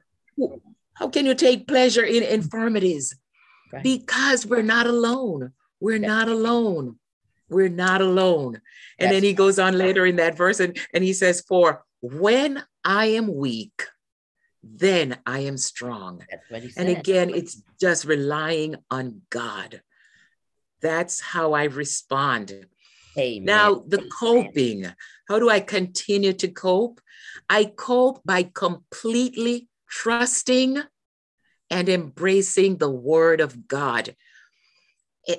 how 0.94 1.10
can 1.10 1.26
you 1.26 1.36
take 1.36 1.68
pleasure 1.68 2.04
in 2.04 2.24
infirmities? 2.24 3.16
Right. 3.72 3.84
Because 3.84 4.46
we're 4.46 4.62
not 4.62 4.88
alone. 4.88 5.52
We're 5.80 6.00
That's 6.00 6.08
not 6.08 6.30
alone. 6.30 7.00
We're 7.50 7.70
not 7.70 8.02
alone. 8.02 8.62
And 9.00 9.08
That's 9.08 9.12
then 9.14 9.24
he 9.24 9.34
goes 9.34 9.60
on 9.60 9.78
later 9.78 10.06
in 10.06 10.18
that 10.18 10.36
verse 10.36 10.60
and, 10.60 10.78
and 10.94 11.04
he 11.04 11.14
says, 11.14 11.42
For 11.42 11.84
when 12.02 12.64
I 12.84 13.08
am 13.08 13.34
weak, 13.34 13.84
then 14.64 15.18
I 15.26 15.40
am 15.40 15.58
strong. 15.58 16.24
And 16.76 16.90
again, 16.90 17.30
it's 17.30 17.62
just 17.80 18.06
relying 18.06 18.76
on 18.92 19.22
God. 19.30 19.82
That's 20.82 21.22
how 21.22 21.54
I 21.54 21.66
respond 21.66 22.68
Amen. 23.18 23.46
Now, 23.46 23.84
the 23.88 24.08
coping. 24.20 24.86
How 25.28 25.40
do 25.40 25.50
I 25.50 25.60
continue 25.60 26.34
to 26.34 26.48
cope? 26.48 27.02
I 27.50 27.66
cope 27.66 28.22
by 28.24 28.44
completely 28.44 29.68
trusting 29.90 30.82
and 31.70 31.90
embracing 31.90 32.78
the 32.78 32.90
word 32.90 33.42
of 33.42 33.68
God. 33.68 34.16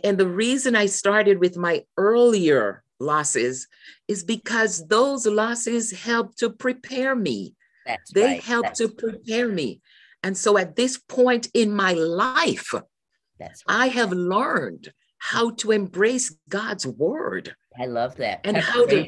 And 0.04 0.18
the 0.18 0.28
reason 0.28 0.76
I 0.76 0.86
started 0.86 1.38
with 1.38 1.56
my 1.56 1.84
earlier 1.96 2.82
losses 3.00 3.66
is 4.06 4.24
because 4.24 4.86
those 4.88 5.26
losses 5.26 5.92
helped 5.92 6.38
to 6.38 6.50
prepare 6.50 7.14
me. 7.14 7.54
That's 7.86 8.12
they 8.12 8.24
right. 8.24 8.42
helped 8.42 8.78
That's 8.78 8.80
to 8.80 8.88
prepare 8.88 9.48
me. 9.48 9.80
And 10.22 10.36
so 10.36 10.58
at 10.58 10.76
this 10.76 10.98
point 10.98 11.48
in 11.54 11.72
my 11.72 11.92
life, 11.92 12.74
right. 12.74 13.50
I 13.66 13.88
have 13.88 14.12
learned 14.12 14.92
how 15.18 15.50
to 15.50 15.70
embrace 15.72 16.36
God's 16.48 16.86
word. 16.86 17.54
I 17.78 17.86
love 17.86 18.16
that. 18.16 18.40
And 18.44 18.56
how 18.56 18.84
to, 18.86 19.06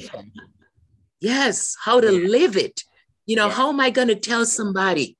yes, 1.20 1.76
how 1.84 2.00
to 2.00 2.12
yeah. 2.12 2.28
live 2.28 2.56
it. 2.56 2.82
You 3.26 3.36
know, 3.36 3.48
yeah. 3.48 3.54
how 3.54 3.68
am 3.68 3.80
I 3.80 3.90
going 3.90 4.08
to 4.08 4.16
tell 4.16 4.46
somebody 4.46 5.16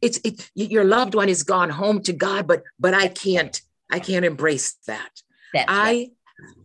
it's 0.00 0.18
it, 0.24 0.50
your 0.54 0.84
loved 0.84 1.14
one 1.14 1.28
is 1.28 1.42
gone 1.42 1.70
home 1.70 2.02
to 2.02 2.12
God, 2.12 2.46
but 2.46 2.62
but 2.78 2.94
I 2.94 3.08
can't, 3.08 3.60
I 3.90 3.98
can't 3.98 4.24
embrace 4.24 4.74
that. 4.86 5.22
That's 5.52 5.66
I 5.68 5.84
right. 5.84 6.10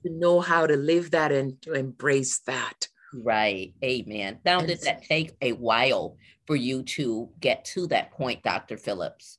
know 0.04 0.42
how 0.42 0.68
to 0.68 0.76
live 0.76 1.12
that 1.12 1.32
and 1.32 1.62
to 1.64 1.74
embrace 1.74 2.40
that. 2.48 2.88
Right. 3.14 3.74
Amen. 3.84 4.40
Now, 4.46 4.62
did 4.62 4.82
that 4.82 5.04
take 5.04 5.36
a 5.42 5.52
while 5.52 6.18
for 6.48 6.56
you 6.56 6.84
to 6.84 7.30
get 7.40 7.66
to 7.66 7.88
that 7.88 8.12
point, 8.12 8.42
Dr. 8.44 8.78
Phillips? 8.78 9.38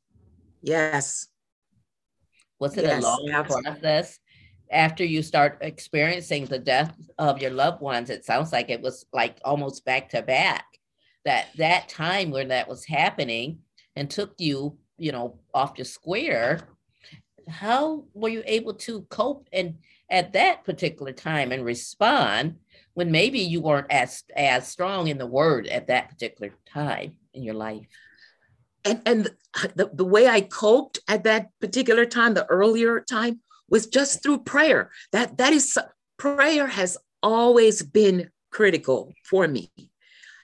Yes. 0.61 1.29
Was 2.59 2.77
it 2.77 2.85
yes, 2.85 3.03
a 3.03 3.07
long 3.07 3.31
absolutely. 3.33 3.71
process? 3.71 4.19
after 4.73 5.05
you 5.05 5.23
start 5.23 5.59
experiencing 5.61 6.47
the 6.47 6.59
death 6.59 6.97
of 7.19 7.41
your 7.41 7.51
loved 7.51 7.83
ones, 7.83 8.11
it 8.11 8.25
sounds 8.25 8.53
like 8.53 8.71
it 8.71 8.81
was 8.81 9.05
like 9.13 9.39
almost 9.45 9.85
back 9.85 10.09
to 10.09 10.23
back. 10.23 10.65
That 11.25 11.49
that 11.59 11.89
time 11.89 12.31
when 12.31 12.49
that 12.49 12.69
was 12.69 12.85
happening 12.85 13.59
and 13.97 14.11
took 14.11 14.35
you, 14.39 14.79
you 14.99 15.13
know, 15.13 15.39
off 15.55 15.75
your 15.77 15.85
square. 15.85 16.61
How 17.49 18.05
were 18.15 18.29
you 18.29 18.43
able 18.47 18.75
to 18.75 19.03
cope 19.03 19.49
and 19.53 19.79
at 20.11 20.33
that 20.35 20.65
particular 20.65 21.13
time 21.13 21.53
and 21.53 21.65
respond 21.65 22.57
when 22.95 23.11
maybe 23.11 23.41
you 23.41 23.61
weren't 23.61 23.91
as 23.91 24.23
as 24.37 24.69
strong 24.69 25.09
in 25.09 25.19
the 25.19 25.27
word 25.27 25.67
at 25.67 25.89
that 25.89 26.09
particular 26.11 26.53
time 26.73 27.17
in 27.35 27.43
your 27.43 27.55
life? 27.55 27.87
And 28.85 29.03
and 29.07 29.31
the, 29.77 29.91
the 29.93 30.05
way 30.05 30.29
I 30.29 30.41
coped 30.41 31.01
at 31.09 31.25
that 31.25 31.49
particular 31.61 32.05
time, 32.05 32.35
the 32.35 32.47
earlier 32.47 33.01
time, 33.01 33.41
was 33.69 33.87
just 33.87 34.23
through 34.23 34.45
prayer. 34.45 34.91
That 35.13 35.39
that 35.39 35.53
is 35.53 35.77
prayer 36.17 36.67
has 36.67 36.97
always 37.23 37.83
been 37.83 38.31
critical 38.51 39.13
for 39.25 39.49
me. 39.49 39.71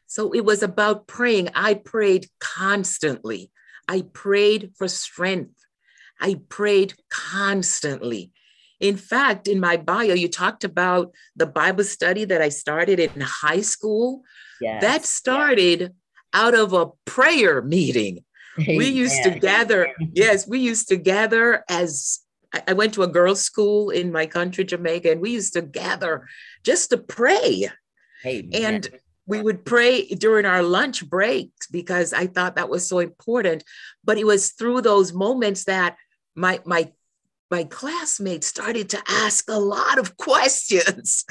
So 0.09 0.33
it 0.33 0.45
was 0.45 0.63
about 0.63 1.07
praying. 1.07 1.51
I 1.55 1.75
prayed 1.75 2.27
constantly. 2.41 3.51
I 3.87 4.03
prayed 4.13 4.73
for 4.77 4.89
strength. 4.89 5.55
I 6.21 6.41
prayed 6.49 6.95
constantly. 7.11 8.33
In 8.81 8.97
fact, 8.97 9.49
in 9.49 9.61
my 9.61 9.77
bio, 9.77 10.15
you 10.15 10.29
talked 10.29 10.65
about 10.65 11.13
the 11.37 11.47
Bible 11.47 11.85
study 11.85 12.25
that 12.25 12.41
I 12.41 12.49
started 12.49 12.99
in 12.99 13.21
high 13.21 13.61
school. 13.61 14.23
Yes. 14.61 14.83
That 14.83 15.05
started 15.05 15.95
out 16.33 16.55
of 16.55 16.73
a 16.73 16.91
prayer 17.05 17.63
meeting. 17.63 18.25
Amen. 18.59 18.77
We 18.77 18.89
used 18.89 19.23
to 19.25 19.39
gather, 19.39 19.89
yes, 20.13 20.49
we 20.49 20.59
used 20.59 20.89
to 20.89 20.97
gather 20.97 21.65
as 21.69 22.21
I 22.67 22.73
went 22.73 22.95
to 22.95 23.03
a 23.03 23.09
girls' 23.09 23.43
school 23.43 23.91
in 23.91 24.11
my 24.11 24.27
country, 24.27 24.65
Jamaica, 24.65 25.13
and 25.13 25.21
we 25.21 25.31
used 25.31 25.53
to 25.53 25.63
gather 25.63 26.27
just 26.65 26.91
to 26.91 26.99
pray. 26.99 27.69
Amen. 28.25 28.51
And 28.55 28.89
we 29.29 29.43
would 29.43 29.65
pray 29.65 30.07
during 30.07 30.47
our 30.47 30.63
lunch 30.63 31.09
breaks 31.09 31.67
because 31.69 32.15
I 32.15 32.27
thought 32.27 32.57
that 32.57 32.71
was 32.71 32.89
so 32.89 32.99
important. 32.99 33.63
But 34.03 34.17
it 34.17 34.27
was 34.27 34.51
through 34.51 34.81
those 34.81 35.13
moments 35.13 35.65
that 35.65 35.97
my 36.35 36.61
my 36.65 36.91
my 37.51 37.65
classmates 37.65 38.47
started 38.47 38.89
to 38.91 39.03
ask 39.07 39.45
a 39.49 39.59
lot 39.59 39.99
of 39.99 40.17
questions. 40.17 41.25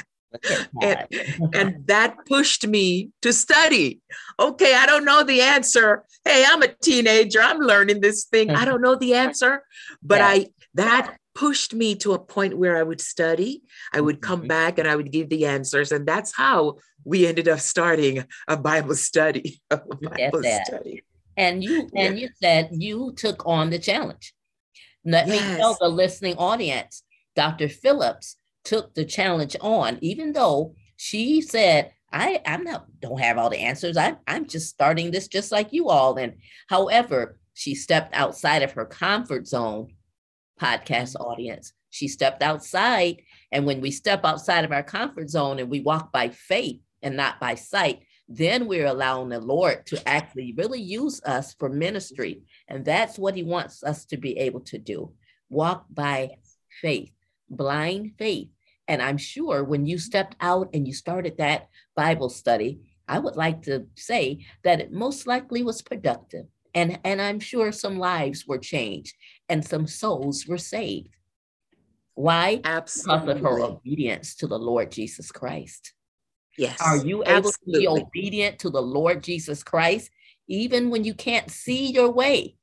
and, 0.80 1.06
and 1.54 1.86
that 1.86 2.16
pushed 2.26 2.66
me 2.66 3.10
to 3.22 3.32
study. 3.32 4.00
Okay, 4.38 4.74
I 4.74 4.86
don't 4.86 5.04
know 5.04 5.24
the 5.24 5.40
answer. 5.40 6.04
Hey, 6.24 6.44
I'm 6.46 6.62
a 6.62 6.68
teenager. 6.68 7.40
I'm 7.40 7.58
learning 7.58 8.00
this 8.00 8.24
thing. 8.24 8.50
I 8.50 8.64
don't 8.68 8.82
know 8.82 8.94
the 8.94 9.14
answer, 9.14 9.64
but 10.02 10.18
yeah. 10.18 10.28
I 10.28 10.46
that 10.74 11.16
pushed 11.34 11.74
me 11.74 11.96
to 11.96 12.12
a 12.12 12.18
point 12.18 12.58
where 12.58 12.76
I 12.76 12.82
would 12.82 13.00
study. 13.00 13.62
I 13.92 14.00
would 14.00 14.20
come 14.20 14.40
mm-hmm. 14.40 14.48
back 14.48 14.78
and 14.78 14.86
I 14.86 14.94
would 14.94 15.10
give 15.10 15.28
the 15.30 15.46
answers, 15.46 15.90
and 15.90 16.06
that's 16.06 16.36
how 16.36 16.78
we 17.04 17.26
ended 17.26 17.48
up 17.48 17.60
starting 17.60 18.24
a 18.46 18.56
Bible 18.56 18.94
study. 18.94 19.60
A 19.70 19.78
Bible 19.78 20.42
study. 20.42 21.02
And 21.36 21.62
you 21.62 21.88
and 21.94 22.18
you 22.18 22.28
said 22.42 22.70
you 22.72 23.12
took 23.16 23.46
on 23.46 23.70
the 23.70 23.78
challenge. 23.78 24.34
Let 25.04 25.28
yes. 25.28 25.50
me 25.50 25.56
tell 25.56 25.76
the 25.80 25.88
listening 25.88 26.36
audience, 26.36 27.04
Dr. 27.36 27.68
Phillips 27.68 28.36
took 28.64 28.94
the 28.94 29.04
challenge 29.04 29.56
on, 29.60 29.98
even 30.02 30.32
though 30.32 30.74
she 30.96 31.40
said, 31.40 31.92
I, 32.12 32.40
I'm 32.44 32.64
not 32.64 32.86
don't 33.00 33.20
have 33.20 33.38
all 33.38 33.50
the 33.50 33.58
answers. 33.58 33.96
I, 33.96 34.16
I'm 34.26 34.46
just 34.46 34.68
starting 34.68 35.10
this 35.10 35.28
just 35.28 35.52
like 35.52 35.72
you 35.72 35.88
all. 35.88 36.16
And 36.16 36.34
however, 36.68 37.38
she 37.54 37.74
stepped 37.74 38.14
outside 38.14 38.62
of 38.62 38.72
her 38.72 38.84
comfort 38.84 39.46
zone, 39.46 39.94
podcast 40.60 41.14
audience. 41.20 41.72
She 41.90 42.08
stepped 42.08 42.42
outside. 42.42 43.22
And 43.52 43.64
when 43.66 43.80
we 43.80 43.90
step 43.90 44.24
outside 44.24 44.64
of 44.64 44.72
our 44.72 44.82
comfort 44.82 45.30
zone 45.30 45.58
and 45.58 45.70
we 45.70 45.80
walk 45.80 46.12
by 46.12 46.30
faith 46.30 46.80
and 47.02 47.16
not 47.16 47.40
by 47.40 47.54
sight, 47.54 48.02
then 48.28 48.66
we're 48.66 48.86
allowing 48.86 49.30
the 49.30 49.40
Lord 49.40 49.86
to 49.86 50.08
actually 50.08 50.52
really 50.56 50.80
use 50.80 51.22
us 51.24 51.54
for 51.54 51.68
ministry. 51.68 52.42
And 52.68 52.84
that's 52.84 53.18
what 53.18 53.34
He 53.34 53.42
wants 53.42 53.82
us 53.82 54.04
to 54.06 54.16
be 54.16 54.38
able 54.38 54.60
to 54.60 54.78
do 54.78 55.12
walk 55.50 55.86
by 55.90 56.36
faith, 56.82 57.12
blind 57.48 58.12
faith. 58.18 58.48
And 58.86 59.02
I'm 59.02 59.18
sure 59.18 59.64
when 59.64 59.86
you 59.86 59.98
stepped 59.98 60.36
out 60.40 60.70
and 60.74 60.86
you 60.86 60.94
started 60.94 61.38
that 61.38 61.68
Bible 61.94 62.28
study, 62.28 62.80
I 63.06 63.18
would 63.18 63.36
like 63.36 63.62
to 63.62 63.86
say 63.96 64.46
that 64.64 64.80
it 64.80 64.92
most 64.92 65.26
likely 65.26 65.62
was 65.62 65.82
productive. 65.82 66.46
And, 66.74 66.98
and 67.04 67.20
I'm 67.20 67.40
sure 67.40 67.72
some 67.72 67.98
lives 67.98 68.46
were 68.46 68.58
changed 68.58 69.14
and 69.48 69.64
some 69.64 69.86
souls 69.86 70.46
were 70.46 70.58
saved. 70.58 71.16
Why? 72.14 72.60
Absolutely. 72.64 73.34
Because 73.34 73.36
of 73.36 73.42
her 73.42 73.60
obedience 73.60 74.34
to 74.36 74.46
the 74.46 74.58
Lord 74.58 74.92
Jesus 74.92 75.32
Christ. 75.32 75.94
Yes. 76.58 76.80
Are 76.82 76.96
you 76.96 77.22
able 77.22 77.48
absolutely. 77.48 77.72
to 77.72 77.78
be 77.78 77.88
obedient 77.88 78.58
to 78.60 78.70
the 78.70 78.82
Lord 78.82 79.22
Jesus 79.22 79.62
Christ 79.62 80.10
even 80.48 80.90
when 80.90 81.04
you 81.04 81.14
can't 81.14 81.50
see 81.50 81.92
your 81.92 82.10
way? 82.10 82.56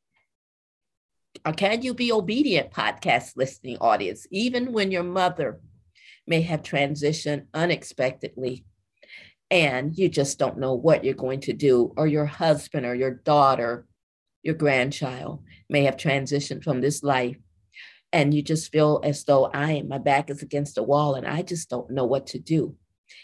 Or 1.45 1.53
can 1.53 1.81
you 1.81 1.93
be 1.93 2.11
obedient, 2.11 2.71
podcast 2.71 3.37
listening 3.37 3.77
audience, 3.79 4.27
even 4.31 4.73
when 4.73 4.91
your 4.91 5.03
mother 5.03 5.61
may 6.27 6.41
have 6.41 6.61
transitioned 6.61 7.45
unexpectedly 7.53 8.65
and 9.51 9.95
you 9.97 10.09
just 10.09 10.39
don't 10.39 10.57
know 10.57 10.73
what 10.73 11.03
you're 11.03 11.13
going 11.13 11.41
to 11.41 11.53
do, 11.53 11.93
or 11.95 12.07
your 12.07 12.25
husband 12.25 12.85
or 12.85 12.95
your 12.95 13.11
daughter, 13.11 13.85
your 14.41 14.55
grandchild 14.55 15.43
may 15.69 15.83
have 15.83 15.97
transitioned 15.97 16.63
from 16.63 16.81
this 16.81 17.03
life 17.03 17.37
and 18.11 18.33
you 18.33 18.41
just 18.41 18.71
feel 18.71 19.01
as 19.03 19.23
though 19.25 19.45
I 19.45 19.73
am, 19.73 19.87
my 19.87 19.99
back 19.99 20.29
is 20.29 20.41
against 20.41 20.75
the 20.75 20.83
wall 20.83 21.15
and 21.15 21.27
I 21.27 21.43
just 21.43 21.69
don't 21.69 21.91
know 21.91 22.05
what 22.05 22.27
to 22.27 22.39
do. 22.39 22.75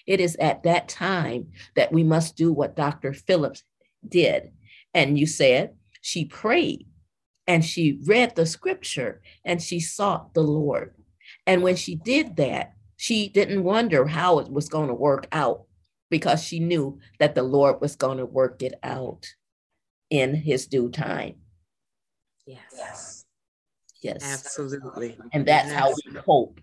It 0.06 0.20
is 0.20 0.36
at 0.38 0.64
that 0.64 0.88
time 0.88 1.48
that 1.76 1.92
we 1.92 2.04
must 2.04 2.36
do 2.36 2.52
what 2.52 2.76
Dr. 2.76 3.14
Phillips 3.14 3.64
did. 4.08 4.52
And 4.94 5.18
you 5.18 5.26
said 5.26 5.76
she 6.02 6.26
prayed 6.26 6.88
and 7.48 7.64
she 7.64 8.00
read 8.06 8.36
the 8.36 8.46
scripture 8.46 9.22
and 9.46 9.62
she 9.62 9.80
sought 9.80 10.34
the 10.34 10.42
Lord. 10.42 10.94
And 11.46 11.64
when 11.64 11.76
she 11.76 11.96
did 11.96 12.36
that, 12.38 12.74
she 12.98 13.30
didn't 13.30 13.64
wonder 13.64 14.06
how 14.06 14.40
it 14.40 14.52
was 14.52 14.70
going 14.70 14.90
to 14.90 14.94
work 14.94 15.28
out 15.32 15.64
because 16.10 16.44
she 16.44 16.60
knew 16.60 17.00
that 17.20 17.36
the 17.36 17.44
Lord 17.44 17.82
was 17.82 17.96
going 17.96 18.18
to 18.18 18.26
work 18.26 18.62
it 18.62 18.74
out 18.84 19.26
in 20.10 20.36
his 20.36 20.68
due 20.68 20.90
time. 20.90 21.36
Yes. 22.46 23.26
Yes. 24.02 24.22
Absolutely. 24.24 25.18
And 25.32 25.46
that's 25.46 25.70
yes. 25.70 25.80
how 25.80 25.90
we 25.90 26.20
cope 26.20 26.60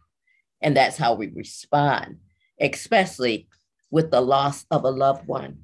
and 0.61 0.77
that's 0.77 0.97
how 0.97 1.15
we 1.15 1.29
respond 1.29 2.19
especially 2.61 3.49
with 3.91 4.11
the 4.11 4.21
loss 4.21 4.67
of 4.71 4.85
a 4.85 4.91
loved 4.91 5.27
one. 5.27 5.59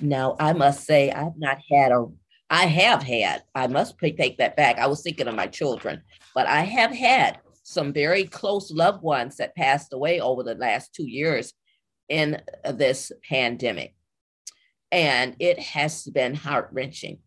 Now, 0.00 0.36
I 0.38 0.52
must 0.52 0.84
say, 0.84 1.10
I've 1.10 1.36
not 1.38 1.58
had 1.70 1.92
a, 1.92 2.06
I 2.50 2.66
have 2.66 3.02
had, 3.02 3.42
I 3.54 3.66
must 3.66 3.98
take 3.98 4.38
that 4.38 4.56
back. 4.56 4.78
I 4.78 4.86
was 4.86 5.02
thinking 5.02 5.26
of 5.26 5.34
my 5.34 5.46
children, 5.46 6.02
but 6.34 6.46
I 6.46 6.60
have 6.60 6.92
had 6.92 7.38
some 7.62 7.92
very 7.92 8.24
close 8.24 8.70
loved 8.70 9.02
ones 9.02 9.36
that 9.36 9.56
passed 9.56 9.92
away 9.92 10.20
over 10.20 10.42
the 10.42 10.54
last 10.54 10.94
two 10.94 11.08
years 11.08 11.54
in 12.08 12.40
this 12.64 13.10
pandemic. 13.28 13.94
And 14.92 15.34
it 15.40 15.58
has 15.58 16.04
been 16.04 16.34
heart 16.34 16.68
wrenching. 16.72 17.18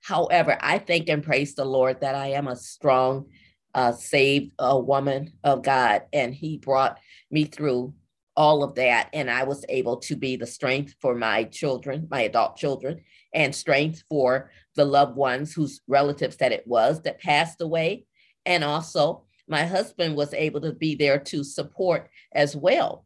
However, 0.00 0.58
I 0.60 0.78
thank 0.78 1.08
and 1.08 1.22
praise 1.22 1.54
the 1.54 1.64
Lord 1.64 2.00
that 2.00 2.14
I 2.14 2.28
am 2.28 2.48
a 2.48 2.56
strong, 2.56 3.26
uh, 3.74 3.92
saved 3.92 4.52
uh, 4.58 4.80
woman 4.82 5.32
of 5.42 5.62
God, 5.62 6.02
and 6.12 6.34
He 6.34 6.58
brought 6.58 6.98
me 7.30 7.44
through 7.44 7.94
all 8.36 8.62
of 8.62 8.74
that. 8.74 9.08
And 9.12 9.30
I 9.30 9.44
was 9.44 9.64
able 9.68 9.98
to 9.98 10.16
be 10.16 10.36
the 10.36 10.46
strength 10.46 10.94
for 11.00 11.14
my 11.14 11.44
children, 11.44 12.08
my 12.10 12.22
adult 12.22 12.56
children, 12.56 13.02
and 13.32 13.54
strength 13.54 14.02
for 14.08 14.50
the 14.74 14.84
loved 14.84 15.16
ones 15.16 15.52
whose 15.52 15.80
relatives 15.86 16.36
that 16.36 16.52
it 16.52 16.66
was 16.66 17.02
that 17.02 17.20
passed 17.20 17.60
away. 17.60 18.06
And 18.44 18.64
also, 18.64 19.24
my 19.48 19.64
husband 19.64 20.16
was 20.16 20.34
able 20.34 20.60
to 20.62 20.72
be 20.72 20.94
there 20.94 21.18
to 21.18 21.44
support 21.44 22.10
as 22.32 22.56
well. 22.56 23.04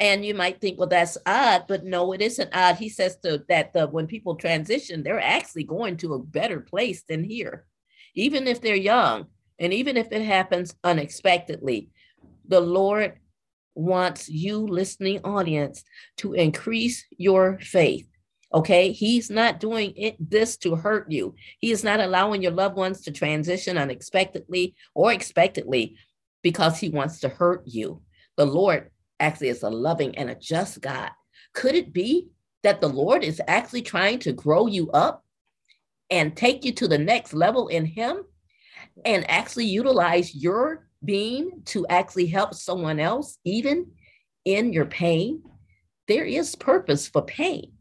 And 0.00 0.24
you 0.24 0.34
might 0.34 0.60
think, 0.60 0.78
well, 0.78 0.88
that's 0.88 1.16
odd, 1.24 1.64
but 1.68 1.84
no, 1.84 2.12
it 2.12 2.20
isn't 2.20 2.54
odd. 2.54 2.76
He 2.76 2.88
says 2.88 3.16
to, 3.18 3.44
that 3.48 3.72
the, 3.72 3.86
when 3.86 4.06
people 4.06 4.34
transition, 4.34 5.02
they're 5.02 5.20
actually 5.20 5.64
going 5.64 5.96
to 5.98 6.14
a 6.14 6.18
better 6.18 6.60
place 6.60 7.04
than 7.08 7.22
here, 7.22 7.66
even 8.14 8.48
if 8.48 8.60
they're 8.60 8.74
young, 8.74 9.26
and 9.58 9.72
even 9.72 9.96
if 9.96 10.10
it 10.10 10.22
happens 10.22 10.74
unexpectedly. 10.82 11.90
The 12.48 12.60
Lord 12.60 13.18
wants 13.74 14.28
you, 14.28 14.58
listening 14.58 15.20
audience, 15.24 15.84
to 16.18 16.32
increase 16.34 17.04
your 17.16 17.58
faith. 17.60 18.08
Okay, 18.52 18.92
he's 18.92 19.30
not 19.30 19.58
doing 19.58 19.92
it 19.96 20.16
this 20.18 20.56
to 20.58 20.76
hurt 20.76 21.10
you. 21.10 21.34
He 21.58 21.72
is 21.72 21.82
not 21.82 21.98
allowing 21.98 22.40
your 22.40 22.52
loved 22.52 22.76
ones 22.76 23.00
to 23.02 23.10
transition 23.10 23.76
unexpectedly 23.76 24.76
or 24.94 25.12
expectedly 25.12 25.96
because 26.42 26.78
he 26.78 26.88
wants 26.88 27.18
to 27.20 27.28
hurt 27.28 27.62
you. 27.66 28.00
The 28.36 28.46
Lord 28.46 28.90
actually 29.18 29.48
is 29.48 29.62
a 29.62 29.70
loving 29.70 30.16
and 30.16 30.30
a 30.30 30.36
just 30.36 30.80
God. 30.80 31.10
Could 31.52 31.74
it 31.74 31.92
be 31.92 32.28
that 32.62 32.80
the 32.80 32.88
Lord 32.88 33.24
is 33.24 33.40
actually 33.48 33.82
trying 33.82 34.20
to 34.20 34.32
grow 34.32 34.66
you 34.66 34.90
up 34.92 35.24
and 36.10 36.36
take 36.36 36.64
you 36.64 36.72
to 36.74 36.86
the 36.86 36.98
next 36.98 37.32
level 37.34 37.68
in 37.68 37.84
Him 37.86 38.22
and 39.04 39.28
actually 39.28 39.66
utilize 39.66 40.34
your 40.34 40.86
being 41.04 41.62
to 41.66 41.86
actually 41.88 42.26
help 42.26 42.54
someone 42.54 43.00
else, 43.00 43.38
even 43.44 43.92
in 44.44 44.72
your 44.72 44.86
pain, 44.86 45.42
there 46.08 46.24
is 46.24 46.54
purpose 46.54 47.08
for 47.08 47.22
pain. 47.22 47.72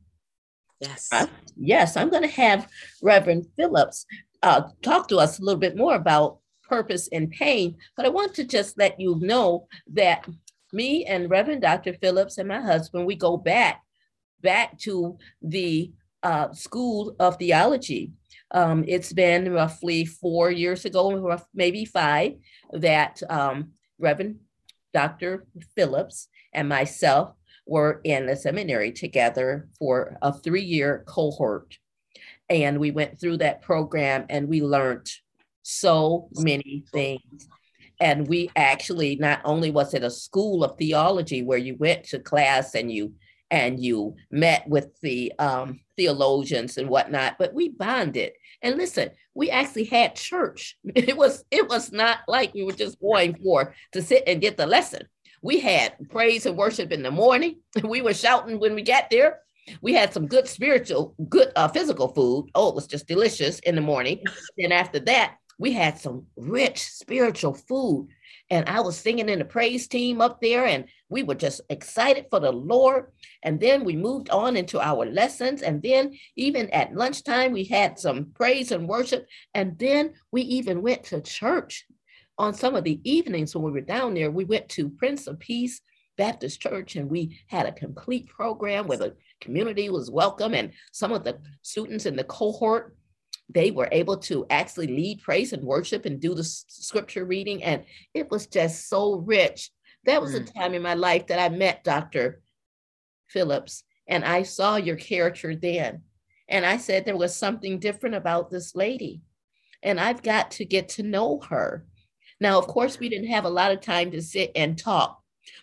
Yes. 0.79 1.09
Uh, 1.11 1.27
yes, 1.55 1.97
I'm 1.97 2.09
going 2.09 2.23
to 2.23 2.29
have 2.29 2.67
Reverend 3.01 3.47
Phillips 3.55 4.05
uh, 4.41 4.63
talk 4.81 5.07
to 5.07 5.17
us 5.17 5.39
a 5.39 5.41
little 5.41 5.59
bit 5.59 5.77
more 5.77 5.95
about 5.95 6.39
purpose 6.63 7.07
in 7.07 7.29
pain, 7.29 7.77
but 7.95 8.05
I 8.05 8.09
want 8.09 8.33
to 8.35 8.43
just 8.43 8.77
let 8.77 8.99
you 8.99 9.17
know 9.19 9.67
that 9.93 10.27
me 10.73 11.05
and 11.05 11.29
Reverend 11.29 11.61
Dr. 11.61 11.93
Phillips 11.93 12.37
and 12.37 12.47
my 12.47 12.59
husband, 12.59 13.05
we 13.05 13.15
go 13.15 13.37
back 13.37 13.81
back 14.41 14.77
to 14.79 15.17
the 15.41 15.91
uh, 16.21 16.51
School 16.51 17.15
of 17.19 17.37
Theology. 17.37 18.11
Um, 18.53 18.85
it's 18.87 19.11
been 19.11 19.51
roughly 19.51 20.05
four 20.05 20.51
years 20.51 20.85
ago, 20.85 21.39
maybe 21.53 21.85
five, 21.85 22.33
that 22.71 23.21
um, 23.29 23.71
Reverend 23.99 24.37
Dr. 24.93 25.47
Phillips 25.75 26.27
and 26.53 26.69
myself 26.69 27.35
were 27.65 28.01
in 28.03 28.25
the 28.27 28.35
seminary 28.35 28.91
together 28.91 29.69
for 29.79 30.17
a 30.21 30.33
three 30.33 30.63
year 30.63 31.03
cohort. 31.07 31.77
And 32.49 32.79
we 32.79 32.91
went 32.91 33.19
through 33.19 33.37
that 33.37 33.61
program 33.61 34.25
and 34.29 34.47
we 34.47 34.61
learned 34.61 35.09
so 35.63 36.29
many 36.35 36.83
things. 36.91 37.47
And 37.99 38.27
we 38.27 38.51
actually 38.55 39.15
not 39.15 39.41
only 39.45 39.71
was 39.71 39.93
it 39.93 40.03
a 40.03 40.11
school 40.11 40.63
of 40.63 40.77
theology 40.77 41.41
where 41.41 41.57
you 41.57 41.75
went 41.77 42.03
to 42.05 42.19
class 42.19 42.75
and 42.75 42.91
you 42.91 43.13
and 43.49 43.79
you 43.79 44.15
met 44.31 44.67
with 44.67 44.99
the 45.01 45.31
um, 45.39 45.79
theologians 45.97 46.77
and 46.77 46.89
whatnot, 46.89 47.37
but 47.37 47.53
we 47.53 47.69
bonded. 47.69 48.33
And 48.61 48.77
listen, 48.77 49.11
we 49.33 49.49
actually 49.49 49.85
had 49.85 50.15
church. 50.15 50.77
It 50.95 51.17
was 51.17 51.43
it 51.51 51.67
was 51.67 51.91
not 51.91 52.19
like 52.27 52.53
we 52.53 52.63
were 52.63 52.73
just 52.73 52.99
going 52.99 53.35
for 53.35 53.73
to 53.91 54.01
sit 54.01 54.23
and 54.27 54.41
get 54.41 54.57
the 54.57 54.65
lesson. 54.65 55.07
We 55.41 55.59
had 55.59 55.93
praise 56.09 56.45
and 56.45 56.57
worship 56.57 56.91
in 56.91 57.03
the 57.03 57.11
morning. 57.11 57.57
We 57.83 58.01
were 58.01 58.13
shouting 58.13 58.59
when 58.59 58.75
we 58.75 58.81
got 58.81 59.09
there. 59.09 59.39
We 59.81 59.93
had 59.93 60.13
some 60.13 60.27
good 60.27 60.47
spiritual, 60.47 61.15
good 61.29 61.51
uh, 61.55 61.69
physical 61.69 62.09
food. 62.09 62.49
Oh, 62.53 62.69
it 62.69 62.75
was 62.75 62.87
just 62.87 63.07
delicious 63.07 63.59
in 63.59 63.75
the 63.75 63.81
morning. 63.81 64.23
then 64.57 64.71
after 64.71 64.99
that, 65.01 65.35
we 65.57 65.71
had 65.71 65.97
some 65.97 66.25
rich 66.35 66.79
spiritual 66.83 67.53
food. 67.53 68.09
And 68.53 68.69
I 68.69 68.81
was 68.81 68.95
singing 68.95 69.29
in 69.29 69.39
the 69.39 69.45
praise 69.45 69.87
team 69.87 70.21
up 70.21 70.39
there, 70.39 70.63
and 70.67 70.85
we 71.09 71.23
were 71.23 71.33
just 71.33 71.61
excited 71.71 72.27
for 72.29 72.39
the 72.39 72.51
Lord. 72.51 73.07
And 73.41 73.59
then 73.59 73.83
we 73.83 73.95
moved 73.95 74.29
on 74.29 74.55
into 74.55 74.79
our 74.79 75.07
lessons. 75.07 75.63
And 75.63 75.81
then, 75.81 76.13
even 76.35 76.69
at 76.69 76.93
lunchtime, 76.93 77.51
we 77.51 77.63
had 77.63 77.97
some 77.97 78.27
praise 78.35 78.71
and 78.71 78.87
worship. 78.87 79.25
And 79.55 79.79
then 79.79 80.13
we 80.31 80.43
even 80.43 80.83
went 80.83 81.03
to 81.05 81.19
church 81.21 81.87
on 82.37 82.53
some 82.53 82.75
of 82.75 82.83
the 82.83 83.01
evenings 83.03 83.55
when 83.55 83.63
we 83.63 83.71
were 83.71 83.81
down 83.81 84.13
there. 84.13 84.29
We 84.29 84.45
went 84.45 84.69
to 84.69 84.87
Prince 84.87 85.25
of 85.25 85.39
Peace 85.39 85.81
Baptist 86.15 86.61
Church, 86.61 86.95
and 86.95 87.09
we 87.09 87.39
had 87.47 87.65
a 87.65 87.71
complete 87.71 88.29
program 88.29 88.85
where 88.85 88.99
the 88.99 89.15
community 89.41 89.89
was 89.89 90.11
welcome. 90.11 90.53
And 90.53 90.73
some 90.91 91.11
of 91.11 91.23
the 91.23 91.39
students 91.63 92.05
in 92.05 92.15
the 92.15 92.23
cohort 92.23 92.95
they 93.49 93.71
were 93.71 93.89
able 93.91 94.17
to 94.17 94.45
actually 94.49 94.87
lead 94.87 95.21
praise 95.21 95.53
and 95.53 95.63
worship 95.63 96.05
and 96.05 96.19
do 96.19 96.33
the 96.33 96.43
scripture 96.43 97.25
reading. 97.25 97.63
And 97.63 97.83
it 98.13 98.29
was 98.31 98.47
just 98.47 98.89
so 98.89 99.15
rich. 99.15 99.71
That 100.05 100.21
was 100.21 100.33
mm. 100.33 100.41
a 100.41 100.53
time 100.53 100.73
in 100.73 100.81
my 100.81 100.93
life 100.95 101.27
that 101.27 101.39
I 101.39 101.53
met 101.55 101.83
Dr. 101.83 102.41
Phillips 103.27 103.83
and 104.07 104.23
I 104.23 104.43
saw 104.43 104.75
your 104.75 104.95
character 104.95 105.55
then. 105.55 106.01
And 106.49 106.65
I 106.65 106.77
said 106.77 107.05
there 107.05 107.17
was 107.17 107.35
something 107.35 107.79
different 107.79 108.15
about 108.15 108.49
this 108.49 108.75
lady. 108.75 109.21
And 109.81 109.99
I've 109.99 110.21
got 110.21 110.51
to 110.51 110.65
get 110.65 110.89
to 110.89 111.03
know 111.03 111.39
her. 111.49 111.85
Now, 112.39 112.57
of 112.57 112.67
course, 112.67 112.99
we 112.99 113.09
didn't 113.09 113.29
have 113.29 113.45
a 113.45 113.49
lot 113.49 113.71
of 113.71 113.81
time 113.81 114.11
to 114.11 114.21
sit 114.21 114.51
and 114.55 114.77
talk, 114.77 115.21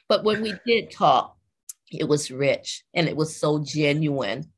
but 0.08 0.24
when 0.24 0.40
we 0.40 0.54
did 0.66 0.90
talk, 0.90 1.36
it 1.90 2.08
was 2.08 2.30
rich 2.30 2.84
and 2.94 3.08
it 3.08 3.16
was 3.16 3.36
so 3.36 3.58
genuine. 3.58 4.50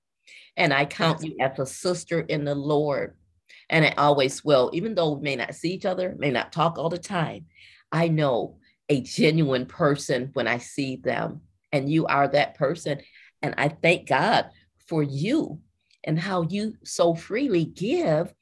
And 0.57 0.73
I 0.73 0.85
count 0.85 1.23
you 1.25 1.37
as 1.41 1.59
a 1.59 1.67
sister 1.67 2.21
in 2.21 2.45
the 2.45 2.55
Lord. 2.55 3.17
And 3.71 3.85
I 3.85 3.95
always 3.97 4.45
will, 4.45 4.71
even 4.73 4.95
though 4.95 5.13
we 5.13 5.23
may 5.23 5.37
not 5.37 5.55
see 5.55 5.73
each 5.73 5.87
other, 5.87 6.15
may 6.19 6.31
not 6.31 6.53
talk 6.53 6.79
all 6.79 6.91
the 6.91 6.99
time, 6.99 7.47
I 7.91 8.09
know 8.09 8.59
a 8.89 9.01
genuine 9.01 9.67
person 9.67 10.31
when 10.35 10.47
I 10.47 10.59
see 10.59 10.97
them. 10.97 11.43
And 11.73 11.91
you 11.91 12.07
are 12.07 12.29
that 12.29 12.55
person. 12.55 13.01
And 13.41 13.55
I 13.57 13.69
thank 13.69 14.09
God 14.09 14.51
for 14.87 15.03
you 15.03 15.61
and 16.05 16.19
how 16.19 16.43
you 16.43 16.75
so 16.85 17.15
freely 17.15 17.65
give 17.65 18.35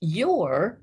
your 0.00 0.80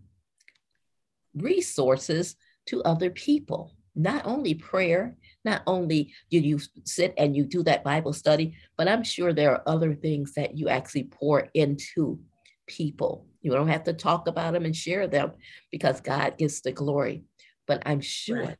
resources 1.34 2.36
to 2.67 2.84
other 2.84 3.10
people. 3.10 3.73
Not 3.95 4.25
only 4.25 4.53
prayer, 4.53 5.15
not 5.47 5.63
only 5.65 6.13
do 6.29 6.38
you 6.38 6.60
sit 6.83 7.13
and 7.17 7.36
you 7.36 7.45
do 7.45 7.63
that 7.63 7.83
Bible 7.83 8.13
study, 8.13 8.55
but 8.77 8.88
I'm 8.88 9.03
sure 9.03 9.31
there 9.31 9.53
are 9.53 9.63
other 9.65 9.95
things 9.95 10.33
that 10.33 10.57
you 10.57 10.67
actually 10.67 11.05
pour 11.05 11.47
into 11.53 12.19
people. 12.67 13.25
You 13.41 13.51
don't 13.53 13.69
have 13.69 13.86
to 13.86 13.93
talk 13.93 14.27
about 14.27 14.53
them 14.53 14.65
and 14.65 14.75
share 14.75 15.07
them 15.07 15.31
because 15.71 16.01
God 16.01 16.38
gets 16.38 16.60
the 16.60 16.73
glory. 16.73 17.23
But 17.65 17.81
I'm 17.86 18.01
sure 18.01 18.43
right. 18.43 18.57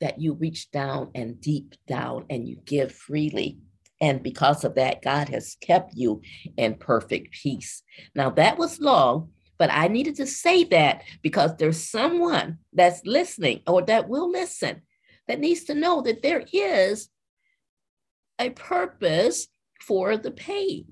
that 0.00 0.18
you 0.18 0.32
reach 0.32 0.70
down 0.70 1.10
and 1.14 1.40
deep 1.40 1.74
down 1.86 2.24
and 2.30 2.48
you 2.48 2.56
give 2.64 2.90
freely. 2.92 3.58
And 4.00 4.22
because 4.22 4.64
of 4.64 4.74
that, 4.76 5.02
God 5.02 5.28
has 5.28 5.56
kept 5.60 5.92
you 5.94 6.22
in 6.56 6.74
perfect 6.74 7.34
peace. 7.34 7.82
Now, 8.14 8.30
that 8.30 8.56
was 8.56 8.80
long, 8.80 9.28
but 9.58 9.70
I 9.70 9.88
needed 9.88 10.16
to 10.16 10.26
say 10.26 10.64
that 10.64 11.02
because 11.20 11.54
there's 11.56 11.86
someone 11.86 12.58
that's 12.72 13.04
listening 13.04 13.60
or 13.66 13.82
that 13.82 14.08
will 14.08 14.30
listen 14.30 14.82
that 15.28 15.40
needs 15.40 15.64
to 15.64 15.74
know 15.74 16.02
that 16.02 16.22
there 16.22 16.44
is 16.52 17.08
a 18.38 18.50
purpose 18.50 19.48
for 19.80 20.16
the 20.16 20.30
pain. 20.30 20.84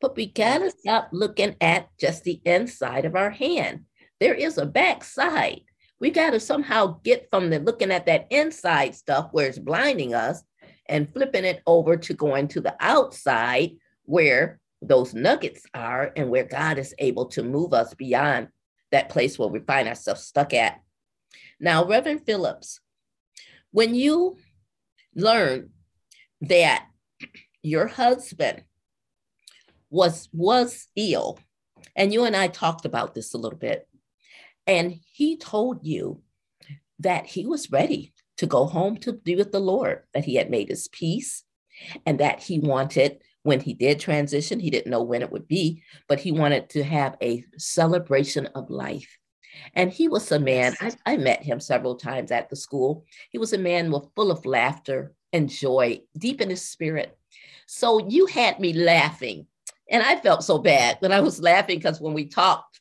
But 0.00 0.16
we 0.16 0.26
gotta 0.26 0.70
stop 0.70 1.08
looking 1.12 1.56
at 1.60 1.88
just 1.98 2.24
the 2.24 2.40
inside 2.44 3.04
of 3.04 3.14
our 3.14 3.30
hand. 3.30 3.84
There 4.20 4.34
is 4.34 4.58
a 4.58 4.66
backside. 4.66 5.62
We 6.00 6.10
gotta 6.10 6.40
somehow 6.40 7.00
get 7.04 7.28
from 7.30 7.50
the 7.50 7.60
looking 7.60 7.92
at 7.92 8.06
that 8.06 8.26
inside 8.30 8.94
stuff 8.94 9.28
where 9.32 9.48
it's 9.48 9.58
blinding 9.58 10.14
us 10.14 10.42
and 10.86 11.12
flipping 11.12 11.44
it 11.44 11.62
over 11.66 11.96
to 11.96 12.14
going 12.14 12.48
to 12.48 12.60
the 12.60 12.74
outside 12.80 13.72
where 14.04 14.60
those 14.80 15.14
nuggets 15.14 15.64
are 15.74 16.12
and 16.16 16.28
where 16.28 16.44
God 16.44 16.78
is 16.78 16.94
able 16.98 17.26
to 17.26 17.42
move 17.42 17.72
us 17.72 17.94
beyond 17.94 18.48
that 18.90 19.08
place 19.08 19.38
where 19.38 19.48
we 19.48 19.60
find 19.60 19.88
ourselves 19.88 20.22
stuck 20.22 20.52
at. 20.52 20.80
Now, 21.60 21.84
Reverend 21.84 22.26
Phillips, 22.26 22.80
when 23.72 23.94
you 23.94 24.36
learn 25.14 25.70
that 26.42 26.86
your 27.62 27.86
husband 27.86 28.62
was 29.90 30.28
was 30.32 30.88
ill 30.96 31.38
and 31.96 32.12
you 32.12 32.24
and 32.24 32.36
I 32.36 32.48
talked 32.48 32.84
about 32.84 33.14
this 33.14 33.34
a 33.34 33.38
little 33.38 33.58
bit 33.58 33.88
and 34.66 34.94
he 35.12 35.36
told 35.36 35.84
you 35.84 36.22
that 37.00 37.26
he 37.26 37.46
was 37.46 37.70
ready 37.70 38.12
to 38.38 38.46
go 38.46 38.64
home 38.66 38.96
to 38.98 39.12
be 39.12 39.36
with 39.36 39.52
the 39.52 39.60
Lord 39.60 40.02
that 40.14 40.24
he 40.24 40.36
had 40.36 40.50
made 40.50 40.68
his 40.68 40.88
peace 40.88 41.44
and 42.06 42.20
that 42.20 42.40
he 42.40 42.58
wanted 42.58 43.22
when 43.42 43.60
he 43.60 43.74
did 43.74 44.00
transition 44.00 44.60
he 44.60 44.70
didn't 44.70 44.90
know 44.90 45.02
when 45.02 45.22
it 45.22 45.30
would 45.30 45.48
be 45.48 45.82
but 46.08 46.20
he 46.20 46.32
wanted 46.32 46.70
to 46.70 46.82
have 46.82 47.16
a 47.22 47.44
celebration 47.58 48.46
of 48.54 48.70
life 48.70 49.18
and 49.74 49.92
he 49.92 50.08
was 50.08 50.30
a 50.32 50.38
man, 50.38 50.74
I, 50.80 50.92
I 51.06 51.16
met 51.16 51.42
him 51.42 51.60
several 51.60 51.96
times 51.96 52.30
at 52.30 52.50
the 52.50 52.56
school. 52.56 53.04
He 53.30 53.38
was 53.38 53.52
a 53.52 53.58
man 53.58 53.90
with 53.90 54.12
full 54.14 54.30
of 54.30 54.46
laughter 54.46 55.12
and 55.32 55.48
joy, 55.48 56.00
deep 56.16 56.40
in 56.40 56.50
his 56.50 56.62
spirit. 56.62 57.16
So 57.66 58.06
you 58.08 58.26
had 58.26 58.60
me 58.60 58.72
laughing. 58.72 59.46
And 59.90 60.02
I 60.02 60.16
felt 60.16 60.44
so 60.44 60.58
bad 60.58 60.96
when 61.00 61.12
I 61.12 61.20
was 61.20 61.40
laughing 61.40 61.78
because 61.78 62.00
when 62.00 62.14
we 62.14 62.26
talked, 62.26 62.80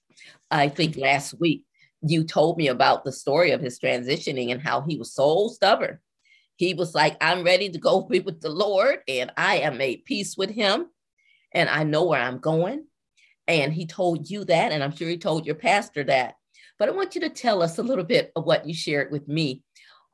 I 0.50 0.70
think 0.70 0.98
last 0.98 1.40
week, 1.40 1.66
you 2.02 2.24
told 2.24 2.58
me 2.58 2.68
about 2.68 3.04
the 3.04 3.12
story 3.12 3.52
of 3.52 3.62
his 3.62 3.80
transitioning 3.80 4.52
and 4.52 4.62
how 4.62 4.82
he 4.82 4.98
was 4.98 5.14
so 5.14 5.50
stubborn. 5.50 6.00
He 6.56 6.74
was 6.74 6.96
like, 6.96 7.18
I'm 7.22 7.44
ready 7.44 7.70
to 7.70 7.80
go 7.80 8.02
be 8.10 8.20
with 8.20 8.42
the 8.42 8.50
Lord, 8.50 9.00
and 9.08 9.32
I 9.38 9.58
am 9.58 9.78
made 9.78 10.06
peace 10.06 10.38
with 10.38 10.50
him, 10.50 10.88
and 11.54 11.70
I 11.70 11.84
know 11.84 12.06
where 12.06 12.22
I'm 12.22 12.40
going. 12.40 12.86
And 13.48 13.74
he 13.74 13.86
told 13.86 14.30
you 14.30 14.46
that, 14.46 14.72
and 14.72 14.84
I'm 14.84 14.96
sure 14.96 15.10
he 15.10 15.18
told 15.18 15.46
your 15.46 15.56
pastor 15.56 16.04
that. 16.06 16.36
But 16.82 16.90
I 16.90 16.94
want 16.94 17.14
you 17.14 17.22
to 17.22 17.30
tell 17.30 17.62
us 17.62 17.78
a 17.78 17.84
little 17.84 18.04
bit 18.04 18.32
of 18.36 18.46
what 18.46 18.68
you 18.68 18.74
shared 18.74 19.12
with 19.12 19.28
me 19.28 19.62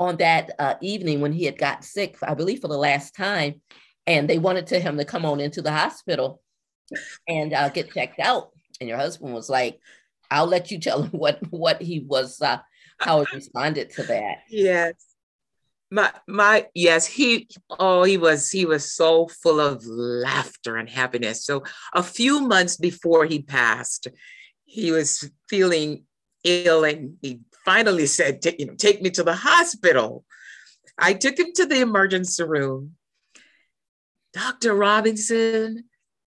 on 0.01 0.17
that 0.17 0.51
uh, 0.59 0.73
evening 0.81 1.21
when 1.21 1.31
he 1.31 1.45
had 1.45 1.57
got 1.57 1.85
sick, 1.85 2.17
I 2.21 2.33
believe 2.33 2.59
for 2.59 2.67
the 2.67 2.77
last 2.77 3.15
time, 3.15 3.61
and 4.05 4.29
they 4.29 4.37
wanted 4.37 4.67
to 4.67 4.79
him 4.81 4.97
to 4.97 5.05
come 5.05 5.23
on 5.23 5.39
into 5.39 5.61
the 5.61 5.71
hospital 5.71 6.41
and 7.25 7.53
uh, 7.53 7.69
get 7.69 7.93
checked 7.93 8.19
out. 8.19 8.49
And 8.81 8.89
your 8.89 8.97
husband 8.97 9.33
was 9.33 9.49
like, 9.49 9.79
"I'll 10.29 10.45
let 10.45 10.69
you 10.69 10.77
tell 10.77 11.03
him 11.03 11.11
what 11.17 11.39
what 11.51 11.81
he 11.81 12.01
was, 12.01 12.41
uh, 12.41 12.57
how 12.99 13.23
he 13.23 13.33
responded 13.33 13.91
to 13.91 14.03
that." 14.03 14.39
Yes, 14.49 14.95
my 15.89 16.11
my 16.27 16.67
yes, 16.73 17.05
he 17.05 17.47
oh 17.79 18.03
he 18.03 18.17
was 18.17 18.51
he 18.51 18.65
was 18.65 18.91
so 18.91 19.29
full 19.29 19.61
of 19.61 19.85
laughter 19.85 20.75
and 20.75 20.89
happiness. 20.89 21.45
So 21.45 21.63
a 21.93 22.03
few 22.03 22.41
months 22.41 22.75
before 22.75 23.23
he 23.23 23.41
passed, 23.41 24.09
he 24.65 24.91
was 24.91 25.31
feeling 25.47 26.03
ill 26.47 26.83
and 26.83 27.17
he 27.21 27.41
finally 27.65 28.05
said, 28.05 28.39
you 28.57 28.65
know, 28.65 28.75
take 28.75 29.01
me 29.01 29.09
to 29.11 29.23
the 29.23 29.35
hospital. 29.35 30.23
I 30.97 31.13
took 31.13 31.37
him 31.37 31.47
to 31.55 31.65
the 31.65 31.81
emergency 31.81 32.43
room. 32.43 32.95
Dr. 34.33 34.73
Robinson, 34.73 35.85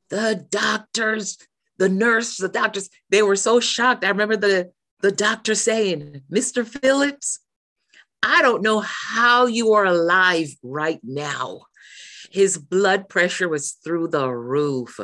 the 0.09 0.45
doctors, 0.49 1.37
the 1.77 1.89
nurse, 1.89 2.37
the 2.37 2.49
doctors, 2.49 2.89
they 3.09 3.21
were 3.21 3.35
so 3.35 3.59
shocked. 3.59 4.03
I 4.03 4.09
remember 4.09 4.37
the, 4.37 4.71
the 5.01 5.11
doctor 5.11 5.55
saying, 5.55 6.21
Mr. 6.31 6.65
Phillips, 6.65 7.39
I 8.23 8.41
don't 8.41 8.63
know 8.63 8.79
how 8.79 9.45
you 9.45 9.73
are 9.73 9.85
alive 9.85 10.49
right 10.63 10.99
now. 11.03 11.61
His 12.31 12.57
blood 12.57 13.09
pressure 13.09 13.49
was 13.49 13.71
through 13.83 14.09
the 14.09 14.29
roof. 14.29 14.99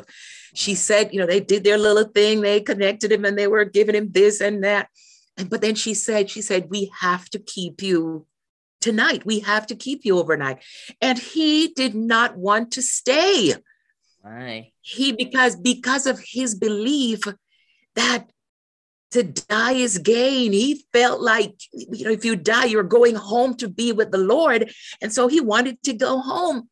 She 0.54 0.76
said, 0.76 1.14
you 1.14 1.20
know, 1.20 1.26
they 1.26 1.40
did 1.40 1.64
their 1.64 1.78
little 1.78 2.06
thing, 2.06 2.42
they 2.42 2.62
connected 2.62 3.12
him 3.12 3.26
and 3.26 3.38
they 3.38 3.48
were 3.48 3.66
giving 3.66 3.96
him 3.96 4.12
this 4.12 4.42
and 4.42 4.64
that. 4.64 4.90
And 5.38 5.50
but 5.50 5.62
then 5.62 5.76
she 5.76 5.94
said, 5.94 6.30
she 6.30 6.42
said, 6.42 6.70
we 6.70 6.92
have 7.00 7.30
to 7.32 7.40
keep 7.40 7.82
you 7.82 8.28
tonight. 8.82 9.26
We 9.26 9.40
have 9.40 9.66
to 9.68 9.76
keep 9.76 10.06
you 10.06 10.20
overnight. 10.20 10.60
And 11.02 11.18
he 11.18 11.70
did 11.70 11.96
not 11.96 12.38
want 12.38 12.72
to 12.74 12.82
stay. 12.82 13.56
Why? 14.22 14.72
He 14.82 15.12
because 15.14 15.56
because 15.56 16.06
of 16.06 16.20
his 16.20 16.56
belief 16.56 17.22
that 17.96 18.30
to 19.12 19.24
die 19.24 19.74
is 19.74 20.00
gain. 20.00 20.52
He 20.52 20.86
felt 20.92 21.22
like, 21.22 21.54
you 21.72 22.06
know, 22.06 22.12
if 22.12 22.26
you 22.26 22.36
die, 22.36 22.66
you're 22.66 22.84
going 22.84 23.16
home 23.16 23.56
to 23.58 23.68
be 23.70 23.92
with 23.92 24.12
the 24.12 24.18
Lord. 24.18 24.72
And 25.02 25.14
so 25.14 25.28
he 25.28 25.40
wanted 25.40 25.82
to 25.84 25.94
go 25.94 26.20
home. 26.20 26.68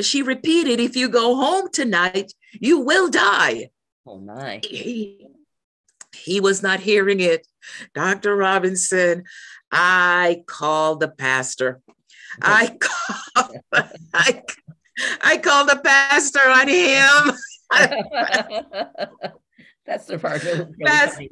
She 0.00 0.22
repeated, 0.22 0.80
If 0.80 0.96
you 0.96 1.08
go 1.08 1.36
home 1.36 1.68
tonight, 1.72 2.32
you 2.52 2.80
will 2.80 3.08
die. 3.08 3.70
Oh, 4.06 4.18
my. 4.18 4.60
He, 4.64 5.26
he 6.14 6.40
was 6.40 6.62
not 6.62 6.80
hearing 6.80 7.20
it. 7.20 7.46
Dr. 7.94 8.36
Robinson, 8.36 9.24
I 9.70 10.42
called 10.46 11.00
the 11.00 11.08
pastor. 11.08 11.80
I 12.40 12.76
called, 13.34 13.56
I, 14.14 14.42
I 15.20 15.38
called 15.38 15.68
the 15.68 15.80
pastor 15.82 16.40
on 16.40 16.68
him. 16.68 17.32
That's 19.86 20.06
the 20.06 20.18
part. 20.18 20.42
That 20.42 20.58
really 20.58 20.74
pastor, 20.84 21.28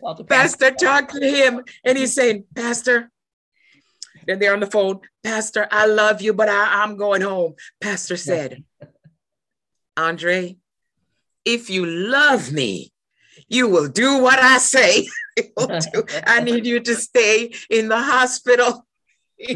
pastor, 0.00 0.24
pastor 0.24 0.70
talked 0.70 1.14
to 1.14 1.26
him 1.26 1.62
and 1.84 1.98
he's 1.98 2.14
saying, 2.14 2.44
Pastor, 2.54 3.10
then 4.26 4.38
they're 4.38 4.52
on 4.52 4.60
the 4.60 4.66
phone, 4.66 5.00
Pastor, 5.22 5.66
I 5.70 5.86
love 5.86 6.20
you, 6.22 6.32
but 6.32 6.48
I, 6.48 6.82
I'm 6.82 6.96
going 6.96 7.22
home. 7.22 7.54
Pastor 7.80 8.16
said, 8.16 8.64
Andre, 9.96 10.56
if 11.44 11.70
you 11.70 11.86
love 11.86 12.52
me, 12.52 12.92
you 13.48 13.68
will 13.68 13.88
do 13.88 14.18
what 14.18 14.38
I 14.38 14.58
say. 14.58 15.08
I 16.26 16.40
need 16.40 16.66
you 16.66 16.80
to 16.80 16.94
stay 16.94 17.52
in 17.70 17.88
the 17.88 18.00
hospital. 18.00 18.86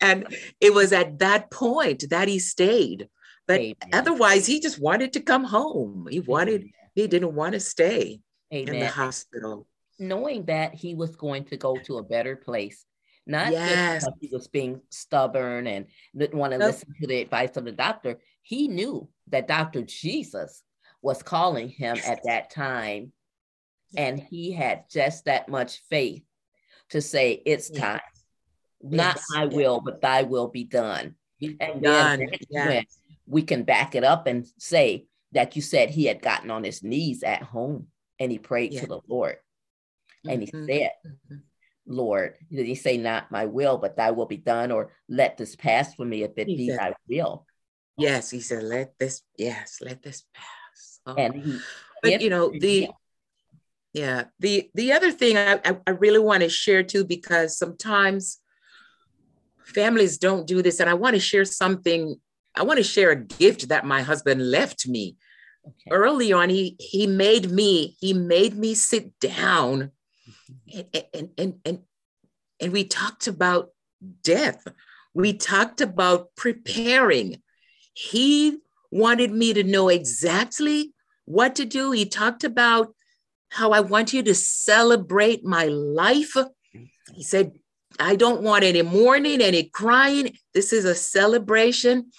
and 0.00 0.26
it 0.60 0.74
was 0.74 0.92
at 0.92 1.18
that 1.18 1.50
point 1.50 2.10
that 2.10 2.28
he 2.28 2.38
stayed. 2.38 3.08
But 3.46 3.60
Amen. 3.60 3.76
otherwise, 3.92 4.46
he 4.46 4.60
just 4.60 4.78
wanted 4.78 5.12
to 5.14 5.20
come 5.20 5.44
home. 5.44 6.06
He 6.10 6.20
wanted, 6.20 6.62
Amen. 6.62 6.72
he 6.94 7.06
didn't 7.08 7.34
want 7.34 7.54
to 7.54 7.60
stay 7.60 8.20
Amen. 8.52 8.74
in 8.74 8.80
the 8.80 8.88
hospital. 8.88 9.66
Knowing 9.98 10.44
that 10.46 10.74
he 10.74 10.94
was 10.94 11.16
going 11.16 11.44
to 11.46 11.56
go 11.56 11.76
to 11.84 11.98
a 11.98 12.02
better 12.02 12.36
place, 12.36 12.84
not 13.26 13.52
yes. 13.52 14.04
just 14.04 14.16
he 14.20 14.28
was 14.32 14.48
being 14.48 14.80
stubborn 14.90 15.66
and 15.66 15.86
didn't 16.16 16.38
want 16.38 16.52
to 16.52 16.58
nope. 16.58 16.68
listen 16.68 16.94
to 17.00 17.06
the 17.06 17.20
advice 17.20 17.56
of 17.56 17.64
the 17.64 17.72
doctor. 17.72 18.18
He 18.42 18.68
knew 18.68 19.08
that 19.28 19.46
Dr. 19.46 19.82
Jesus 19.82 20.62
was 21.02 21.22
calling 21.22 21.68
him 21.68 21.96
at 22.06 22.20
that 22.24 22.50
time. 22.50 23.12
And 23.96 24.18
he 24.18 24.52
had 24.52 24.84
just 24.90 25.26
that 25.26 25.48
much 25.48 25.82
faith 25.90 26.22
to 26.90 27.00
say, 27.00 27.42
It's 27.44 27.70
time. 27.70 28.00
Not 28.82 29.16
yes. 29.16 29.26
I 29.36 29.46
will, 29.46 29.80
but 29.80 30.00
thy 30.00 30.22
will 30.22 30.48
be 30.48 30.64
done. 30.64 31.14
And 31.60 31.82
done. 31.82 32.18
then 32.18 32.28
yes. 32.50 32.98
we 33.26 33.42
can 33.42 33.64
back 33.64 33.94
it 33.94 34.02
up 34.02 34.26
and 34.26 34.46
say 34.58 35.06
that 35.32 35.56
you 35.56 35.62
said 35.62 35.90
he 35.90 36.06
had 36.06 36.22
gotten 36.22 36.50
on 36.50 36.64
his 36.64 36.82
knees 36.82 37.22
at 37.22 37.42
home 37.42 37.88
and 38.18 38.32
he 38.32 38.38
prayed 38.38 38.72
yeah. 38.72 38.80
to 38.80 38.86
the 38.86 39.00
Lord. 39.06 39.36
And 40.24 40.40
mm-hmm. 40.40 40.66
he 40.66 40.72
said, 40.72 40.90
mm-hmm. 41.06 41.36
Lord, 41.86 42.36
did 42.50 42.66
he 42.66 42.74
say, 42.74 42.96
Not 42.96 43.30
my 43.30 43.46
will, 43.46 43.78
but 43.78 43.96
thy 43.96 44.10
will 44.10 44.26
be 44.26 44.36
done, 44.36 44.70
or 44.70 44.92
let 45.08 45.36
this 45.36 45.56
pass 45.56 45.94
for 45.94 46.04
me 46.04 46.22
if 46.22 46.32
it 46.36 46.46
he 46.46 46.56
be 46.56 46.68
said, 46.68 46.78
thy 46.78 46.94
will? 47.08 47.46
Yes, 47.96 48.30
he 48.30 48.40
said, 48.40 48.62
Let 48.62 48.98
this, 48.98 49.22
yes, 49.36 49.78
let 49.80 50.02
this 50.02 50.24
pass. 50.34 51.00
Oh. 51.06 51.14
And 51.16 51.34
he, 51.34 51.58
but 52.02 52.20
you 52.20 52.30
know, 52.30 52.50
the 52.50 52.90
yeah, 53.92 54.24
the 54.38 54.70
the 54.74 54.92
other 54.92 55.10
thing 55.10 55.36
I, 55.36 55.60
I, 55.64 55.76
I 55.86 55.90
really 55.90 56.18
want 56.18 56.42
to 56.42 56.48
share 56.48 56.82
too, 56.82 57.04
because 57.04 57.58
sometimes 57.58 58.38
families 59.64 60.18
don't 60.18 60.46
do 60.46 60.62
this, 60.62 60.80
and 60.80 60.88
I 60.88 60.94
want 60.94 61.14
to 61.14 61.20
share 61.20 61.44
something. 61.44 62.16
I 62.54 62.64
want 62.64 62.78
to 62.78 62.84
share 62.84 63.10
a 63.10 63.16
gift 63.16 63.68
that 63.68 63.84
my 63.84 64.02
husband 64.02 64.50
left 64.50 64.86
me. 64.86 65.16
Okay. 65.66 65.90
Early 65.90 66.32
on, 66.32 66.48
he 66.48 66.76
he 66.78 67.06
made 67.06 67.50
me 67.50 67.96
he 68.00 68.12
made 68.14 68.56
me 68.56 68.74
sit 68.74 69.18
down 69.20 69.90
and, 70.72 71.04
and, 71.14 71.30
and, 71.38 71.54
and, 71.64 71.78
and 72.60 72.72
we 72.72 72.84
talked 72.84 73.26
about 73.26 73.70
death. 74.22 74.66
We 75.14 75.34
talked 75.34 75.80
about 75.80 76.34
preparing. 76.36 77.42
He 77.94 78.58
wanted 78.90 79.30
me 79.32 79.52
to 79.54 79.62
know 79.62 79.88
exactly 79.88 80.92
what 81.24 81.56
to 81.56 81.64
do. 81.64 81.90
He 81.92 82.06
talked 82.06 82.44
about 82.44 82.94
how 83.50 83.72
I 83.72 83.80
want 83.80 84.12
you 84.12 84.22
to 84.22 84.34
celebrate 84.34 85.44
my 85.44 85.64
life. 85.66 86.34
He 87.14 87.22
said, 87.22 87.52
I 88.00 88.16
don't 88.16 88.42
want 88.42 88.64
any 88.64 88.82
mourning, 88.82 89.42
any 89.42 89.64
crying. 89.64 90.36
This 90.54 90.72
is 90.72 90.84
a 90.84 90.94
celebration. 90.94 92.10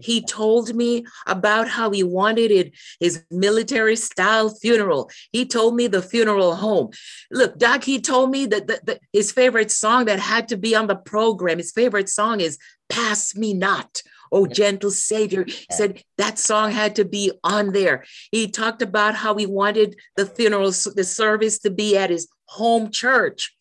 He 0.00 0.22
told 0.22 0.74
me 0.74 1.06
about 1.26 1.68
how 1.68 1.90
he 1.90 2.02
wanted 2.02 2.50
it, 2.50 2.72
his 3.00 3.24
military 3.30 3.96
style 3.96 4.48
funeral. 4.48 5.10
He 5.32 5.46
told 5.46 5.74
me 5.74 5.86
the 5.86 6.02
funeral 6.02 6.54
home. 6.54 6.90
Look, 7.30 7.58
Doc, 7.58 7.84
he 7.84 8.00
told 8.00 8.30
me 8.30 8.46
that 8.46 8.66
the, 8.66 8.80
the, 8.84 9.00
his 9.12 9.32
favorite 9.32 9.70
song 9.70 10.06
that 10.06 10.20
had 10.20 10.48
to 10.48 10.56
be 10.56 10.74
on 10.74 10.86
the 10.86 10.96
program, 10.96 11.58
his 11.58 11.72
favorite 11.72 12.08
song 12.08 12.40
is 12.40 12.58
Pass 12.88 13.34
Me 13.34 13.54
Not. 13.54 14.02
Oh, 14.34 14.46
gentle 14.46 14.90
Savior. 14.90 15.44
He 15.44 15.66
said 15.70 16.02
that 16.16 16.38
song 16.38 16.70
had 16.70 16.96
to 16.96 17.04
be 17.04 17.32
on 17.44 17.72
there. 17.72 18.04
He 18.30 18.50
talked 18.50 18.80
about 18.80 19.14
how 19.14 19.34
he 19.36 19.44
wanted 19.44 19.96
the 20.16 20.24
funeral, 20.24 20.70
the 20.70 21.04
service 21.04 21.58
to 21.60 21.70
be 21.70 21.98
at 21.98 22.08
his 22.08 22.28
home 22.46 22.90
church 22.90 23.54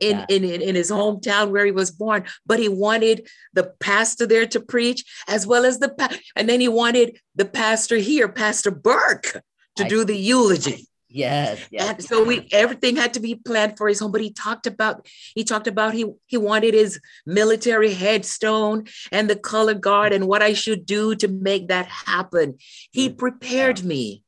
in, 0.00 0.24
in, 0.28 0.44
in 0.44 0.74
his 0.74 0.90
hometown 0.90 1.50
where 1.50 1.64
he 1.64 1.72
was 1.72 1.90
born, 1.90 2.24
but 2.46 2.58
he 2.58 2.68
wanted 2.68 3.28
the 3.52 3.72
pastor 3.80 4.26
there 4.26 4.46
to 4.46 4.60
preach 4.60 5.04
as 5.28 5.46
well 5.46 5.64
as 5.64 5.78
the, 5.78 6.20
and 6.36 6.48
then 6.48 6.60
he 6.60 6.68
wanted 6.68 7.18
the 7.34 7.44
pastor 7.44 7.96
here, 7.96 8.28
Pastor 8.28 8.70
Burke, 8.70 9.42
to 9.76 9.84
I 9.84 9.88
do 9.88 10.04
the 10.04 10.16
eulogy. 10.16 10.88
Yes, 11.14 11.60
yes. 11.70 11.90
And 11.90 12.04
so 12.04 12.24
we 12.24 12.48
everything 12.52 12.96
had 12.96 13.14
to 13.14 13.20
be 13.20 13.34
planned 13.34 13.76
for 13.76 13.86
his 13.86 14.00
home. 14.00 14.12
But 14.12 14.22
he 14.22 14.30
talked 14.30 14.66
about 14.66 15.06
he 15.34 15.44
talked 15.44 15.66
about 15.66 15.92
he 15.92 16.06
he 16.26 16.38
wanted 16.38 16.72
his 16.72 17.00
military 17.26 17.92
headstone 17.92 18.86
and 19.10 19.28
the 19.28 19.36
color 19.36 19.74
guard 19.74 20.14
and 20.14 20.26
what 20.26 20.42
I 20.42 20.54
should 20.54 20.86
do 20.86 21.14
to 21.16 21.28
make 21.28 21.68
that 21.68 21.86
happen. 21.86 22.56
He 22.92 23.10
prepared 23.10 23.84
me. 23.84 24.22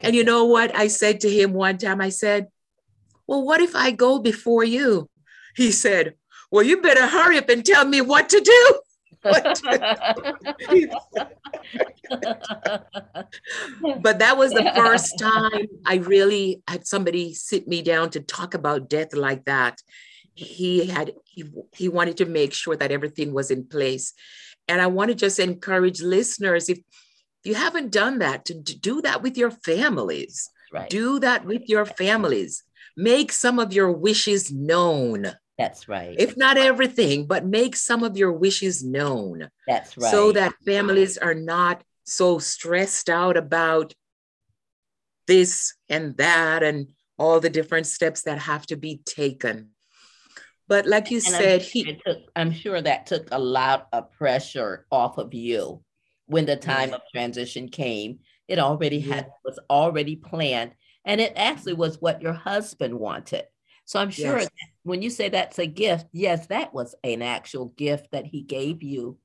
And 0.00 0.14
you 0.14 0.24
know 0.24 0.44
what 0.44 0.76
I 0.76 0.88
said 0.88 1.20
to 1.20 1.30
him 1.30 1.52
one 1.52 1.78
time? 1.78 2.00
I 2.00 2.10
said, 2.10 2.48
well, 3.30 3.42
what 3.44 3.60
if 3.60 3.76
I 3.76 3.92
go 3.92 4.18
before 4.18 4.64
you? 4.64 5.08
He 5.54 5.70
said, 5.70 6.14
Well, 6.50 6.64
you 6.64 6.82
better 6.82 7.06
hurry 7.06 7.38
up 7.38 7.48
and 7.48 7.64
tell 7.64 7.84
me 7.84 8.00
what 8.00 8.28
to 8.28 8.40
do. 8.40 8.80
but 14.00 14.18
that 14.18 14.36
was 14.36 14.50
the 14.50 14.72
first 14.74 15.16
time 15.16 15.66
I 15.86 15.96
really 15.98 16.60
had 16.66 16.88
somebody 16.88 17.34
sit 17.34 17.68
me 17.68 17.82
down 17.82 18.10
to 18.10 18.20
talk 18.20 18.54
about 18.54 18.88
death 18.88 19.14
like 19.14 19.44
that. 19.44 19.80
He 20.34 20.86
had 20.86 21.12
he, 21.24 21.44
he 21.72 21.88
wanted 21.88 22.16
to 22.16 22.26
make 22.26 22.52
sure 22.52 22.74
that 22.74 22.90
everything 22.90 23.32
was 23.32 23.52
in 23.52 23.64
place. 23.64 24.12
And 24.66 24.82
I 24.82 24.88
want 24.88 25.10
to 25.10 25.14
just 25.14 25.38
encourage 25.38 26.02
listeners 26.02 26.68
if, 26.68 26.78
if 26.78 26.84
you 27.44 27.54
haven't 27.54 27.92
done 27.92 28.18
that 28.18 28.44
to, 28.46 28.60
to 28.60 28.76
do 28.76 29.02
that 29.02 29.22
with 29.22 29.38
your 29.38 29.52
families. 29.52 30.50
Right. 30.72 30.90
Do 30.90 31.20
that 31.20 31.44
with 31.44 31.68
your 31.68 31.84
families 31.84 32.64
make 32.96 33.32
some 33.32 33.58
of 33.58 33.72
your 33.72 33.92
wishes 33.92 34.50
known. 34.52 35.32
That's 35.58 35.88
right. 35.88 36.16
If 36.18 36.36
not 36.36 36.56
everything, 36.56 37.26
but 37.26 37.44
make 37.44 37.76
some 37.76 38.02
of 38.02 38.16
your 38.16 38.32
wishes 38.32 38.82
known. 38.82 39.48
That's 39.66 39.96
right. 39.98 40.10
So 40.10 40.32
that 40.32 40.54
families 40.64 41.18
are 41.18 41.34
not 41.34 41.82
so 42.04 42.38
stressed 42.38 43.10
out 43.10 43.36
about 43.36 43.94
this 45.26 45.74
and 45.88 46.16
that 46.16 46.62
and 46.62 46.88
all 47.18 47.40
the 47.40 47.50
different 47.50 47.86
steps 47.86 48.22
that 48.22 48.38
have 48.38 48.66
to 48.66 48.76
be 48.76 49.02
taken. 49.04 49.70
But 50.66 50.86
like 50.86 51.10
you 51.10 51.18
and 51.18 51.26
said, 51.26 51.60
I'm, 51.60 51.66
he 51.66 52.00
took, 52.06 52.18
I'm 52.34 52.52
sure 52.52 52.80
that 52.80 53.06
took 53.06 53.28
a 53.30 53.38
lot 53.38 53.88
of 53.92 54.10
pressure 54.12 54.86
off 54.90 55.18
of 55.18 55.34
you 55.34 55.82
when 56.26 56.46
the 56.46 56.56
time 56.56 56.94
of 56.94 57.02
transition 57.12 57.68
came. 57.68 58.20
It 58.48 58.58
already 58.58 59.00
had 59.00 59.28
was 59.44 59.58
already 59.68 60.16
planned 60.16 60.72
and 61.04 61.20
it 61.20 61.32
actually 61.36 61.74
was 61.74 62.00
what 62.00 62.22
your 62.22 62.32
husband 62.32 62.98
wanted. 62.98 63.44
So 63.84 63.98
I'm 63.98 64.10
sure 64.10 64.38
yes. 64.38 64.48
when 64.84 65.02
you 65.02 65.10
say 65.10 65.28
that's 65.28 65.58
a 65.58 65.66
gift, 65.66 66.06
yes, 66.12 66.46
that 66.46 66.72
was 66.72 66.94
an 67.02 67.22
actual 67.22 67.66
gift 67.76 68.12
that 68.12 68.26
he 68.26 68.42
gave 68.42 68.82
you, 68.82 69.18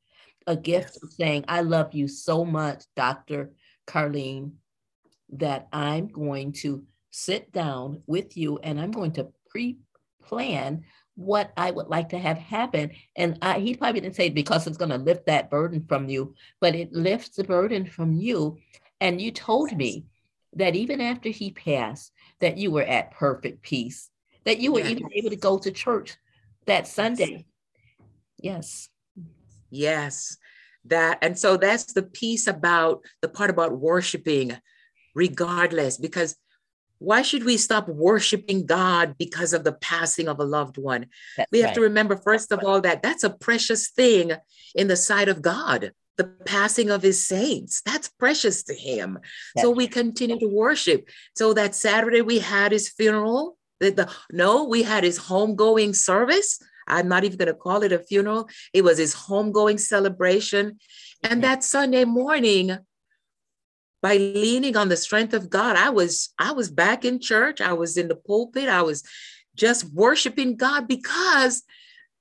a 0.48 0.56
gift 0.56 0.94
yes. 0.94 1.04
of 1.04 1.14
saying, 1.14 1.46
I 1.48 1.62
love 1.62 1.94
you 1.94 2.08
so 2.08 2.44
much, 2.44 2.84
Dr. 2.96 3.52
Karlene, 3.88 4.54
that 5.34 5.68
I'm 5.72 6.08
going 6.08 6.54
to 6.54 6.84
sit 7.12 7.52
down 7.52 8.02
with 8.08 8.36
you 8.36 8.58
and 8.60 8.80
I'm 8.80 8.92
going 8.92 9.12
to 9.14 9.28
pre 9.50 9.78
plan 10.24 10.84
what 11.16 11.54
I 11.56 11.72
would 11.72 11.88
like 11.88 12.10
to 12.10 12.20
have 12.20 12.38
happen. 12.38 12.92
And 13.16 13.38
I, 13.42 13.60
he 13.60 13.76
probably 13.76 14.02
didn't 14.02 14.16
say 14.16 14.28
it 14.28 14.36
because 14.36 14.68
it's 14.68 14.78
going 14.78 14.92
to 14.92 14.98
lift 14.98 15.28
that 15.28 15.50
burden 15.50 15.86
from 15.88 16.10
you, 16.10 16.36
but 16.60 16.76
it 16.76 16.92
lifts 16.92 17.38
the 17.38 17.44
burden 17.44 17.86
from 17.86 18.14
you. 18.14 18.58
And 19.00 19.22
you 19.22 19.32
told 19.32 19.76
me 19.76 20.06
that 20.56 20.76
even 20.76 21.02
after 21.02 21.30
he 21.30 21.52
passed, 21.52 22.12
that 22.40 22.58
you 22.58 22.72
were 22.72 22.84
at 22.84 23.12
perfect 23.12 23.62
peace, 23.62 24.10
that 24.46 24.60
you 24.60 24.72
were 24.72 24.80
yes. 24.80 24.92
even 24.92 25.14
able 25.14 25.30
to 25.30 25.36
go 25.36 25.58
to 25.60 25.72
church 25.72 26.16
that 26.66 26.88
Sunday. 26.88 27.46
Yes. 28.40 28.90
Yes. 29.70 30.38
That 30.86 31.18
and 31.22 31.38
so 31.38 31.58
that's 31.58 31.94
the 31.94 32.04
piece 32.04 32.48
about 32.48 33.04
the 33.22 33.28
part 33.28 33.50
about 33.50 33.80
worshiping 33.80 34.56
regardless 35.16 35.98
because 35.98 36.36
why 37.00 37.22
should 37.22 37.44
we 37.44 37.58
stop 37.58 37.90
worshiping 37.90 38.66
God 38.66 39.16
because 39.18 39.54
of 39.54 39.64
the 39.64 39.74
passing 39.74 40.28
of 40.28 40.40
a 40.40 40.44
loved 40.44 40.78
one? 40.78 41.08
That's 41.36 41.52
we 41.52 41.60
have 41.60 41.70
right. 41.70 41.76
to 41.76 41.82
remember, 41.82 42.16
first 42.16 42.52
of 42.52 42.64
all, 42.64 42.82
that 42.82 43.04
that's 43.04 43.24
a 43.24 43.30
precious 43.30 43.90
thing 43.90 44.32
in 44.74 44.88
the 44.88 44.96
sight 44.96 45.28
of 45.28 45.42
God. 45.42 45.92
The 46.18 46.26
passing 46.46 46.90
of 46.92 47.02
his 47.02 47.26
saints, 47.28 47.82
that's 47.86 48.08
precious 48.08 48.64
to 48.64 48.74
him. 48.74 49.20
so 49.58 49.70
we 49.70 49.88
continue 49.88 50.40
to 50.40 50.48
worship. 50.48 51.10
So 51.36 51.54
that 51.54 51.76
Saturday 51.76 52.22
we 52.22 52.40
had 52.40 52.72
his 52.72 52.88
funeral. 52.90 53.58
The, 53.82 53.92
the- 53.92 54.12
no, 54.32 54.64
we 54.64 54.84
had 54.84 55.04
his 55.04 55.20
homegoing 55.20 55.94
service. 55.96 56.58
I'm 56.88 57.10
not 57.10 57.24
even 57.24 57.38
going 57.38 57.48
to 57.48 57.54
call 57.54 57.84
it 57.84 57.92
a 57.92 58.00
funeral. 58.00 58.48
It 58.74 58.84
was 58.84 58.98
his 58.98 59.14
homegoing 59.16 59.80
celebration. 59.80 60.80
And 61.24 61.44
that 61.44 61.64
Sunday 61.64 62.06
morning, 62.06 62.78
by 64.02 64.18
leaning 64.18 64.78
on 64.78 64.88
the 64.88 64.96
strength 64.98 65.34
of 65.34 65.50
God, 65.50 65.76
I 65.76 65.90
was 65.90 66.30
I 66.38 66.52
was 66.52 66.70
back 66.70 67.06
in 67.06 67.20
church. 67.20 67.60
I 67.60 67.74
was 67.74 67.98
in 67.98 68.08
the 68.08 68.16
pulpit. 68.16 68.70
I 68.70 68.84
was 68.84 69.04
just 69.56 69.86
worshiping 69.94 70.58
God 70.58 70.88
because 70.88 71.64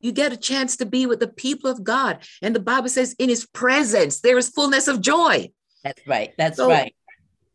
you 0.05 0.13
get 0.13 0.33
a 0.33 0.37
chance 0.37 0.77
to 0.77 0.87
be 0.87 1.07
with 1.07 1.19
the 1.19 1.27
people 1.29 1.71
of 1.71 1.83
God. 1.83 2.19
And 2.43 2.55
the 2.55 2.61
Bible 2.61 2.91
says, 2.91 3.15
in 3.19 3.31
his 3.31 3.47
presence, 3.47 4.21
there 4.21 4.37
is 4.37 4.51
fullness 4.51 4.87
of 4.87 5.01
joy. 5.01 5.51
That's 5.83 6.07
right. 6.07 6.33
That's 6.37 6.59
So- 6.59 6.69
right. 6.69 6.95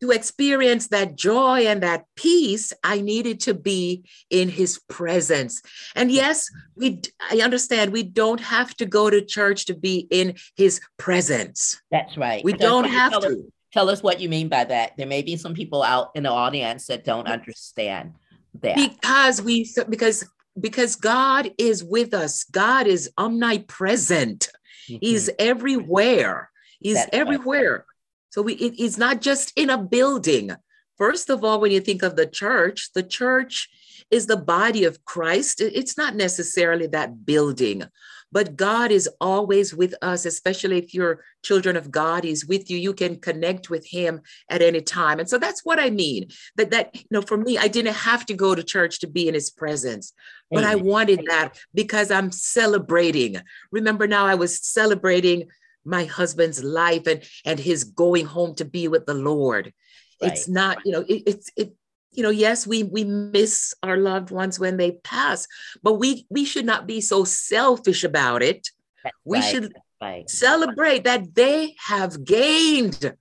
To 0.01 0.11
experience 0.11 0.87
that 0.87 1.17
joy 1.17 1.67
and 1.67 1.83
that 1.83 2.05
peace, 2.15 2.71
I 2.85 3.01
needed 3.01 3.41
to 3.41 3.53
be 3.53 4.05
in 4.29 4.47
his 4.47 4.79
presence. 4.87 5.61
And 5.93 6.09
yes, 6.09 6.49
we 6.77 7.01
I 7.29 7.41
understand 7.41 7.91
we 7.91 8.03
don't 8.03 8.39
have 8.39 8.73
to 8.77 8.85
go 8.85 9.09
to 9.09 9.19
church 9.21 9.65
to 9.65 9.75
be 9.75 10.07
in 10.09 10.35
his 10.55 10.79
presence. 10.97 11.81
That's 11.91 12.15
right. 12.15 12.41
We 12.45 12.53
don't 12.53 12.85
have 12.85 13.11
tell 13.11 13.25
us- 13.25 13.33
to. 13.33 13.51
Tell 13.73 13.89
us 13.89 14.01
what 14.01 14.19
you 14.21 14.29
mean 14.29 14.47
by 14.47 14.63
that. 14.63 14.93
There 14.97 15.05
may 15.05 15.21
be 15.21 15.35
some 15.35 15.53
people 15.53 15.83
out 15.83 16.09
in 16.15 16.23
the 16.23 16.31
audience 16.31 16.87
that 16.87 17.03
don't 17.03 17.27
understand 17.27 18.13
that. 18.61 18.77
because 18.77 19.41
we 19.41 19.69
because 19.89 20.25
because 20.59 20.95
god 20.95 21.51
is 21.57 21.83
with 21.83 22.13
us. 22.13 22.43
God 22.45 22.87
is 22.87 23.09
omnipresent. 23.17 24.49
He's 24.85 25.29
everywhere. 25.37 26.49
He's 26.79 26.95
Mm-hmm. 26.97 27.03
That's 27.03 27.13
right. 27.13 27.21
everywhere. 27.21 27.85
So 28.29 28.41
we 28.41 28.53
it- 28.53 28.79
it's 28.79 28.97
not 28.97 29.21
just 29.21 29.51
in 29.55 29.69
a 29.69 29.77
building. 29.77 30.51
First 30.97 31.29
of 31.29 31.43
all 31.43 31.59
when 31.59 31.71
you 31.71 31.79
think 31.81 32.03
of 32.03 32.15
the 32.15 32.25
church 32.27 32.89
the 32.93 33.03
church 33.03 33.69
is 34.11 34.25
the 34.25 34.37
body 34.37 34.85
of 34.85 35.03
christ. 35.05 35.61
It's 35.61 35.97
not 35.97 36.15
necessarily 36.15 36.87
that 36.87 37.25
building 37.25 37.83
but 38.31 38.55
god 38.55 38.91
is 38.91 39.09
always 39.19 39.73
with 39.73 39.95
us 40.03 40.23
especially 40.23 40.77
if 40.77 40.93
you're 40.93 41.23
children 41.43 41.75
of 41.75 41.89
god 41.89 42.23
he's 42.23 42.45
with 42.45 42.69
you. 42.69 42.77
You 42.77 42.93
can 42.93 43.15
connect 43.19 43.69
with 43.69 43.85
him 43.87 44.21
at 44.49 44.61
any 44.61 44.81
time. 44.81 45.19
And 45.19 45.29
so 45.29 45.37
that's 45.37 45.63
what 45.65 45.79
i 45.79 45.89
mean 45.89 46.27
that 46.57 46.71
that 46.71 46.95
you 46.95 47.05
know 47.11 47.21
for 47.21 47.37
me 47.37 47.57
i 47.57 47.67
didn't 47.67 47.95
have 47.95 48.25
to 48.27 48.33
go 48.33 48.53
to 48.55 48.63
church 48.63 48.99
to 48.99 49.07
be 49.07 49.27
in 49.27 49.33
his 49.33 49.49
presence 49.49 50.13
but 50.51 50.63
i 50.63 50.75
wanted 50.75 51.21
that 51.27 51.57
because 51.73 52.11
i'm 52.11 52.31
celebrating. 52.31 53.37
Remember 53.71 54.07
now 54.07 54.25
i 54.25 54.35
was 54.35 54.59
celebrating 54.65 55.47
my 55.85 56.05
husband's 56.05 56.63
life 56.63 57.07
and 57.07 57.23
and 57.45 57.59
his 57.59 57.83
going 57.83 58.25
home 58.25 58.55
to 58.55 58.65
be 58.65 58.87
with 58.87 59.05
the 59.05 59.13
lord. 59.13 59.73
It's 60.21 60.47
not 60.49 60.79
you 60.85 60.91
know 60.91 61.05
it, 61.07 61.23
it's 61.25 61.49
it 61.55 61.73
you 62.11 62.23
know 62.23 62.29
yes 62.29 62.67
we 62.67 62.83
we 62.83 63.03
miss 63.03 63.73
our 63.83 63.97
loved 63.97 64.31
ones 64.31 64.59
when 64.59 64.77
they 64.77 64.91
pass 64.91 65.47
but 65.83 65.93
we 65.93 66.25
we 66.29 66.43
should 66.43 66.65
not 66.65 66.87
be 66.87 67.01
so 67.01 67.23
selfish 67.23 68.03
about 68.03 68.43
it. 68.43 68.69
That's 69.03 69.15
we 69.25 69.39
right. 69.39 69.51
should 69.51 69.73
right. 70.01 70.29
celebrate 70.29 71.03
that 71.05 71.35
they 71.35 71.75
have 71.87 72.23
gained. 72.25 73.13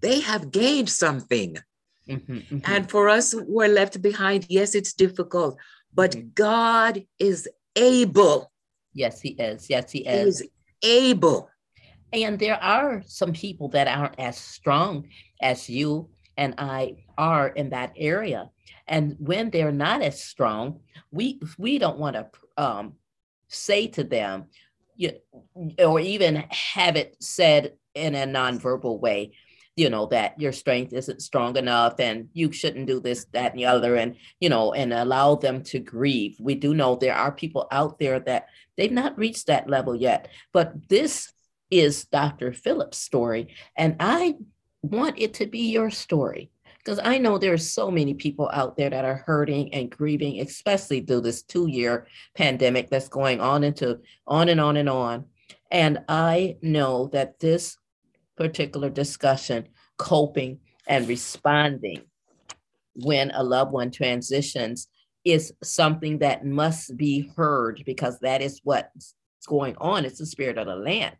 They 0.00 0.20
have 0.20 0.50
gained 0.50 0.88
something. 0.88 1.56
Mhm, 2.08 2.46
mhm. 2.48 2.62
and 2.64 2.88
for 2.88 3.08
us 3.08 3.32
who 3.32 3.60
are 3.60 3.68
left 3.68 4.00
behind, 4.00 4.46
yes, 4.48 4.76
it's 4.76 4.92
difficult, 4.92 5.58
but 5.96 6.12
Mhm. 6.12 6.34
God 6.34 7.06
is 7.18 7.48
able. 7.74 8.52
yes, 8.92 9.20
he 9.20 9.30
is. 9.30 9.68
Yes, 9.68 9.90
he 9.90 10.00
He 10.04 10.08
is. 10.08 10.40
is 10.42 10.48
able. 10.82 11.50
And 12.12 12.38
there 12.38 12.62
are 12.62 13.02
some 13.06 13.32
people 13.32 13.68
that 13.70 13.88
aren't 13.88 14.18
as 14.20 14.38
strong 14.38 15.08
as 15.42 15.68
you 15.68 16.08
and 16.36 16.54
I 16.58 17.04
are 17.18 17.48
in 17.48 17.70
that 17.70 17.92
area. 17.96 18.50
And 18.86 19.16
when 19.18 19.50
they're 19.50 19.72
not 19.72 20.00
as 20.02 20.22
strong, 20.22 20.80
we 21.10 21.40
we 21.58 21.78
don't 21.78 21.98
want 21.98 22.14
to 22.16 22.24
um, 22.56 22.94
say 23.48 23.88
to 23.88 24.04
them, 24.04 24.46
you, 24.96 25.12
or 25.78 26.00
even 26.00 26.44
have 26.50 26.96
it 26.96 27.16
said 27.20 27.74
in 27.94 28.14
a 28.14 28.26
nonverbal 28.26 29.00
way, 29.00 29.32
you 29.76 29.90
know, 29.90 30.06
that 30.06 30.40
your 30.40 30.52
strength 30.52 30.92
isn't 30.92 31.22
strong 31.22 31.56
enough 31.56 32.00
and 32.00 32.28
you 32.32 32.50
shouldn't 32.50 32.86
do 32.86 32.98
this, 32.98 33.26
that, 33.32 33.52
and 33.52 33.60
the 33.60 33.66
other, 33.66 33.96
and 33.96 34.16
you 34.40 34.48
know, 34.48 34.72
and 34.72 34.92
allow 34.92 35.34
them 35.34 35.62
to 35.62 35.78
grieve. 35.78 36.36
We 36.40 36.54
do 36.54 36.74
know 36.74 36.96
there 36.96 37.14
are 37.14 37.30
people 37.30 37.68
out 37.70 37.98
there 37.98 38.18
that 38.20 38.48
they've 38.76 38.90
not 38.90 39.18
reached 39.18 39.46
that 39.46 39.68
level 39.68 39.94
yet, 39.94 40.28
but 40.52 40.88
this 40.88 41.32
is 41.70 42.06
Dr. 42.06 42.52
Phillips' 42.52 42.98
story. 42.98 43.54
And 43.76 43.96
I 44.00 44.36
want 44.82 45.18
it 45.18 45.34
to 45.34 45.46
be 45.46 45.70
your 45.70 45.90
story 45.90 46.50
because 46.78 47.00
I 47.02 47.18
know 47.18 47.36
there's 47.36 47.70
so 47.70 47.90
many 47.90 48.14
people 48.14 48.48
out 48.52 48.76
there 48.76 48.90
that 48.90 49.04
are 49.04 49.24
hurting 49.26 49.74
and 49.74 49.90
grieving, 49.90 50.40
especially 50.40 51.00
through 51.00 51.22
this 51.22 51.42
two-year 51.42 52.06
pandemic 52.34 52.88
that's 52.88 53.08
going 53.08 53.40
on 53.40 53.64
into 53.64 53.98
on 54.26 54.48
and 54.48 54.60
on 54.60 54.76
and 54.76 54.88
on. 54.88 55.24
And 55.70 56.04
I 56.08 56.56
know 56.62 57.08
that 57.08 57.40
this 57.40 57.76
particular 58.36 58.90
discussion, 58.90 59.68
coping 59.98 60.60
and 60.86 61.08
responding 61.08 62.02
when 62.94 63.30
a 63.32 63.42
loved 63.42 63.72
one 63.72 63.90
transitions, 63.90 64.88
is 65.24 65.52
something 65.62 66.18
that 66.18 66.46
must 66.46 66.96
be 66.96 67.30
heard 67.36 67.82
because 67.84 68.18
that 68.20 68.40
is 68.40 68.60
what's 68.62 69.14
going 69.46 69.76
on. 69.78 70.04
It's 70.04 70.18
the 70.18 70.26
spirit 70.26 70.56
of 70.56 70.66
the 70.66 70.76
land. 70.76 71.16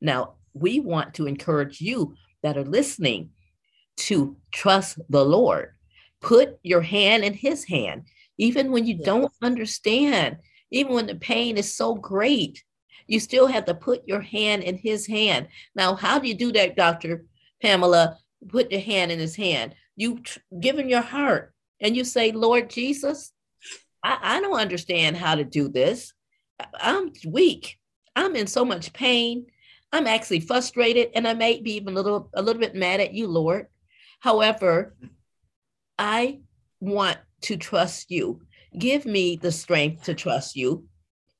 Now, 0.00 0.34
we 0.52 0.80
want 0.80 1.14
to 1.14 1.26
encourage 1.26 1.80
you 1.80 2.14
that 2.42 2.56
are 2.56 2.64
listening 2.64 3.30
to 3.96 4.36
trust 4.52 4.98
the 5.08 5.24
Lord. 5.24 5.72
Put 6.20 6.58
your 6.62 6.82
hand 6.82 7.24
in 7.24 7.32
his 7.34 7.64
hand, 7.64 8.04
even 8.38 8.72
when 8.72 8.86
you 8.86 8.96
Yes. 8.96 9.06
don't 9.06 9.32
understand, 9.42 10.38
even 10.70 10.92
when 10.94 11.06
the 11.06 11.14
pain 11.14 11.56
is 11.56 11.74
so 11.74 11.94
great, 11.94 12.62
you 13.06 13.20
still 13.20 13.46
have 13.46 13.64
to 13.66 13.74
put 13.74 14.06
your 14.06 14.20
hand 14.20 14.62
in 14.62 14.76
his 14.76 15.06
hand. 15.06 15.48
Now, 15.74 15.94
how 15.94 16.18
do 16.18 16.28
you 16.28 16.34
do 16.34 16.52
that, 16.52 16.76
Dr. 16.76 17.24
Pamela? 17.62 18.18
Put 18.48 18.70
your 18.70 18.80
hand 18.80 19.12
in 19.12 19.18
his 19.18 19.36
hand. 19.36 19.74
You 19.96 20.20
tr- 20.20 20.38
give 20.60 20.78
him 20.78 20.88
your 20.88 21.02
heart 21.02 21.54
and 21.80 21.96
you 21.96 22.04
say, 22.04 22.32
Lord 22.32 22.70
Jesus, 22.70 23.32
I, 24.02 24.18
I 24.20 24.40
don't 24.40 24.58
understand 24.58 25.16
how 25.16 25.34
to 25.34 25.44
do 25.44 25.68
this. 25.68 26.12
I'm 26.80 27.12
weak. 27.26 27.78
I'm 28.14 28.36
in 28.36 28.46
so 28.46 28.64
much 28.64 28.92
pain. 28.92 29.46
I'm 29.92 30.06
actually 30.06 30.40
frustrated 30.40 31.10
and 31.14 31.26
I 31.26 31.34
may 31.34 31.60
be 31.60 31.76
even 31.76 31.96
a 31.96 32.00
little 32.00 32.28
a 32.34 32.42
little 32.42 32.60
bit 32.60 32.74
mad 32.74 33.00
at 33.00 33.14
you, 33.14 33.28
Lord. 33.28 33.66
However, 34.20 34.96
I 35.98 36.40
want 36.80 37.18
to 37.42 37.56
trust 37.56 38.10
you. 38.10 38.40
Give 38.76 39.06
me 39.06 39.36
the 39.36 39.52
strength 39.52 40.04
to 40.04 40.14
trust 40.14 40.56
you. 40.56 40.86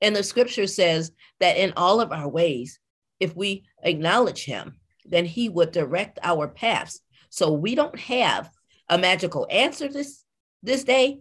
And 0.01 0.15
the 0.15 0.23
scripture 0.23 0.67
says 0.67 1.11
that 1.41 1.57
in 1.57 1.73
all 1.77 2.01
of 2.01 2.13
our 2.13 2.29
ways, 2.29 2.79
if 3.21 3.35
we 3.35 3.65
acknowledge 3.83 4.45
him, 4.45 4.77
then 5.05 5.25
he 5.25 5.49
would 5.49 5.73
direct 5.73 6.19
our 6.23 6.49
paths. 6.49 7.01
So 7.31 7.53
we 7.53 7.75
don't 7.75 7.99
have 7.99 8.51
a 8.89 8.99
magical 8.99 9.47
answer 9.51 9.89
this 9.89 10.25
this 10.63 10.85
day, 10.85 11.21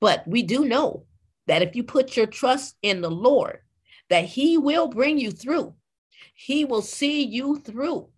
but 0.00 0.26
we 0.26 0.42
do 0.42 0.64
know 0.64 1.04
that 1.46 1.62
if 1.62 1.76
you 1.76 1.84
put 1.84 2.16
your 2.16 2.26
trust 2.26 2.74
in 2.82 3.00
the 3.00 3.10
Lord, 3.10 3.60
that 4.10 4.24
he 4.24 4.58
will 4.58 4.88
bring 4.88 5.18
you 5.18 5.30
through. 5.30 5.74
He 6.34 6.64
will 6.64 6.82
see 6.82 7.24
you 7.24 7.58
through. 7.58 8.08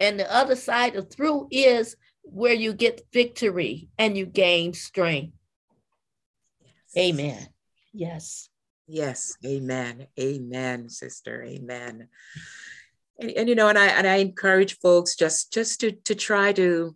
And 0.00 0.18
the 0.18 0.32
other 0.32 0.56
side 0.56 0.96
of 0.96 1.10
through 1.10 1.48
is 1.50 1.96
where 2.22 2.54
you 2.54 2.72
get 2.72 3.06
victory 3.12 3.88
and 3.98 4.16
you 4.16 4.26
gain 4.26 4.74
strength. 4.74 5.34
Amen. 6.96 7.48
Yes. 7.92 8.48
Yes. 8.92 9.38
Amen. 9.46 10.06
Amen, 10.20 10.90
sister. 10.90 11.42
Amen. 11.42 12.08
And, 13.18 13.30
and 13.30 13.48
you 13.48 13.54
know, 13.54 13.68
and 13.68 13.78
I 13.78 13.86
and 13.86 14.06
I 14.06 14.16
encourage 14.16 14.78
folks 14.80 15.16
just 15.16 15.50
just 15.50 15.80
to 15.80 15.92
to 15.92 16.14
try 16.14 16.52
to, 16.52 16.94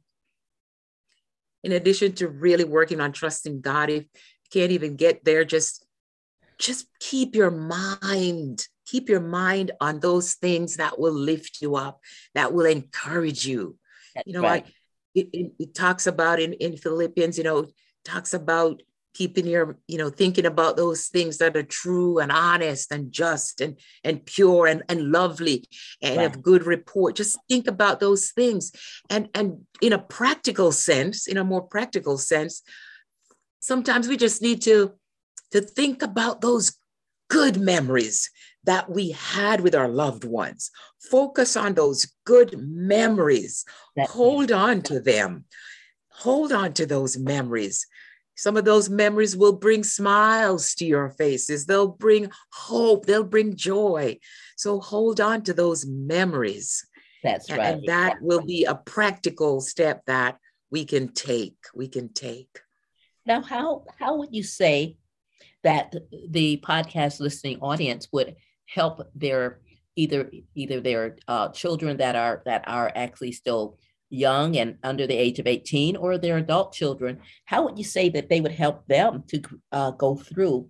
in 1.65 1.73
addition 1.73 2.13
to 2.17 2.29
really 2.29 2.65
working 2.65 3.01
on 3.01 3.13
trusting 3.13 3.63
God, 3.63 3.89
if 3.89 4.03
you 4.03 4.51
can't 4.53 4.73
even 4.73 4.97
get 4.97 5.25
there, 5.25 5.47
just 5.47 5.87
just 6.59 6.87
keep 7.01 7.35
your 7.35 7.51
mind 7.51 8.67
keep 8.87 9.09
your 9.09 9.21
mind 9.21 9.73
on 9.81 9.99
those 9.99 10.35
things 10.35 10.77
that 10.77 10.99
will 10.99 11.13
lift 11.13 11.61
you 11.61 11.75
up 11.75 12.01
that 12.35 12.53
will 12.53 12.67
encourage 12.67 13.45
you 13.45 13.77
That's 14.15 14.27
you 14.27 14.33
know 14.33 14.43
right. 14.43 14.65
I, 14.65 14.73
it, 15.15 15.29
it, 15.33 15.53
it 15.59 15.75
talks 15.75 16.07
about 16.07 16.41
in, 16.41 16.53
in 16.55 16.77
philippians 16.77 17.37
you 17.37 17.45
know 17.45 17.67
talks 18.05 18.33
about 18.33 18.81
keeping 19.17 19.47
your 19.47 19.79
you 19.89 19.97
know 19.99 20.11
thinking 20.11 20.47
about 20.47 20.77
those 20.77 21.07
things 21.07 21.39
that 21.39 21.57
are 21.57 21.63
true 21.63 22.19
and 22.19 22.31
honest 22.31 22.93
and 22.93 23.11
just 23.11 23.61
and 23.61 23.79
and 24.05 24.25
pure 24.27 24.67
and, 24.67 24.83
and 24.89 25.11
lovely 25.11 25.65
and 26.03 26.19
right. 26.19 26.27
of 26.27 26.43
good 26.43 26.67
report. 26.67 27.17
Just 27.17 27.39
think 27.49 27.67
about 27.67 28.01
those 28.01 28.31
things. 28.33 28.73
And 29.09 29.29
and 29.35 29.67
in 29.81 29.93
a 29.93 29.99
practical 29.99 30.73
sense 30.73 31.27
in 31.27 31.37
a 31.37 31.45
more 31.45 31.63
practical 31.63 32.19
sense 32.19 32.63
sometimes 33.67 34.07
we 34.07 34.17
just 34.17 34.43
need 34.43 34.63
to 34.63 34.93
to 35.51 35.61
think 35.61 36.03
about 36.03 36.41
those 36.41 36.77
good 37.29 37.59
memories 37.59 38.31
that 38.65 38.89
we 38.91 39.11
had 39.11 39.61
with 39.61 39.75
our 39.75 39.89
loved 39.89 40.25
ones. 40.25 40.71
Focus 41.11 41.57
on 41.57 41.75
those 41.75 42.13
good 42.25 42.59
memories. 42.59 43.65
Hold 43.99 44.51
on 44.53 44.83
to 44.83 45.01
them. 45.01 45.45
Hold 46.11 46.53
on 46.53 46.73
to 46.75 46.87
those 46.87 47.17
memories 47.17 47.87
some 48.37 48.57
of 48.57 48.65
those 48.65 48.89
memories 48.91 49.37
will 49.37 49.55
bring 49.55 49.83
smiles 49.83 50.75
to 50.77 50.85
your 50.85 51.11
faces. 51.11 51.67
They'll 51.67 51.89
bring 51.89 52.31
hope. 52.53 53.07
They'll 53.07 53.25
bring 53.25 53.57
joy. 53.57 54.19
So 54.57 54.81
hold 54.81 55.21
on 55.21 55.43
to 55.45 55.55
those 55.55 55.87
memories. 55.87 56.87
That's 57.23 57.51
right. 57.51 57.61
And 57.61 57.85
that 57.87 58.21
will 58.21 58.43
be 58.43 58.65
a 58.65 58.75
practical 58.75 59.61
step 59.61 60.03
that 60.07 60.39
we 60.71 60.85
can 60.85 61.09
take. 61.09 61.57
We 61.75 61.89
can 61.89 62.13
take. 62.13 62.61
Now, 63.25 63.43
how 63.43 63.85
how 63.99 64.19
would 64.19 64.35
you 64.35 64.43
say 64.43 64.97
that 65.65 65.95
the 66.29 66.59
podcast 66.59 67.19
listening 67.19 67.59
audience 67.61 68.09
would 68.13 68.37
help 68.67 69.09
their 69.15 69.61
either 69.97 70.31
either 70.55 70.81
their 70.81 71.17
uh, 71.27 71.49
children 71.49 71.97
that 71.97 72.15
are 72.15 72.43
that 72.45 72.65
are 72.69 72.93
actually 72.95 73.33
still 73.33 73.79
young 74.11 74.57
and 74.57 74.79
under 74.83 75.07
the 75.07 75.17
age 75.17 75.39
of 75.39 75.47
18 75.47 75.97
or 75.97 76.19
their 76.19 76.39
adult 76.39 76.73
children, 76.73 77.21
how 77.45 77.65
would 77.65 77.79
you 77.79 77.85
say 77.85 78.09
that 78.11 78.29
they 78.29 78.41
would 78.41 78.53
help 78.53 78.87
them 78.87 79.25
to 79.29 79.43
uh, 79.73 79.91
go 79.93 80.17
through 80.17 80.69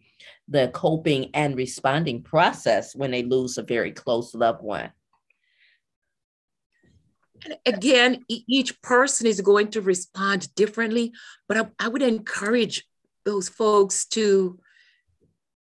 the 0.49 0.68
coping 0.68 1.30
and 1.34 1.57
responding 1.57 2.22
process 2.22 2.95
when 2.95 3.11
they 3.11 3.22
lose 3.22 3.59
a 3.59 3.62
very 3.62 3.93
close 3.93 4.34
loved 4.34 4.62
one? 4.62 4.91
again, 7.64 8.24
each 8.28 8.80
person 8.82 9.26
is 9.26 9.41
going 9.41 9.68
to 9.68 9.80
respond 9.80 10.55
differently, 10.55 11.12
but 11.49 11.57
I, 11.57 11.66
I 11.78 11.89
would 11.89 12.03
encourage 12.03 12.84
those 13.24 13.49
folks 13.49 14.07
to 14.07 14.59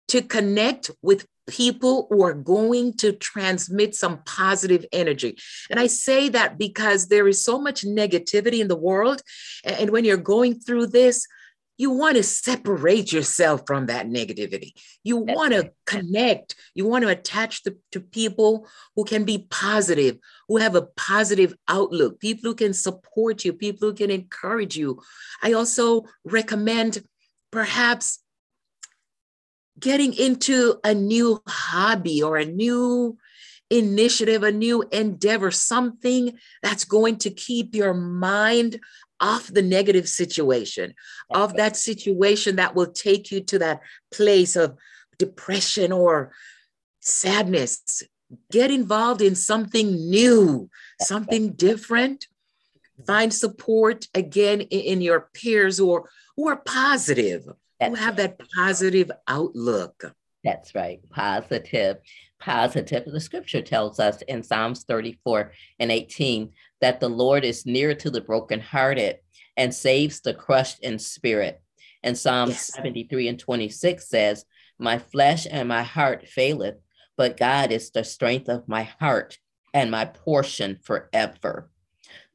to 0.08 0.22
connect 0.22 0.90
with 1.00 1.26
people 1.48 2.06
who 2.10 2.22
are 2.22 2.34
going 2.34 2.96
to 2.98 3.12
transmit 3.12 3.94
some 3.94 4.22
positive 4.24 4.86
energy. 4.92 5.36
And 5.70 5.80
I 5.80 5.86
say 5.86 6.28
that 6.30 6.58
because 6.58 7.08
there 7.08 7.28
is 7.28 7.44
so 7.44 7.60
much 7.60 7.82
negativity 7.82 8.60
in 8.60 8.68
the 8.68 8.76
world. 8.76 9.22
And 9.64 9.90
when 9.90 10.04
you're 10.04 10.16
going 10.16 10.60
through 10.60 10.88
this, 10.88 11.26
you 11.78 11.90
want 11.90 12.16
to 12.16 12.22
separate 12.22 13.12
yourself 13.12 13.62
from 13.66 13.86
that 13.86 14.06
negativity. 14.06 14.72
You 15.02 15.16
want 15.16 15.52
to 15.52 15.72
connect. 15.86 16.54
You 16.74 16.86
want 16.86 17.02
to 17.02 17.08
attach 17.08 17.64
to, 17.64 17.76
to 17.92 18.00
people 18.00 18.68
who 18.94 19.04
can 19.04 19.24
be 19.24 19.46
positive, 19.50 20.18
who 20.48 20.58
have 20.58 20.76
a 20.76 20.82
positive 20.96 21.54
outlook, 21.66 22.20
people 22.20 22.50
who 22.50 22.54
can 22.54 22.74
support 22.74 23.44
you, 23.44 23.52
people 23.52 23.88
who 23.88 23.94
can 23.94 24.10
encourage 24.10 24.76
you. 24.76 25.00
I 25.42 25.54
also 25.54 26.04
recommend 26.24 27.02
perhaps 27.50 28.21
getting 29.78 30.14
into 30.14 30.78
a 30.84 30.94
new 30.94 31.42
hobby 31.46 32.22
or 32.22 32.36
a 32.36 32.44
new 32.44 33.18
initiative, 33.70 34.42
a 34.42 34.52
new 34.52 34.82
endeavor, 34.92 35.50
something 35.50 36.38
that's 36.62 36.84
going 36.84 37.16
to 37.16 37.30
keep 37.30 37.74
your 37.74 37.94
mind 37.94 38.78
off 39.20 39.46
the 39.46 39.62
negative 39.62 40.08
situation, 40.08 40.94
of 41.30 41.54
that 41.54 41.76
situation 41.76 42.56
that 42.56 42.74
will 42.74 42.90
take 42.90 43.30
you 43.30 43.40
to 43.40 43.58
that 43.58 43.80
place 44.12 44.56
of 44.56 44.76
depression 45.18 45.92
or 45.92 46.32
sadness. 47.00 48.02
Get 48.50 48.70
involved 48.70 49.22
in 49.22 49.34
something 49.34 49.94
new, 50.10 50.68
something 51.00 51.52
different. 51.52 52.26
Mm-hmm. 53.00 53.04
Find 53.04 53.32
support 53.32 54.08
again 54.14 54.62
in, 54.62 55.00
your 55.00 55.28
peers 55.32 55.78
or 55.78 56.10
who 56.36 56.48
are 56.48 56.56
positive 56.56 57.44
who 57.90 57.94
have 57.96 58.16
that 58.16 58.40
positive 58.54 59.10
outlook. 59.28 60.14
That's 60.44 60.74
right. 60.74 61.00
Positive, 61.10 61.98
positive. 62.40 63.04
The 63.06 63.20
scripture 63.20 63.62
tells 63.62 64.00
us 64.00 64.22
in 64.22 64.42
Psalms 64.42 64.84
34 64.84 65.52
and 65.78 65.92
18 65.92 66.50
that 66.80 67.00
the 67.00 67.08
Lord 67.08 67.44
is 67.44 67.66
near 67.66 67.94
to 67.94 68.10
the 68.10 68.20
brokenhearted 68.20 69.18
and 69.56 69.74
saves 69.74 70.20
the 70.20 70.34
crushed 70.34 70.80
in 70.80 70.98
spirit. 70.98 71.60
And 72.02 72.18
Psalms 72.18 72.52
yes. 72.52 72.74
73 72.74 73.28
and 73.28 73.38
26 73.38 74.08
says, 74.08 74.44
My 74.78 74.98
flesh 74.98 75.46
and 75.48 75.68
my 75.68 75.82
heart 75.82 76.26
faileth, 76.26 76.76
but 77.16 77.36
God 77.36 77.70
is 77.70 77.90
the 77.90 78.02
strength 78.02 78.48
of 78.48 78.68
my 78.68 78.82
heart 78.82 79.38
and 79.72 79.90
my 79.90 80.04
portion 80.06 80.78
forever. 80.82 81.70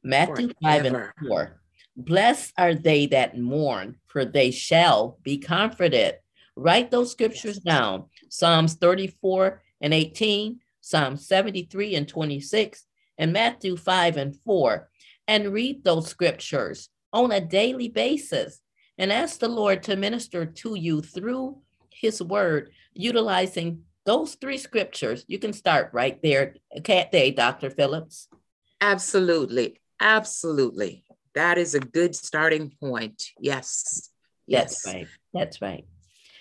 Matthew 0.02 0.50
forever. 0.62 0.82
5 0.82 0.84
and 0.86 1.28
4 1.28 1.57
Blessed 1.98 2.52
are 2.56 2.74
they 2.74 3.06
that 3.06 3.36
mourn, 3.36 3.96
for 4.06 4.24
they 4.24 4.52
shall 4.52 5.18
be 5.24 5.36
comforted. 5.36 6.14
Write 6.54 6.92
those 6.92 7.10
scriptures 7.10 7.58
down 7.58 8.04
Psalms 8.28 8.74
34 8.74 9.60
and 9.80 9.92
18, 9.92 10.60
Psalm 10.80 11.16
73 11.16 11.96
and 11.96 12.06
26, 12.06 12.84
and 13.18 13.32
Matthew 13.32 13.76
5 13.76 14.16
and 14.16 14.36
4. 14.36 14.88
And 15.26 15.52
read 15.52 15.82
those 15.82 16.06
scriptures 16.06 16.88
on 17.12 17.32
a 17.32 17.40
daily 17.40 17.88
basis 17.88 18.60
and 18.96 19.12
ask 19.12 19.40
the 19.40 19.48
Lord 19.48 19.82
to 19.82 19.96
minister 19.96 20.46
to 20.46 20.76
you 20.76 21.02
through 21.02 21.58
his 21.90 22.22
word, 22.22 22.70
utilizing 22.94 23.82
those 24.06 24.36
three 24.36 24.58
scriptures. 24.58 25.24
You 25.26 25.40
can 25.40 25.52
start 25.52 25.90
right 25.92 26.22
there, 26.22 26.54
can't 26.84 27.10
they, 27.10 27.32
Dr. 27.32 27.70
Phillips? 27.70 28.28
Absolutely. 28.80 29.80
Absolutely. 30.00 31.04
That 31.34 31.58
is 31.58 31.74
a 31.74 31.80
good 31.80 32.14
starting 32.14 32.72
point. 32.80 33.22
Yes. 33.38 34.10
That's 34.48 34.84
yes. 34.84 34.94
right. 34.94 35.06
That's 35.34 35.62
right. 35.62 35.84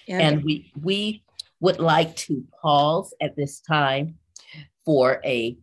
And, 0.07 0.21
and 0.21 0.43
we 0.43 0.71
we 0.81 1.23
would 1.59 1.79
like 1.79 2.15
to 2.15 2.43
pause 2.61 3.13
at 3.19 3.35
this 3.35 3.59
time 3.59 4.17
for 4.85 5.21
a 5.25 5.57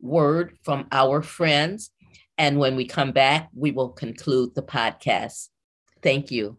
word 0.00 0.58
from 0.62 0.86
our 0.90 1.22
friends. 1.22 1.90
And 2.36 2.58
when 2.58 2.74
we 2.76 2.84
come 2.86 3.12
back, 3.12 3.48
we 3.54 3.70
will 3.70 3.90
conclude 3.90 4.54
the 4.54 4.62
podcast. 4.62 5.48
Thank 6.02 6.30
you. 6.30 6.58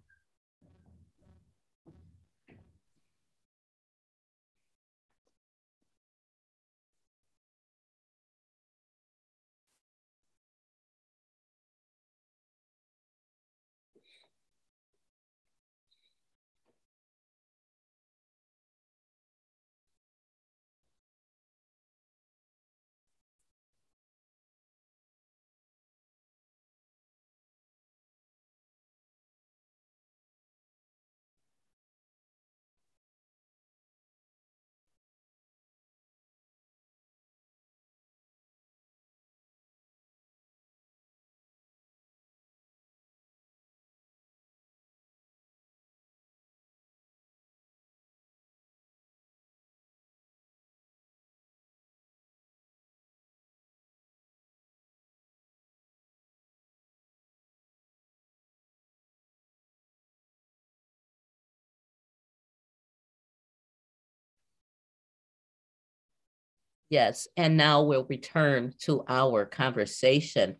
Yes, 66.89 67.27
and 67.35 67.57
now 67.57 67.81
we'll 67.83 68.05
return 68.05 68.73
to 68.81 69.03
our 69.07 69.45
conversation 69.45 70.57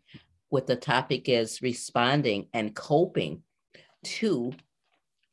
with 0.49 0.67
the 0.67 0.75
topic 0.75 1.29
is 1.29 1.61
responding 1.61 2.47
and 2.53 2.75
coping 2.75 3.43
to 4.03 4.53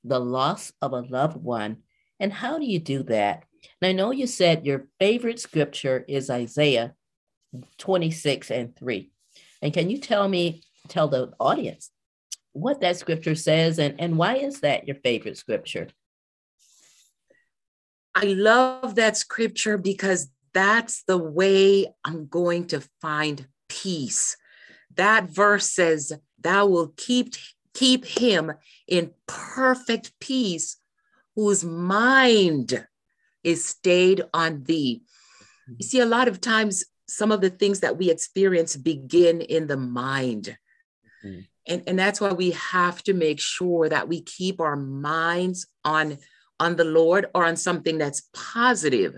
the 0.04 0.18
loss 0.18 0.72
of 0.82 0.92
a 0.92 1.00
loved 1.00 1.36
one. 1.36 1.78
And 2.20 2.32
how 2.32 2.58
do 2.58 2.66
you 2.66 2.78
do 2.78 3.02
that? 3.04 3.44
And 3.80 3.88
I 3.88 3.92
know 3.92 4.10
you 4.10 4.26
said 4.26 4.66
your 4.66 4.88
favorite 4.98 5.40
scripture 5.40 6.04
is 6.08 6.28
Isaiah 6.28 6.94
26 7.78 8.50
and 8.50 8.76
3. 8.76 9.10
And 9.60 9.72
can 9.72 9.90
you 9.90 9.98
tell 9.98 10.28
me, 10.28 10.62
tell 10.88 11.08
the 11.08 11.32
audience 11.38 11.90
what 12.52 12.80
that 12.80 12.98
scripture 12.98 13.34
says 13.34 13.78
and, 13.78 14.00
and 14.00 14.18
why 14.18 14.36
is 14.36 14.60
that 14.60 14.86
your 14.86 14.96
favorite 14.96 15.38
scripture? 15.38 15.88
I 18.14 18.24
love 18.24 18.96
that 18.96 19.16
scripture 19.16 19.78
because 19.78 20.28
that's 20.54 21.02
the 21.04 21.18
way 21.18 21.86
I'm 22.04 22.26
going 22.26 22.66
to 22.68 22.82
find 23.00 23.46
peace. 23.68 24.36
That 24.96 25.30
verse 25.30 25.72
says, 25.72 26.12
Thou 26.40 26.66
will 26.66 26.92
keep, 26.96 27.34
keep 27.74 28.04
him 28.04 28.52
in 28.86 29.12
perfect 29.26 30.12
peace 30.20 30.76
whose 31.36 31.64
mind 31.64 32.86
is 33.42 33.64
stayed 33.64 34.22
on 34.34 34.64
thee. 34.64 35.02
You 35.78 35.86
see, 35.86 36.00
a 36.00 36.06
lot 36.06 36.28
of 36.28 36.40
times, 36.40 36.84
some 37.08 37.32
of 37.32 37.40
the 37.40 37.50
things 37.50 37.80
that 37.80 37.98
we 37.98 38.10
experience 38.10 38.76
begin 38.76 39.40
in 39.40 39.66
the 39.66 39.76
mind. 39.76 40.56
Mm-hmm. 41.24 41.40
And, 41.68 41.82
and 41.86 41.98
that's 41.98 42.20
why 42.20 42.32
we 42.32 42.50
have 42.52 43.02
to 43.04 43.12
make 43.12 43.38
sure 43.38 43.88
that 43.88 44.08
we 44.08 44.22
keep 44.22 44.60
our 44.60 44.76
minds 44.76 45.66
on 45.84 46.18
on 46.62 46.76
the 46.76 46.84
Lord 46.84 47.26
or 47.34 47.44
on 47.44 47.56
something 47.56 47.98
that's 47.98 48.28
positive. 48.32 49.16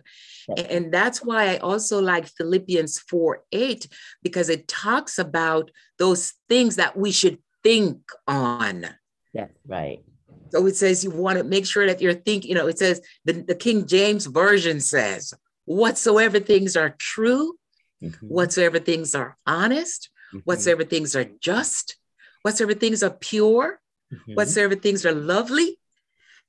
And 0.49 0.92
that's 0.92 1.24
why 1.24 1.51
I 1.51 1.57
also 1.59 2.01
like 2.01 2.26
Philippians 2.26 2.99
4 3.01 3.45
8, 3.53 3.88
because 4.22 4.49
it 4.49 4.68
talks 4.68 5.18
about 5.18 5.70
those 5.99 6.34
things 6.49 6.76
that 6.76 6.97
we 6.97 7.12
should 7.12 7.38
think 7.62 7.99
on. 8.26 8.86
Yeah, 9.32 9.49
right. 9.66 10.05
So 10.51 10.66
it 10.66 10.76
says 10.76 11.03
you 11.03 11.11
want 11.11 11.38
to 11.38 11.45
make 11.45 11.66
sure 11.66 11.86
that 11.86 12.01
you're 12.01 12.14
thinking, 12.14 12.51
you 12.51 12.55
know, 12.55 12.68
it 12.68 12.78
says 12.78 13.01
the, 13.24 13.32
the 13.32 13.55
King 13.55 13.86
James 13.86 14.26
Version 14.26 14.80
says, 14.80 15.34
whatsoever 15.64 16.38
things 16.38 16.76
are 16.76 16.95
true, 16.99 17.57
mm-hmm. 18.03 18.26
whatsoever 18.26 18.78
things 18.78 19.14
are 19.14 19.36
honest, 19.47 20.11
mm-hmm. 20.28 20.40
whatsoever 20.45 20.84
things 20.84 21.16
are 21.16 21.26
just, 21.40 21.97
whatsoever 22.42 22.74
things 22.74 23.03
are 23.03 23.11
pure, 23.11 23.80
mm-hmm. 24.12 24.34
whatsoever 24.34 24.76
things 24.76 25.05
are 25.05 25.14
lovely, 25.14 25.78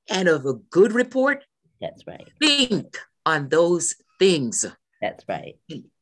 and 0.08 0.28
of 0.28 0.46
a 0.46 0.54
good 0.70 0.92
report. 0.92 1.44
That's 1.80 2.06
right. 2.06 2.28
Think 2.40 2.96
on 3.26 3.48
those 3.48 3.96
things. 4.18 4.64
That's 5.02 5.24
right. 5.28 5.56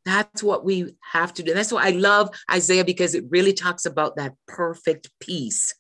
That's 0.04 0.42
what 0.42 0.64
we 0.64 0.94
have 1.12 1.34
to 1.34 1.42
do. 1.42 1.54
That's 1.54 1.72
why 1.72 1.86
I 1.86 1.90
love 1.90 2.28
Isaiah 2.52 2.84
because 2.84 3.14
it 3.14 3.24
really 3.30 3.54
talks 3.54 3.86
about 3.86 4.16
that 4.16 4.34
perfect 4.46 5.10
peace. 5.18 5.74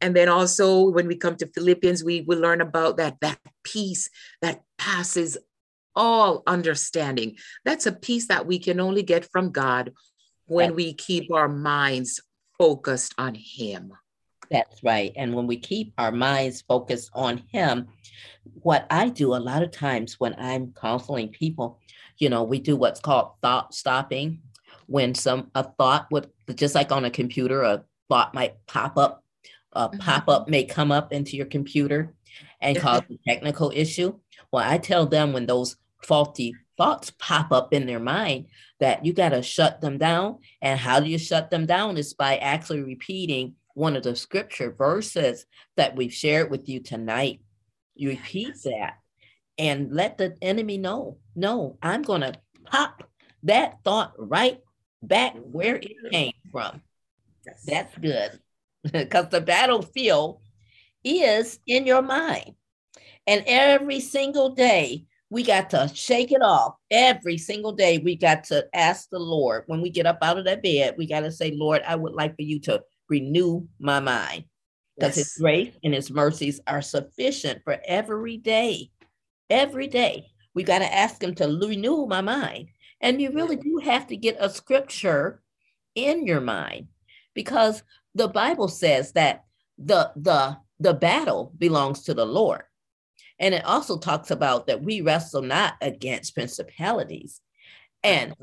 And 0.00 0.16
then 0.16 0.28
also 0.28 0.88
when 0.88 1.06
we 1.06 1.16
come 1.16 1.36
to 1.36 1.50
Philippians, 1.52 2.02
we 2.02 2.22
will 2.22 2.38
learn 2.38 2.60
about 2.60 2.96
that, 2.96 3.16
that 3.20 3.38
peace 3.64 4.08
that 4.40 4.62
passes 4.78 5.36
all 5.94 6.42
understanding. 6.46 7.36
That's 7.64 7.86
a 7.86 7.92
peace 7.92 8.28
that 8.28 8.46
we 8.46 8.58
can 8.58 8.80
only 8.80 9.02
get 9.02 9.30
from 9.30 9.50
God 9.50 9.92
when 10.46 10.74
we 10.74 10.94
keep 10.94 11.30
our 11.32 11.48
minds 11.48 12.20
focused 12.58 13.14
on 13.18 13.34
Him. 13.34 13.92
That's 14.50 14.82
right. 14.82 15.12
And 15.16 15.34
when 15.34 15.46
we 15.46 15.56
keep 15.56 15.92
our 15.96 16.10
minds 16.10 16.62
focused 16.62 17.10
on 17.14 17.44
Him, 17.52 17.88
what 18.62 18.86
I 18.90 19.08
do 19.08 19.34
a 19.34 19.36
lot 19.36 19.62
of 19.62 19.70
times 19.70 20.18
when 20.18 20.34
I'm 20.38 20.72
counseling 20.72 21.28
people, 21.28 21.78
you 22.18 22.28
know, 22.28 22.42
we 22.42 22.58
do 22.58 22.76
what's 22.76 23.00
called 23.00 23.32
thought 23.42 23.74
stopping. 23.74 24.40
When 24.86 25.14
some 25.14 25.50
a 25.54 25.62
thought 25.62 26.08
would 26.10 26.30
just 26.54 26.74
like 26.74 26.90
on 26.90 27.04
a 27.04 27.10
computer, 27.10 27.62
a 27.62 27.84
thought 28.08 28.34
might 28.34 28.54
pop 28.66 28.98
up, 28.98 29.22
a 29.72 29.88
mm-hmm. 29.88 29.98
pop 30.00 30.28
up 30.28 30.48
may 30.48 30.64
come 30.64 30.90
up 30.90 31.12
into 31.12 31.36
your 31.36 31.46
computer 31.46 32.12
and 32.60 32.76
cause 32.76 33.02
a 33.08 33.18
technical 33.28 33.72
issue. 33.74 34.18
Well, 34.52 34.68
I 34.68 34.78
tell 34.78 35.06
them 35.06 35.32
when 35.32 35.46
those 35.46 35.76
faulty 36.02 36.56
thoughts 36.76 37.12
pop 37.18 37.52
up 37.52 37.72
in 37.72 37.86
their 37.86 38.00
mind 38.00 38.46
that 38.80 39.04
you 39.04 39.12
got 39.12 39.28
to 39.28 39.42
shut 39.42 39.80
them 39.80 39.96
down. 39.96 40.38
And 40.60 40.78
how 40.78 40.98
do 40.98 41.08
you 41.08 41.18
shut 41.18 41.50
them 41.50 41.66
down? 41.66 41.96
Is 41.96 42.14
by 42.14 42.38
actually 42.38 42.82
repeating 42.82 43.54
one 43.74 43.96
of 43.96 44.02
the 44.02 44.16
scripture 44.16 44.70
verses 44.70 45.46
that 45.76 45.96
we've 45.96 46.12
shared 46.12 46.50
with 46.50 46.68
you 46.68 46.80
tonight. 46.80 47.40
You 47.94 48.10
repeat 48.10 48.54
that 48.64 48.94
and 49.58 49.92
let 49.92 50.18
the 50.18 50.36
enemy 50.40 50.78
know 50.78 51.18
no, 51.36 51.78
I'm 51.82 52.02
going 52.02 52.22
to 52.22 52.34
pop 52.64 53.08
that 53.44 53.78
thought 53.84 54.12
right 54.18 54.58
back 55.02 55.34
where 55.36 55.76
it 55.76 55.84
mm-hmm. 55.84 56.10
came 56.10 56.32
from. 56.50 56.82
Yes. 57.46 57.64
That's 57.66 57.98
good 57.98 58.38
because 58.92 59.28
the 59.28 59.40
battlefield 59.40 60.40
is 61.04 61.58
in 61.66 61.86
your 61.86 62.02
mind. 62.02 62.54
And 63.26 63.44
every 63.46 64.00
single 64.00 64.50
day, 64.50 65.06
we 65.30 65.44
got 65.44 65.70
to 65.70 65.90
shake 65.94 66.32
it 66.32 66.42
off. 66.42 66.74
Every 66.90 67.38
single 67.38 67.72
day, 67.72 67.98
we 67.98 68.16
got 68.16 68.44
to 68.44 68.66
ask 68.74 69.08
the 69.10 69.18
Lord 69.18 69.62
when 69.66 69.80
we 69.80 69.88
get 69.88 70.06
up 70.06 70.18
out 70.22 70.38
of 70.38 70.44
that 70.46 70.62
bed, 70.62 70.96
we 70.98 71.06
got 71.06 71.20
to 71.20 71.30
say, 71.30 71.52
Lord, 71.52 71.82
I 71.86 71.94
would 71.94 72.14
like 72.14 72.34
for 72.34 72.42
you 72.42 72.58
to 72.60 72.82
renew 73.10 73.66
my 73.78 74.00
mind 74.00 74.44
because 74.96 75.16
yes. 75.16 75.26
his 75.26 75.36
grace 75.40 75.74
and 75.82 75.92
his 75.92 76.10
mercies 76.10 76.60
are 76.66 76.82
sufficient 76.82 77.62
for 77.64 77.78
every 77.84 78.36
day. 78.36 78.90
Every 79.50 79.88
day, 79.88 80.28
we 80.54 80.62
got 80.62 80.78
to 80.78 80.94
ask 80.94 81.22
him 81.22 81.34
to 81.36 81.46
renew 81.46 82.06
my 82.06 82.20
mind. 82.20 82.68
And 83.00 83.20
you 83.20 83.32
really 83.32 83.56
do 83.56 83.80
have 83.82 84.06
to 84.08 84.16
get 84.16 84.36
a 84.38 84.48
scripture 84.48 85.42
in 85.94 86.26
your 86.26 86.40
mind 86.40 86.88
because 87.34 87.82
the 88.14 88.28
Bible 88.28 88.68
says 88.68 89.12
that 89.12 89.44
the 89.78 90.12
the 90.16 90.58
the 90.78 90.94
battle 90.94 91.52
belongs 91.58 92.02
to 92.04 92.14
the 92.14 92.26
Lord. 92.26 92.62
And 93.38 93.54
it 93.54 93.64
also 93.64 93.98
talks 93.98 94.30
about 94.30 94.66
that 94.66 94.82
we 94.82 95.00
wrestle 95.00 95.42
not 95.42 95.74
against 95.80 96.34
principalities 96.34 97.40
and 98.02 98.34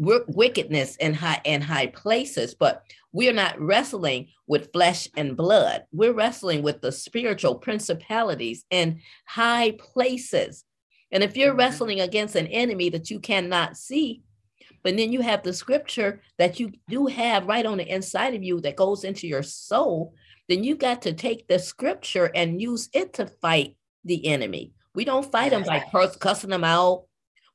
wickedness 0.00 0.96
in 0.96 1.14
high 1.14 1.40
in 1.44 1.60
high 1.60 1.88
places, 1.88 2.54
but 2.54 2.84
we're 3.12 3.32
not 3.32 3.60
wrestling 3.60 4.28
with 4.46 4.72
flesh 4.72 5.08
and 5.16 5.36
blood. 5.36 5.84
We're 5.92 6.12
wrestling 6.12 6.62
with 6.62 6.80
the 6.80 6.92
spiritual 6.92 7.56
principalities 7.56 8.64
in 8.70 9.00
high 9.26 9.76
places. 9.78 10.64
And 11.12 11.22
if 11.22 11.36
you're 11.36 11.50
mm-hmm. 11.50 11.58
wrestling 11.58 12.00
against 12.00 12.36
an 12.36 12.46
enemy 12.46 12.88
that 12.90 13.10
you 13.10 13.20
cannot 13.20 13.76
see, 13.76 14.22
but 14.82 14.96
then 14.96 15.12
you 15.12 15.20
have 15.20 15.42
the 15.42 15.52
scripture 15.52 16.22
that 16.38 16.58
you 16.58 16.72
do 16.88 17.06
have 17.06 17.46
right 17.46 17.66
on 17.66 17.78
the 17.78 17.86
inside 17.86 18.34
of 18.34 18.42
you 18.42 18.60
that 18.62 18.76
goes 18.76 19.04
into 19.04 19.26
your 19.26 19.42
soul, 19.42 20.14
then 20.48 20.64
you 20.64 20.76
got 20.76 21.02
to 21.02 21.12
take 21.12 21.46
the 21.46 21.58
scripture 21.58 22.30
and 22.34 22.60
use 22.60 22.88
it 22.94 23.12
to 23.14 23.26
fight 23.26 23.76
the 24.04 24.26
enemy. 24.26 24.72
We 24.94 25.04
don't 25.04 25.30
fight 25.30 25.50
them 25.50 25.64
by 25.64 25.84
cussing 26.18 26.50
them 26.50 26.64
out. 26.64 27.04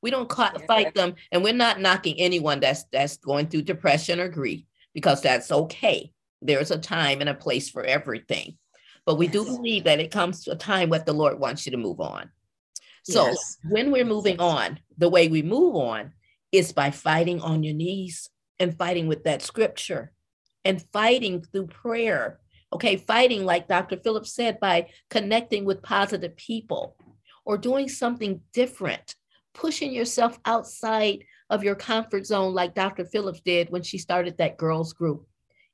We 0.06 0.12
don't 0.12 0.32
fight 0.68 0.94
them, 0.94 1.16
and 1.32 1.42
we're 1.42 1.52
not 1.52 1.80
knocking 1.80 2.14
anyone 2.20 2.60
that's 2.60 2.84
that's 2.92 3.16
going 3.16 3.48
through 3.48 3.62
depression 3.62 4.20
or 4.20 4.28
grief 4.28 4.62
because 4.94 5.20
that's 5.20 5.50
okay. 5.50 6.12
There's 6.40 6.70
a 6.70 6.78
time 6.78 7.20
and 7.20 7.28
a 7.28 7.34
place 7.34 7.68
for 7.68 7.82
everything. 7.82 8.56
But 9.04 9.18
we 9.18 9.26
do 9.26 9.44
believe 9.44 9.82
that 9.82 9.98
it 9.98 10.12
comes 10.12 10.44
to 10.44 10.52
a 10.52 10.54
time 10.54 10.90
where 10.90 11.00
the 11.00 11.12
Lord 11.12 11.40
wants 11.40 11.66
you 11.66 11.72
to 11.72 11.76
move 11.76 11.98
on. 11.98 12.30
So 13.02 13.26
yes. 13.26 13.56
when 13.68 13.90
we're 13.90 14.04
moving 14.04 14.38
on, 14.38 14.78
the 14.96 15.08
way 15.08 15.26
we 15.26 15.42
move 15.42 15.74
on 15.74 16.12
is 16.52 16.72
by 16.72 16.92
fighting 16.92 17.40
on 17.40 17.64
your 17.64 17.74
knees 17.74 18.30
and 18.60 18.78
fighting 18.78 19.08
with 19.08 19.24
that 19.24 19.42
scripture 19.42 20.12
and 20.64 20.80
fighting 20.92 21.42
through 21.42 21.66
prayer. 21.66 22.38
Okay, 22.72 22.96
fighting, 22.96 23.44
like 23.44 23.66
Dr. 23.66 23.96
Phillips 23.96 24.32
said, 24.32 24.60
by 24.60 24.88
connecting 25.10 25.64
with 25.64 25.82
positive 25.82 26.36
people 26.36 26.94
or 27.44 27.58
doing 27.58 27.88
something 27.88 28.40
different, 28.52 29.16
pushing 29.56 29.92
yourself 29.92 30.38
outside 30.44 31.24
of 31.50 31.64
your 31.64 31.74
comfort 31.74 32.26
zone, 32.26 32.54
like 32.54 32.74
Dr. 32.74 33.04
Phillips 33.04 33.40
did 33.40 33.70
when 33.70 33.82
she 33.82 33.98
started 33.98 34.36
that 34.36 34.58
girls' 34.58 34.92
group 34.92 35.26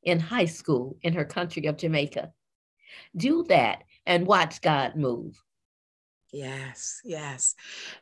in 0.03 0.21
high 0.21 0.47
school 0.47 0.97
in 1.03 1.13
her 1.15 1.25
country 1.25 1.67
of 1.67 1.77
Jamaica. 1.77 2.33
Do 3.17 3.45
that 3.49 3.83
and 4.07 4.27
watch 4.27 4.61
God 4.61 4.97
move. 4.97 5.43
Yes, 6.33 7.01
yes. 7.05 7.55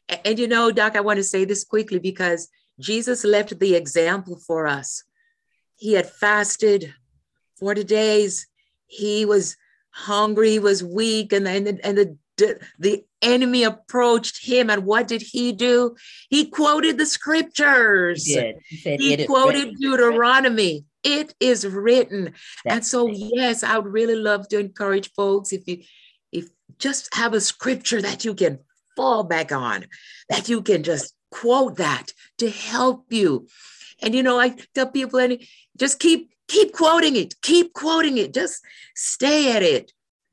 And, 0.08 0.20
and, 0.24 0.38
you 0.38 0.48
know, 0.48 0.70
Doc, 0.70 0.96
I 0.96 1.00
want 1.00 1.16
to 1.16 1.24
say 1.24 1.44
this 1.44 1.64
quickly 1.64 1.98
because 1.98 2.48
Jesus 2.78 3.24
left 3.24 3.58
the 3.58 3.74
example 3.74 4.36
for 4.36 4.66
us. 4.66 5.04
He 5.76 5.94
had 5.94 6.08
fasted 6.08 6.94
40 7.58 7.84
days. 7.84 8.46
He 8.86 9.24
was 9.24 9.56
hungry, 9.90 10.50
he 10.50 10.58
was 10.58 10.84
weak, 10.84 11.32
and, 11.32 11.48
and, 11.48 11.80
and 11.82 11.98
the 11.98 12.16
the 12.78 13.04
enemy 13.22 13.64
approached 13.64 14.44
him. 14.44 14.70
And 14.70 14.84
what 14.84 15.08
did 15.08 15.22
he 15.22 15.52
do? 15.52 15.96
He 16.28 16.46
quoted 16.46 16.98
the 16.98 17.06
scriptures. 17.06 18.24
He, 18.24 18.34
did. 18.34 18.56
he, 18.66 18.76
said, 18.76 19.00
he 19.00 19.26
quoted 19.26 19.76
deuteronomy. 19.78 20.84
It 21.02 21.34
is 21.40 21.66
written. 21.66 22.34
That's 22.64 22.74
and 22.74 22.84
so 22.84 23.08
yes 23.08 23.62
i 23.62 23.78
would 23.78 23.90
really 23.90 24.16
love 24.16 24.48
to 24.48 24.58
encourage 24.58 25.10
folks 25.12 25.52
if 25.52 25.66
you 25.66 25.82
if 26.30 26.48
just 26.78 27.14
have 27.14 27.32
a 27.32 27.40
scripture 27.40 28.02
that 28.02 28.24
you 28.24 28.34
can 28.34 28.58
fall 28.96 29.24
back 29.24 29.50
on 29.50 29.86
that 30.28 30.48
you 30.48 30.60
can 30.60 30.82
just 30.82 31.14
quote 31.30 31.76
that 31.76 32.12
to 32.38 32.50
help 32.50 33.06
you. 33.10 33.46
And 34.02 34.14
you 34.14 34.22
know 34.22 34.38
i 34.38 34.54
tell 34.74 34.90
people 34.90 35.20
and 35.20 35.42
just 35.78 35.98
keep 35.98 36.30
keep 36.48 36.72
quoting 36.72 37.16
it 37.16 37.40
keep 37.40 37.72
quoting 37.72 38.18
it. 38.18 38.34
Just 38.34 38.62
stay 38.94 39.56
at 39.56 39.62
it 39.62 39.92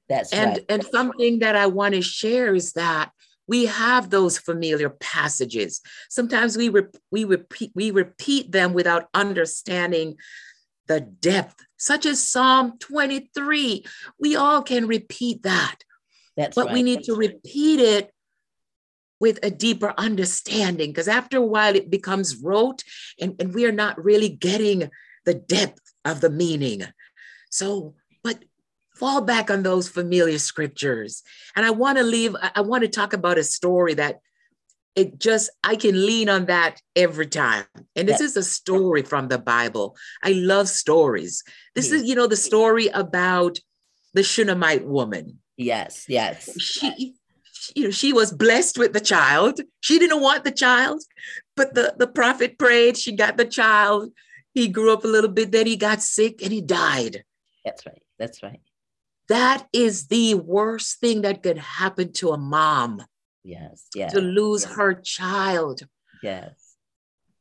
that's 0.10 0.32
and 0.32 0.52
right. 0.52 0.66
and 0.70 0.84
something 0.84 1.40
that 1.40 1.56
I 1.56 1.68
want 1.68 1.96
to 1.96 2.02
share 2.02 2.56
is 2.56 2.74
that 2.74 3.12
we 3.48 3.66
have 3.66 4.10
those 4.10 4.38
familiar 4.38 4.90
passages. 4.90 5.82
Sometimes 6.10 6.58
we 6.58 6.70
re- 6.70 6.84
we 7.12 7.24
repeat 7.24 7.72
we 7.76 7.92
repeat 7.92 8.52
them 8.52 8.74
without 8.74 9.08
understanding 9.14 10.18
the 10.88 11.02
depth 11.02 11.66
such 11.78 12.06
as 12.06 12.26
Psalm 12.26 12.78
23. 12.80 13.86
We 14.20 14.36
all 14.36 14.62
can 14.62 14.88
repeat 14.88 15.44
that. 15.44 15.78
That's 16.36 16.56
but 16.56 16.68
right. 16.68 16.74
we 16.74 16.84
need 16.84 17.04
to 17.04 17.16
repeat 17.16 17.80
it 17.80 18.12
with 19.20 19.40
a 19.44 19.50
deeper 19.50 19.94
understanding 19.98 20.92
because 20.92 21.08
after 21.08 21.38
a 21.38 21.46
while 21.46 21.76
it 21.76 21.90
becomes 21.90 22.38
rote 22.38 22.84
and, 23.20 23.36
and 23.40 23.54
we 23.54 23.66
are 23.66 23.72
not 23.72 24.04
really 24.04 24.30
getting 24.30 24.90
the 25.26 25.34
depth 25.34 25.82
of 26.06 26.22
the 26.22 26.30
meaning. 26.30 26.84
So, 27.50 27.96
fall 29.00 29.22
back 29.22 29.50
on 29.50 29.64
those 29.64 29.88
familiar 29.88 30.40
scriptures. 30.40 31.24
And 31.56 31.66
I 31.66 31.72
want 31.72 31.98
to 31.98 32.04
leave, 32.04 32.36
I 32.56 32.62
want 32.62 32.84
to 32.84 32.88
talk 32.90 33.14
about 33.14 33.38
a 33.38 33.44
story 33.44 33.94
that 33.96 34.20
it 34.96 35.20
just, 35.20 35.52
I 35.64 35.76
can 35.76 36.06
lean 36.06 36.28
on 36.28 36.46
that 36.48 36.82
every 36.96 37.28
time. 37.28 37.66
And 37.96 38.08
this 38.08 38.20
is 38.20 38.36
a 38.36 38.44
story 38.44 39.04
from 39.04 39.28
the 39.28 39.38
Bible. 39.38 39.96
I 40.24 40.32
love 40.32 40.68
stories. 40.68 41.44
This 41.76 41.92
is, 41.92 42.04
mm. 42.04 42.08
you 42.08 42.16
know, 42.16 42.28
the 42.28 42.36
story 42.36 42.88
about 42.88 43.60
the 44.16 44.24
Shunammite 44.24 44.88
woman. 44.88 45.40
Yes, 45.56 46.06
yes. 46.08 46.50
She, 46.60 47.14
you 47.76 47.84
know, 47.84 47.92
she 47.92 48.12
was 48.12 48.32
blessed 48.32 48.80
with 48.80 48.94
the 48.94 49.00
child. 49.00 49.62
She 49.82 50.00
didn't 50.00 50.22
want 50.22 50.44
the 50.44 50.52
child, 50.52 51.04
but 51.56 51.76
the, 51.76 51.94
the 52.00 52.08
prophet 52.08 52.58
prayed. 52.58 52.98
She 52.98 53.12
got 53.12 53.38
the 53.38 53.46
child. 53.46 54.12
He 54.56 54.68
grew 54.68 54.92
up 54.92 55.04
a 55.04 55.08
little 55.08 55.30
bit, 55.30 55.52
then 55.52 55.68
he 55.68 55.76
got 55.76 56.02
sick 56.02 56.42
and 56.42 56.52
he 56.52 56.62
died. 56.62 57.24
That's 57.64 57.86
right. 57.86 58.02
That's 58.18 58.42
right. 58.42 58.60
That 59.30 59.68
is 59.74 60.08
the 60.08 60.36
worst 60.36 61.00
thing 61.00 61.22
that 61.22 61.44
could 61.44 61.58
happen 61.58 62.14
to 62.14 62.32
a 62.32 62.38
mom. 62.38 63.04
Yes, 63.44 63.88
yes. 63.96 64.14
To 64.14 64.22
lose 64.22 64.66
her 64.66 64.94
child. 64.94 65.82
Yes. 66.24 66.76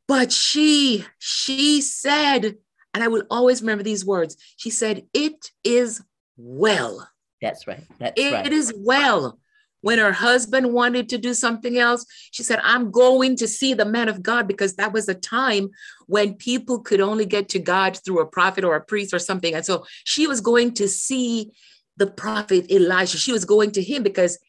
But 0.07 0.31
she, 0.31 1.05
she 1.19 1.81
said, 1.81 2.55
and 2.93 3.03
I 3.03 3.07
will 3.09 3.23
always 3.29 3.61
remember 3.61 3.83
these 3.83 4.05
words. 4.05 4.37
She 4.55 4.69
said, 4.69 5.05
It 5.13 5.51
is 5.63 6.01
well. 6.37 7.07
That's 7.41 7.67
right. 7.67 7.83
That's 7.99 8.19
it, 8.19 8.33
right. 8.33 8.47
It 8.47 8.53
is 8.53 8.73
well. 8.75 9.39
When 9.81 9.99
her 9.99 10.11
husband 10.11 10.73
wanted 10.73 11.07
to 11.09 11.17
do 11.17 11.33
something 11.33 11.77
else, 11.77 12.05
she 12.31 12.41
said, 12.41 12.59
I'm 12.63 12.89
going 12.89 13.35
to 13.37 13.47
see 13.47 13.73
the 13.73 13.85
man 13.85 14.09
of 14.09 14.23
God 14.23 14.47
because 14.47 14.75
that 14.75 14.91
was 14.91 15.07
a 15.07 15.13
time 15.13 15.69
when 16.07 16.33
people 16.33 16.79
could 16.79 16.99
only 16.99 17.25
get 17.25 17.49
to 17.49 17.59
God 17.59 17.97
through 18.03 18.21
a 18.21 18.25
prophet 18.25 18.63
or 18.63 18.75
a 18.75 18.81
priest 18.81 19.13
or 19.13 19.19
something. 19.19 19.53
And 19.53 19.65
so 19.65 19.85
she 20.03 20.25
was 20.25 20.41
going 20.41 20.73
to 20.75 20.87
see 20.87 21.51
the 21.97 22.07
prophet 22.07 22.71
Elijah. 22.71 23.17
She 23.17 23.31
was 23.31 23.45
going 23.45 23.71
to 23.71 23.81
him 23.81 24.03
because 24.03 24.39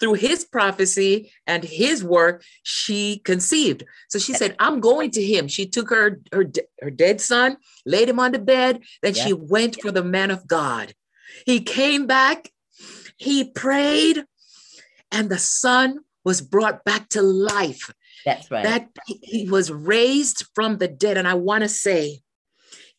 through 0.00 0.14
his 0.14 0.44
prophecy 0.44 1.32
and 1.46 1.64
his 1.64 2.04
work, 2.04 2.44
she 2.62 3.20
conceived. 3.24 3.84
So 4.08 4.18
she 4.18 4.32
said, 4.32 4.54
I'm 4.58 4.80
going 4.80 5.10
to 5.12 5.22
him. 5.22 5.48
She 5.48 5.66
took 5.66 5.90
her, 5.90 6.20
her, 6.32 6.44
her 6.80 6.90
dead 6.90 7.20
son, 7.20 7.56
laid 7.84 8.08
him 8.08 8.20
on 8.20 8.32
the 8.32 8.38
bed, 8.38 8.82
then 9.02 9.14
yeah. 9.14 9.26
she 9.26 9.32
went 9.32 9.76
yeah. 9.76 9.82
for 9.82 9.90
the 9.90 10.04
man 10.04 10.30
of 10.30 10.46
God. 10.46 10.94
He 11.46 11.60
came 11.60 12.06
back, 12.06 12.52
he 13.16 13.44
prayed, 13.44 14.24
and 15.10 15.28
the 15.28 15.38
son 15.38 16.00
was 16.24 16.40
brought 16.40 16.84
back 16.84 17.08
to 17.10 17.22
life. 17.22 17.92
That's 18.24 18.50
right. 18.50 18.64
That 18.64 18.88
he 19.04 19.48
was 19.48 19.70
raised 19.72 20.46
from 20.54 20.78
the 20.78 20.88
dead. 20.88 21.16
And 21.16 21.26
I 21.26 21.34
want 21.34 21.62
to 21.62 21.68
say, 21.68 22.20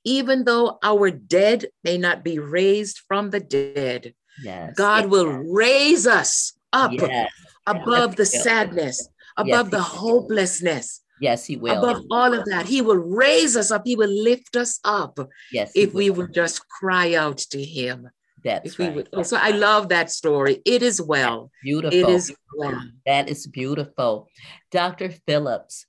even 0.03 0.45
though 0.45 0.79
our 0.83 1.11
dead 1.11 1.65
may 1.83 1.97
not 1.97 2.23
be 2.23 2.39
raised 2.39 3.01
from 3.07 3.29
the 3.29 3.39
dead, 3.39 4.13
yes. 4.43 4.73
God 4.75 5.03
yes. 5.03 5.11
will 5.11 5.27
raise 5.27 6.07
us 6.07 6.53
up 6.73 6.91
yes. 6.93 7.31
above 7.65 8.15
the 8.15 8.25
sadness, 8.25 9.09
above 9.37 9.71
the 9.71 9.81
hopelessness. 9.81 11.01
Yes, 11.21 11.45
he 11.45 11.57
will. 11.57 11.77
Above 11.83 12.05
all 12.11 12.33
of 12.33 12.45
that, 12.45 12.65
he 12.65 12.81
will 12.81 12.95
raise 12.97 13.57
us 13.57 13.71
up. 13.71 13.81
He 13.85 13.95
will 13.95 14.09
lift 14.09 14.55
us 14.55 14.79
up. 14.85 15.19
Yes, 15.51 15.71
if 15.75 15.93
we 15.93 16.09
would 16.09 16.33
just 16.33 16.67
cry 16.69 17.15
out 17.15 17.37
to 17.51 17.63
him. 17.63 18.09
That's 18.43 18.73
if 18.73 18.79
right. 18.79 18.89
we 18.89 18.95
would. 18.95 19.09
Oh, 19.13 19.23
so 19.23 19.37
I 19.37 19.51
love 19.51 19.89
that 19.89 20.11
story. 20.11 20.61
It 20.65 20.81
is 20.81 21.01
well. 21.01 21.51
Beautiful. 21.61 21.97
It 21.97 22.09
is 22.09 22.33
well. 22.57 22.81
That 23.05 23.27
is 23.27 23.47
beautiful. 23.47 24.29
Dr. 24.71 25.11
Phillips, 25.27 25.85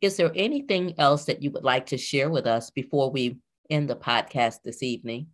is 0.00 0.16
there 0.16 0.32
anything 0.34 0.94
else 0.98 1.24
that 1.26 1.42
you 1.42 1.50
would 1.52 1.64
like 1.64 1.86
to 1.86 1.98
share 1.98 2.30
with 2.30 2.46
us 2.46 2.70
before 2.70 3.10
we 3.10 3.38
end 3.70 3.88
the 3.88 3.96
podcast 3.96 4.62
this 4.62 4.82
evening? 4.82 5.28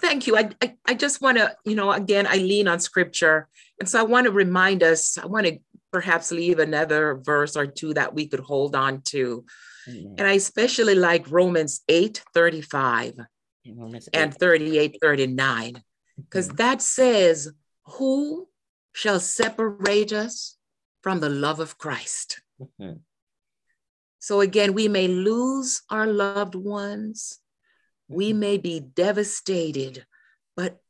Thank 0.00 0.26
you. 0.26 0.36
I, 0.36 0.50
I, 0.60 0.74
I 0.86 0.94
just 0.94 1.22
want 1.22 1.38
to, 1.38 1.56
you 1.64 1.74
know, 1.74 1.90
again, 1.90 2.26
I 2.26 2.36
lean 2.36 2.68
on 2.68 2.80
scripture. 2.80 3.48
And 3.80 3.88
so 3.88 3.98
I 3.98 4.02
want 4.02 4.26
to 4.26 4.32
remind 4.32 4.82
us, 4.82 5.16
I 5.16 5.26
want 5.26 5.46
to 5.46 5.58
perhaps 5.90 6.30
leave 6.30 6.58
another 6.58 7.20
verse 7.24 7.56
or 7.56 7.66
two 7.66 7.94
that 7.94 8.14
we 8.14 8.26
could 8.26 8.40
hold 8.40 8.74
on 8.76 9.00
to. 9.02 9.44
Mm-hmm. 9.88 10.14
And 10.18 10.26
I 10.26 10.32
especially 10.32 10.94
like 10.94 11.30
Romans 11.30 11.82
8 11.88 12.22
35 12.34 13.14
Romans 13.66 14.08
8. 14.12 14.20
and 14.20 14.34
38 14.34 14.98
39, 15.00 15.82
because 16.16 16.48
mm-hmm. 16.48 16.56
that 16.56 16.82
says, 16.82 17.52
Who 17.84 18.48
shall 18.92 19.20
separate 19.20 20.12
us 20.12 20.56
from 21.02 21.20
the 21.20 21.30
love 21.30 21.60
of 21.60 21.78
Christ? 21.78 22.40
Mm-hmm. 22.80 22.98
So 24.18 24.40
again, 24.40 24.74
we 24.74 24.88
may 24.88 25.08
lose 25.08 25.82
our 25.90 26.06
loved 26.06 26.54
ones, 26.54 27.38
we 28.08 28.32
may 28.32 28.58
be 28.58 28.80
devastated, 28.80 30.06
but 30.56 30.80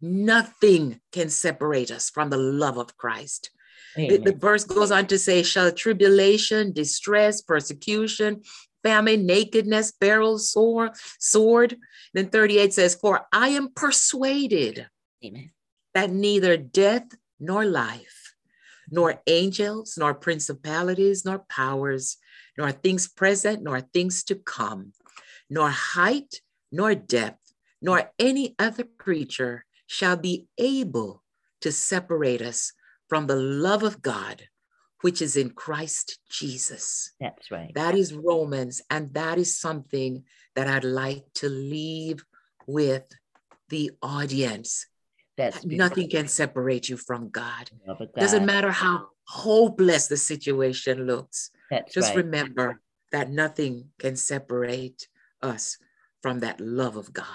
nothing 0.00 1.00
can 1.12 1.28
separate 1.28 1.90
us 1.90 2.10
from 2.10 2.30
the 2.30 2.36
love 2.36 2.78
of 2.78 2.96
Christ. 2.96 3.50
The, 3.96 4.16
the, 4.18 4.32
verse 4.32 4.64
goes 4.64 4.90
on 4.90 5.06
to 5.08 5.18
say, 5.18 5.42
Shall 5.42 5.70
tribulation, 5.70 6.72
distress, 6.72 7.42
persecution, 7.42 8.42
famine, 8.82 9.26
nakedness, 9.26 9.92
peril, 9.92 10.38
sword, 10.38 10.92
sword. 11.18 11.76
Then 12.12 12.28
38 12.28 12.72
says, 12.72 12.94
For 12.94 13.26
I 13.32 13.48
am 13.50 13.72
persuaded 13.72 14.86
Amen. 15.24 15.50
that 15.94 16.10
neither 16.10 16.56
death 16.56 17.06
nor 17.38 17.64
life, 17.64 18.23
nor 18.90 19.22
angels, 19.26 19.96
nor 19.98 20.14
principalities, 20.14 21.24
nor 21.24 21.44
powers, 21.48 22.16
nor 22.56 22.72
things 22.72 23.08
present, 23.08 23.62
nor 23.62 23.80
things 23.80 24.24
to 24.24 24.34
come, 24.34 24.92
nor 25.50 25.70
height, 25.70 26.40
nor 26.70 26.94
depth, 26.94 27.52
nor 27.80 28.10
any 28.18 28.54
other 28.58 28.84
creature 28.98 29.64
shall 29.86 30.16
be 30.16 30.46
able 30.58 31.22
to 31.60 31.72
separate 31.72 32.42
us 32.42 32.72
from 33.08 33.26
the 33.26 33.36
love 33.36 33.82
of 33.82 34.02
God, 34.02 34.42
which 35.02 35.20
is 35.20 35.36
in 35.36 35.50
Christ 35.50 36.18
Jesus. 36.30 37.12
That's 37.20 37.50
right. 37.50 37.72
That 37.74 37.94
is 37.94 38.14
Romans. 38.14 38.82
And 38.90 39.12
that 39.14 39.38
is 39.38 39.58
something 39.58 40.24
that 40.54 40.66
I'd 40.66 40.84
like 40.84 41.24
to 41.36 41.48
leave 41.48 42.24
with 42.66 43.04
the 43.68 43.92
audience. 44.02 44.86
That's 45.36 45.60
that 45.60 45.70
nothing 45.70 46.08
can 46.08 46.28
separate 46.28 46.88
you 46.88 46.96
from 46.96 47.30
God. 47.30 47.70
God. 47.86 48.08
Doesn't 48.16 48.46
matter 48.46 48.70
how 48.70 49.08
hopeless 49.26 50.06
the 50.06 50.16
situation 50.16 51.06
looks. 51.06 51.50
That's 51.70 51.92
Just 51.92 52.14
right. 52.14 52.24
remember 52.24 52.80
that 53.12 53.30
nothing 53.30 53.90
can 53.98 54.16
separate 54.16 55.08
us 55.42 55.78
from 56.22 56.40
that 56.40 56.60
love 56.60 56.96
of 56.96 57.12
God. 57.12 57.26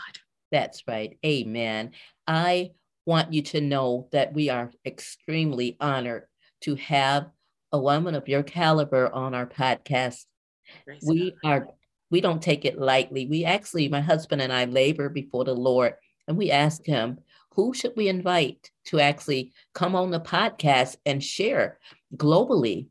That's 0.51 0.83
right. 0.87 1.17
Amen. 1.25 1.91
I 2.27 2.71
want 3.05 3.33
you 3.33 3.41
to 3.41 3.61
know 3.61 4.07
that 4.11 4.33
we 4.33 4.49
are 4.49 4.71
extremely 4.85 5.77
honored 5.79 6.23
to 6.61 6.75
have 6.75 7.29
a 7.71 7.79
woman 7.79 8.15
of 8.15 8.27
your 8.27 8.43
caliber 8.43 9.13
on 9.13 9.35
our 9.35 9.45
podcast. 9.45 10.25
Praise 10.85 11.03
we 11.05 11.35
God. 11.43 11.49
are 11.49 11.67
we 12.11 12.21
don't 12.21 12.41
take 12.41 12.65
it 12.65 12.79
lightly. 12.79 13.27
We 13.27 13.45
actually, 13.45 13.87
my 13.87 14.01
husband 14.01 14.41
and 14.41 14.51
I 14.51 14.65
labor 14.65 15.09
before 15.09 15.43
the 15.43 15.55
Lord 15.55 15.93
and 16.27 16.37
we 16.37 16.51
ask 16.51 16.85
him, 16.85 17.19
who 17.53 17.73
should 17.73 17.93
we 17.95 18.07
invite 18.07 18.71
to 18.85 18.99
actually 18.99 19.53
come 19.73 19.95
on 19.95 20.11
the 20.11 20.19
podcast 20.19 20.95
and 21.05 21.23
share 21.23 21.79
globally 22.15 22.87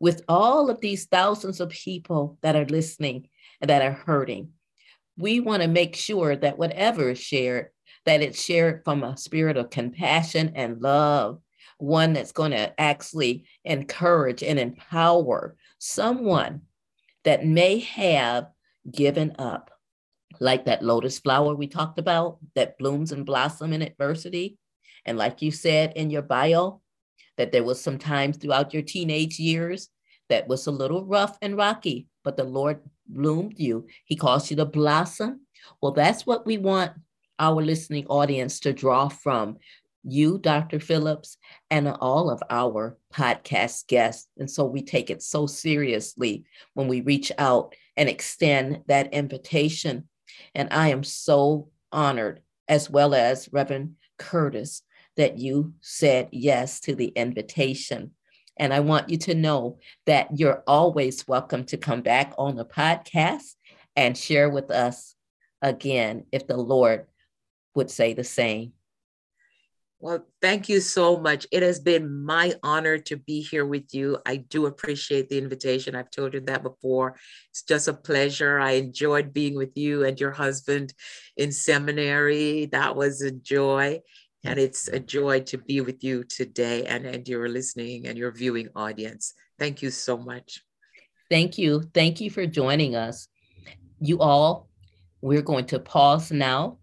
with 0.00 0.22
all 0.28 0.70
of 0.70 0.80
these 0.80 1.06
thousands 1.06 1.60
of 1.60 1.70
people 1.70 2.38
that 2.42 2.56
are 2.56 2.66
listening 2.66 3.28
and 3.60 3.70
that 3.70 3.82
are 3.82 3.92
hurting? 3.92 4.50
We 5.16 5.40
want 5.40 5.62
to 5.62 5.68
make 5.68 5.94
sure 5.96 6.34
that 6.36 6.58
whatever 6.58 7.10
is 7.10 7.20
shared, 7.20 7.68
that 8.04 8.20
it's 8.20 8.42
shared 8.42 8.82
from 8.84 9.02
a 9.04 9.16
spirit 9.16 9.56
of 9.56 9.70
compassion 9.70 10.52
and 10.54 10.82
love, 10.82 11.40
one 11.78 12.12
that's 12.12 12.32
going 12.32 12.50
to 12.50 12.78
actually 12.80 13.44
encourage 13.64 14.42
and 14.42 14.58
empower 14.58 15.56
someone 15.78 16.62
that 17.24 17.46
may 17.46 17.78
have 17.80 18.48
given 18.90 19.34
up, 19.38 19.70
like 20.40 20.64
that 20.64 20.82
lotus 20.82 21.18
flower 21.18 21.54
we 21.54 21.66
talked 21.66 21.98
about 21.98 22.38
that 22.54 22.78
blooms 22.78 23.12
and 23.12 23.26
blossom 23.26 23.72
in 23.72 23.82
adversity. 23.82 24.58
And 25.06 25.18
like 25.18 25.42
you 25.42 25.50
said 25.50 25.92
in 25.96 26.10
your 26.10 26.22
bio, 26.22 26.80
that 27.36 27.52
there 27.52 27.64
was 27.64 27.80
some 27.80 27.98
times 27.98 28.36
throughout 28.36 28.72
your 28.72 28.82
teenage 28.82 29.38
years 29.38 29.88
that 30.28 30.48
was 30.48 30.66
a 30.66 30.70
little 30.70 31.04
rough 31.04 31.36
and 31.42 31.56
rocky, 31.56 32.06
but 32.22 32.36
the 32.36 32.44
Lord 32.44 32.80
bloomed 33.06 33.58
you. 33.58 33.86
He 34.04 34.16
caused 34.16 34.50
you 34.50 34.56
to 34.56 34.64
blossom. 34.64 35.40
Well, 35.80 35.92
that's 35.92 36.26
what 36.26 36.46
we 36.46 36.58
want 36.58 36.92
our 37.38 37.62
listening 37.62 38.06
audience 38.06 38.60
to 38.60 38.72
draw 38.72 39.08
from 39.08 39.58
you, 40.04 40.38
Dr. 40.38 40.78
Phillips, 40.78 41.38
and 41.70 41.88
all 41.88 42.30
of 42.30 42.42
our 42.50 42.96
podcast 43.12 43.86
guests. 43.88 44.28
And 44.38 44.50
so 44.50 44.64
we 44.64 44.82
take 44.82 45.10
it 45.10 45.22
so 45.22 45.46
seriously 45.46 46.44
when 46.74 46.88
we 46.88 47.00
reach 47.00 47.32
out 47.38 47.74
and 47.96 48.08
extend 48.08 48.82
that 48.86 49.12
invitation 49.12 50.08
And 50.54 50.68
I 50.72 50.88
am 50.88 51.04
so 51.04 51.68
honored, 51.92 52.40
as 52.68 52.90
well 52.90 53.14
as 53.14 53.48
Reverend 53.52 53.96
Curtis, 54.18 54.82
that 55.16 55.38
you 55.38 55.74
said 55.80 56.28
yes 56.32 56.80
to 56.80 56.94
the 56.94 57.08
invitation. 57.08 58.12
And 58.56 58.72
I 58.72 58.80
want 58.80 59.08
you 59.08 59.18
to 59.18 59.34
know 59.34 59.78
that 60.06 60.38
you're 60.38 60.62
always 60.66 61.26
welcome 61.26 61.64
to 61.64 61.76
come 61.76 62.02
back 62.02 62.34
on 62.38 62.56
the 62.56 62.64
podcast 62.64 63.54
and 63.96 64.16
share 64.16 64.48
with 64.48 64.70
us 64.70 65.14
again 65.62 66.26
if 66.32 66.46
the 66.46 66.56
Lord 66.56 67.06
would 67.74 67.90
say 67.90 68.14
the 68.14 68.24
same. 68.24 68.72
Well, 70.04 70.26
thank 70.42 70.68
you 70.68 70.80
so 70.80 71.16
much. 71.16 71.46
It 71.50 71.62
has 71.62 71.80
been 71.80 72.26
my 72.26 72.52
honor 72.62 72.98
to 72.98 73.16
be 73.16 73.40
here 73.40 73.64
with 73.64 73.94
you. 73.94 74.18
I 74.26 74.36
do 74.36 74.66
appreciate 74.66 75.30
the 75.30 75.38
invitation. 75.38 75.94
I've 75.94 76.10
told 76.10 76.34
you 76.34 76.40
that 76.40 76.62
before. 76.62 77.16
It's 77.48 77.62
just 77.62 77.88
a 77.88 77.94
pleasure. 77.94 78.60
I 78.60 78.72
enjoyed 78.72 79.32
being 79.32 79.56
with 79.56 79.78
you 79.78 80.04
and 80.04 80.20
your 80.20 80.32
husband 80.32 80.92
in 81.38 81.52
seminary. 81.52 82.66
That 82.66 82.96
was 82.96 83.22
a 83.22 83.30
joy. 83.30 84.00
And 84.44 84.58
it's 84.58 84.88
a 84.88 85.00
joy 85.00 85.40
to 85.44 85.56
be 85.56 85.80
with 85.80 86.04
you 86.04 86.24
today 86.24 86.84
and, 86.84 87.06
and 87.06 87.26
your 87.26 87.48
listening 87.48 88.06
and 88.06 88.18
your 88.18 88.30
viewing 88.30 88.68
audience. 88.76 89.32
Thank 89.58 89.80
you 89.80 89.90
so 89.90 90.18
much. 90.18 90.62
Thank 91.30 91.56
you. 91.56 91.82
Thank 91.94 92.20
you 92.20 92.28
for 92.28 92.44
joining 92.44 92.94
us. 92.94 93.26
You 94.00 94.18
all, 94.20 94.68
we're 95.22 95.40
going 95.40 95.64
to 95.68 95.78
pause 95.78 96.30
now 96.30 96.76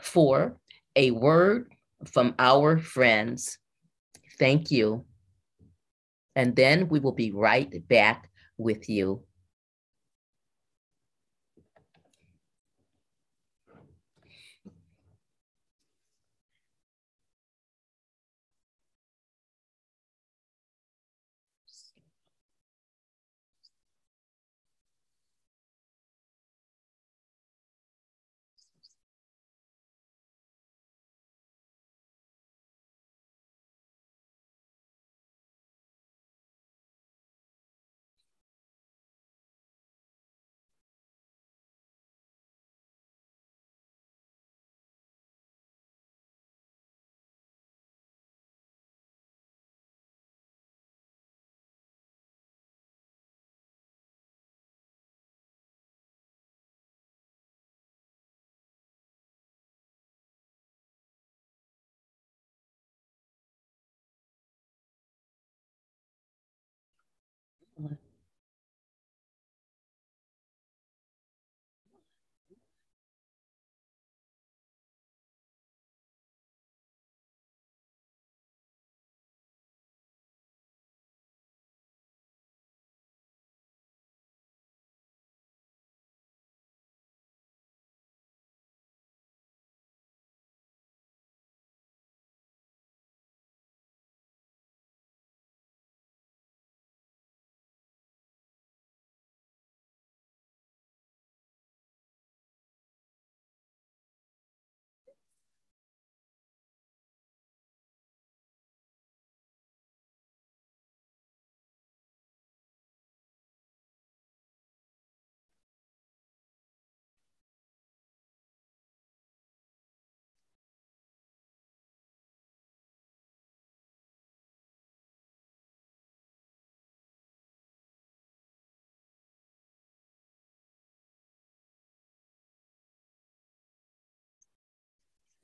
for 0.00 0.56
a 0.96 1.10
word 1.10 1.75
from 2.04 2.34
our 2.38 2.78
friends. 2.78 3.58
Thank 4.38 4.70
you. 4.70 5.04
And 6.34 6.54
then 6.54 6.88
we 6.88 7.00
will 7.00 7.12
be 7.12 7.30
right 7.32 7.86
back 7.88 8.30
with 8.58 8.88
you. 8.88 9.25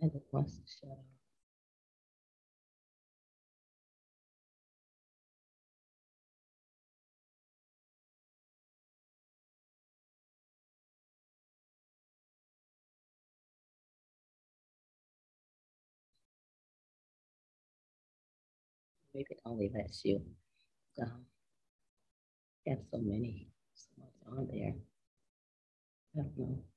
And 0.03 0.15
it 0.15 0.25
wants 0.33 0.55
to 0.59 0.63
shut 0.81 0.91
off. 0.91 1.07
Maybe 19.15 19.27
it 19.31 19.41
only 19.47 19.71
lets 19.75 20.05
you 20.05 20.21
um, 21.03 21.27
have 22.67 22.79
so 22.91 22.99
many 22.99 23.49
songs 23.75 24.13
on 24.27 24.49
there. 24.53 24.75
I 26.17 26.23
don't 26.23 26.39
know. 26.39 26.72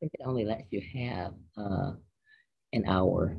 Think 0.00 0.12
it 0.14 0.22
only 0.26 0.44
lets 0.44 0.72
you 0.72 0.82
have 0.94 1.34
uh, 1.56 1.92
an 2.72 2.84
hour. 2.86 3.36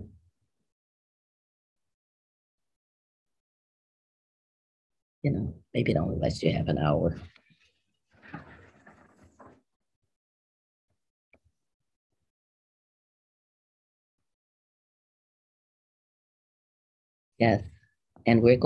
You 5.23 5.31
know, 5.31 5.53
maybe 5.73 5.91
it 5.93 5.97
only 5.97 6.17
lets 6.17 6.43
you 6.43 6.53
have 6.53 6.67
an 6.67 6.77
hour. 6.77 7.19
Yes, 17.39 17.61
and 18.25 18.41
we're 18.41 18.57
going 18.57 18.59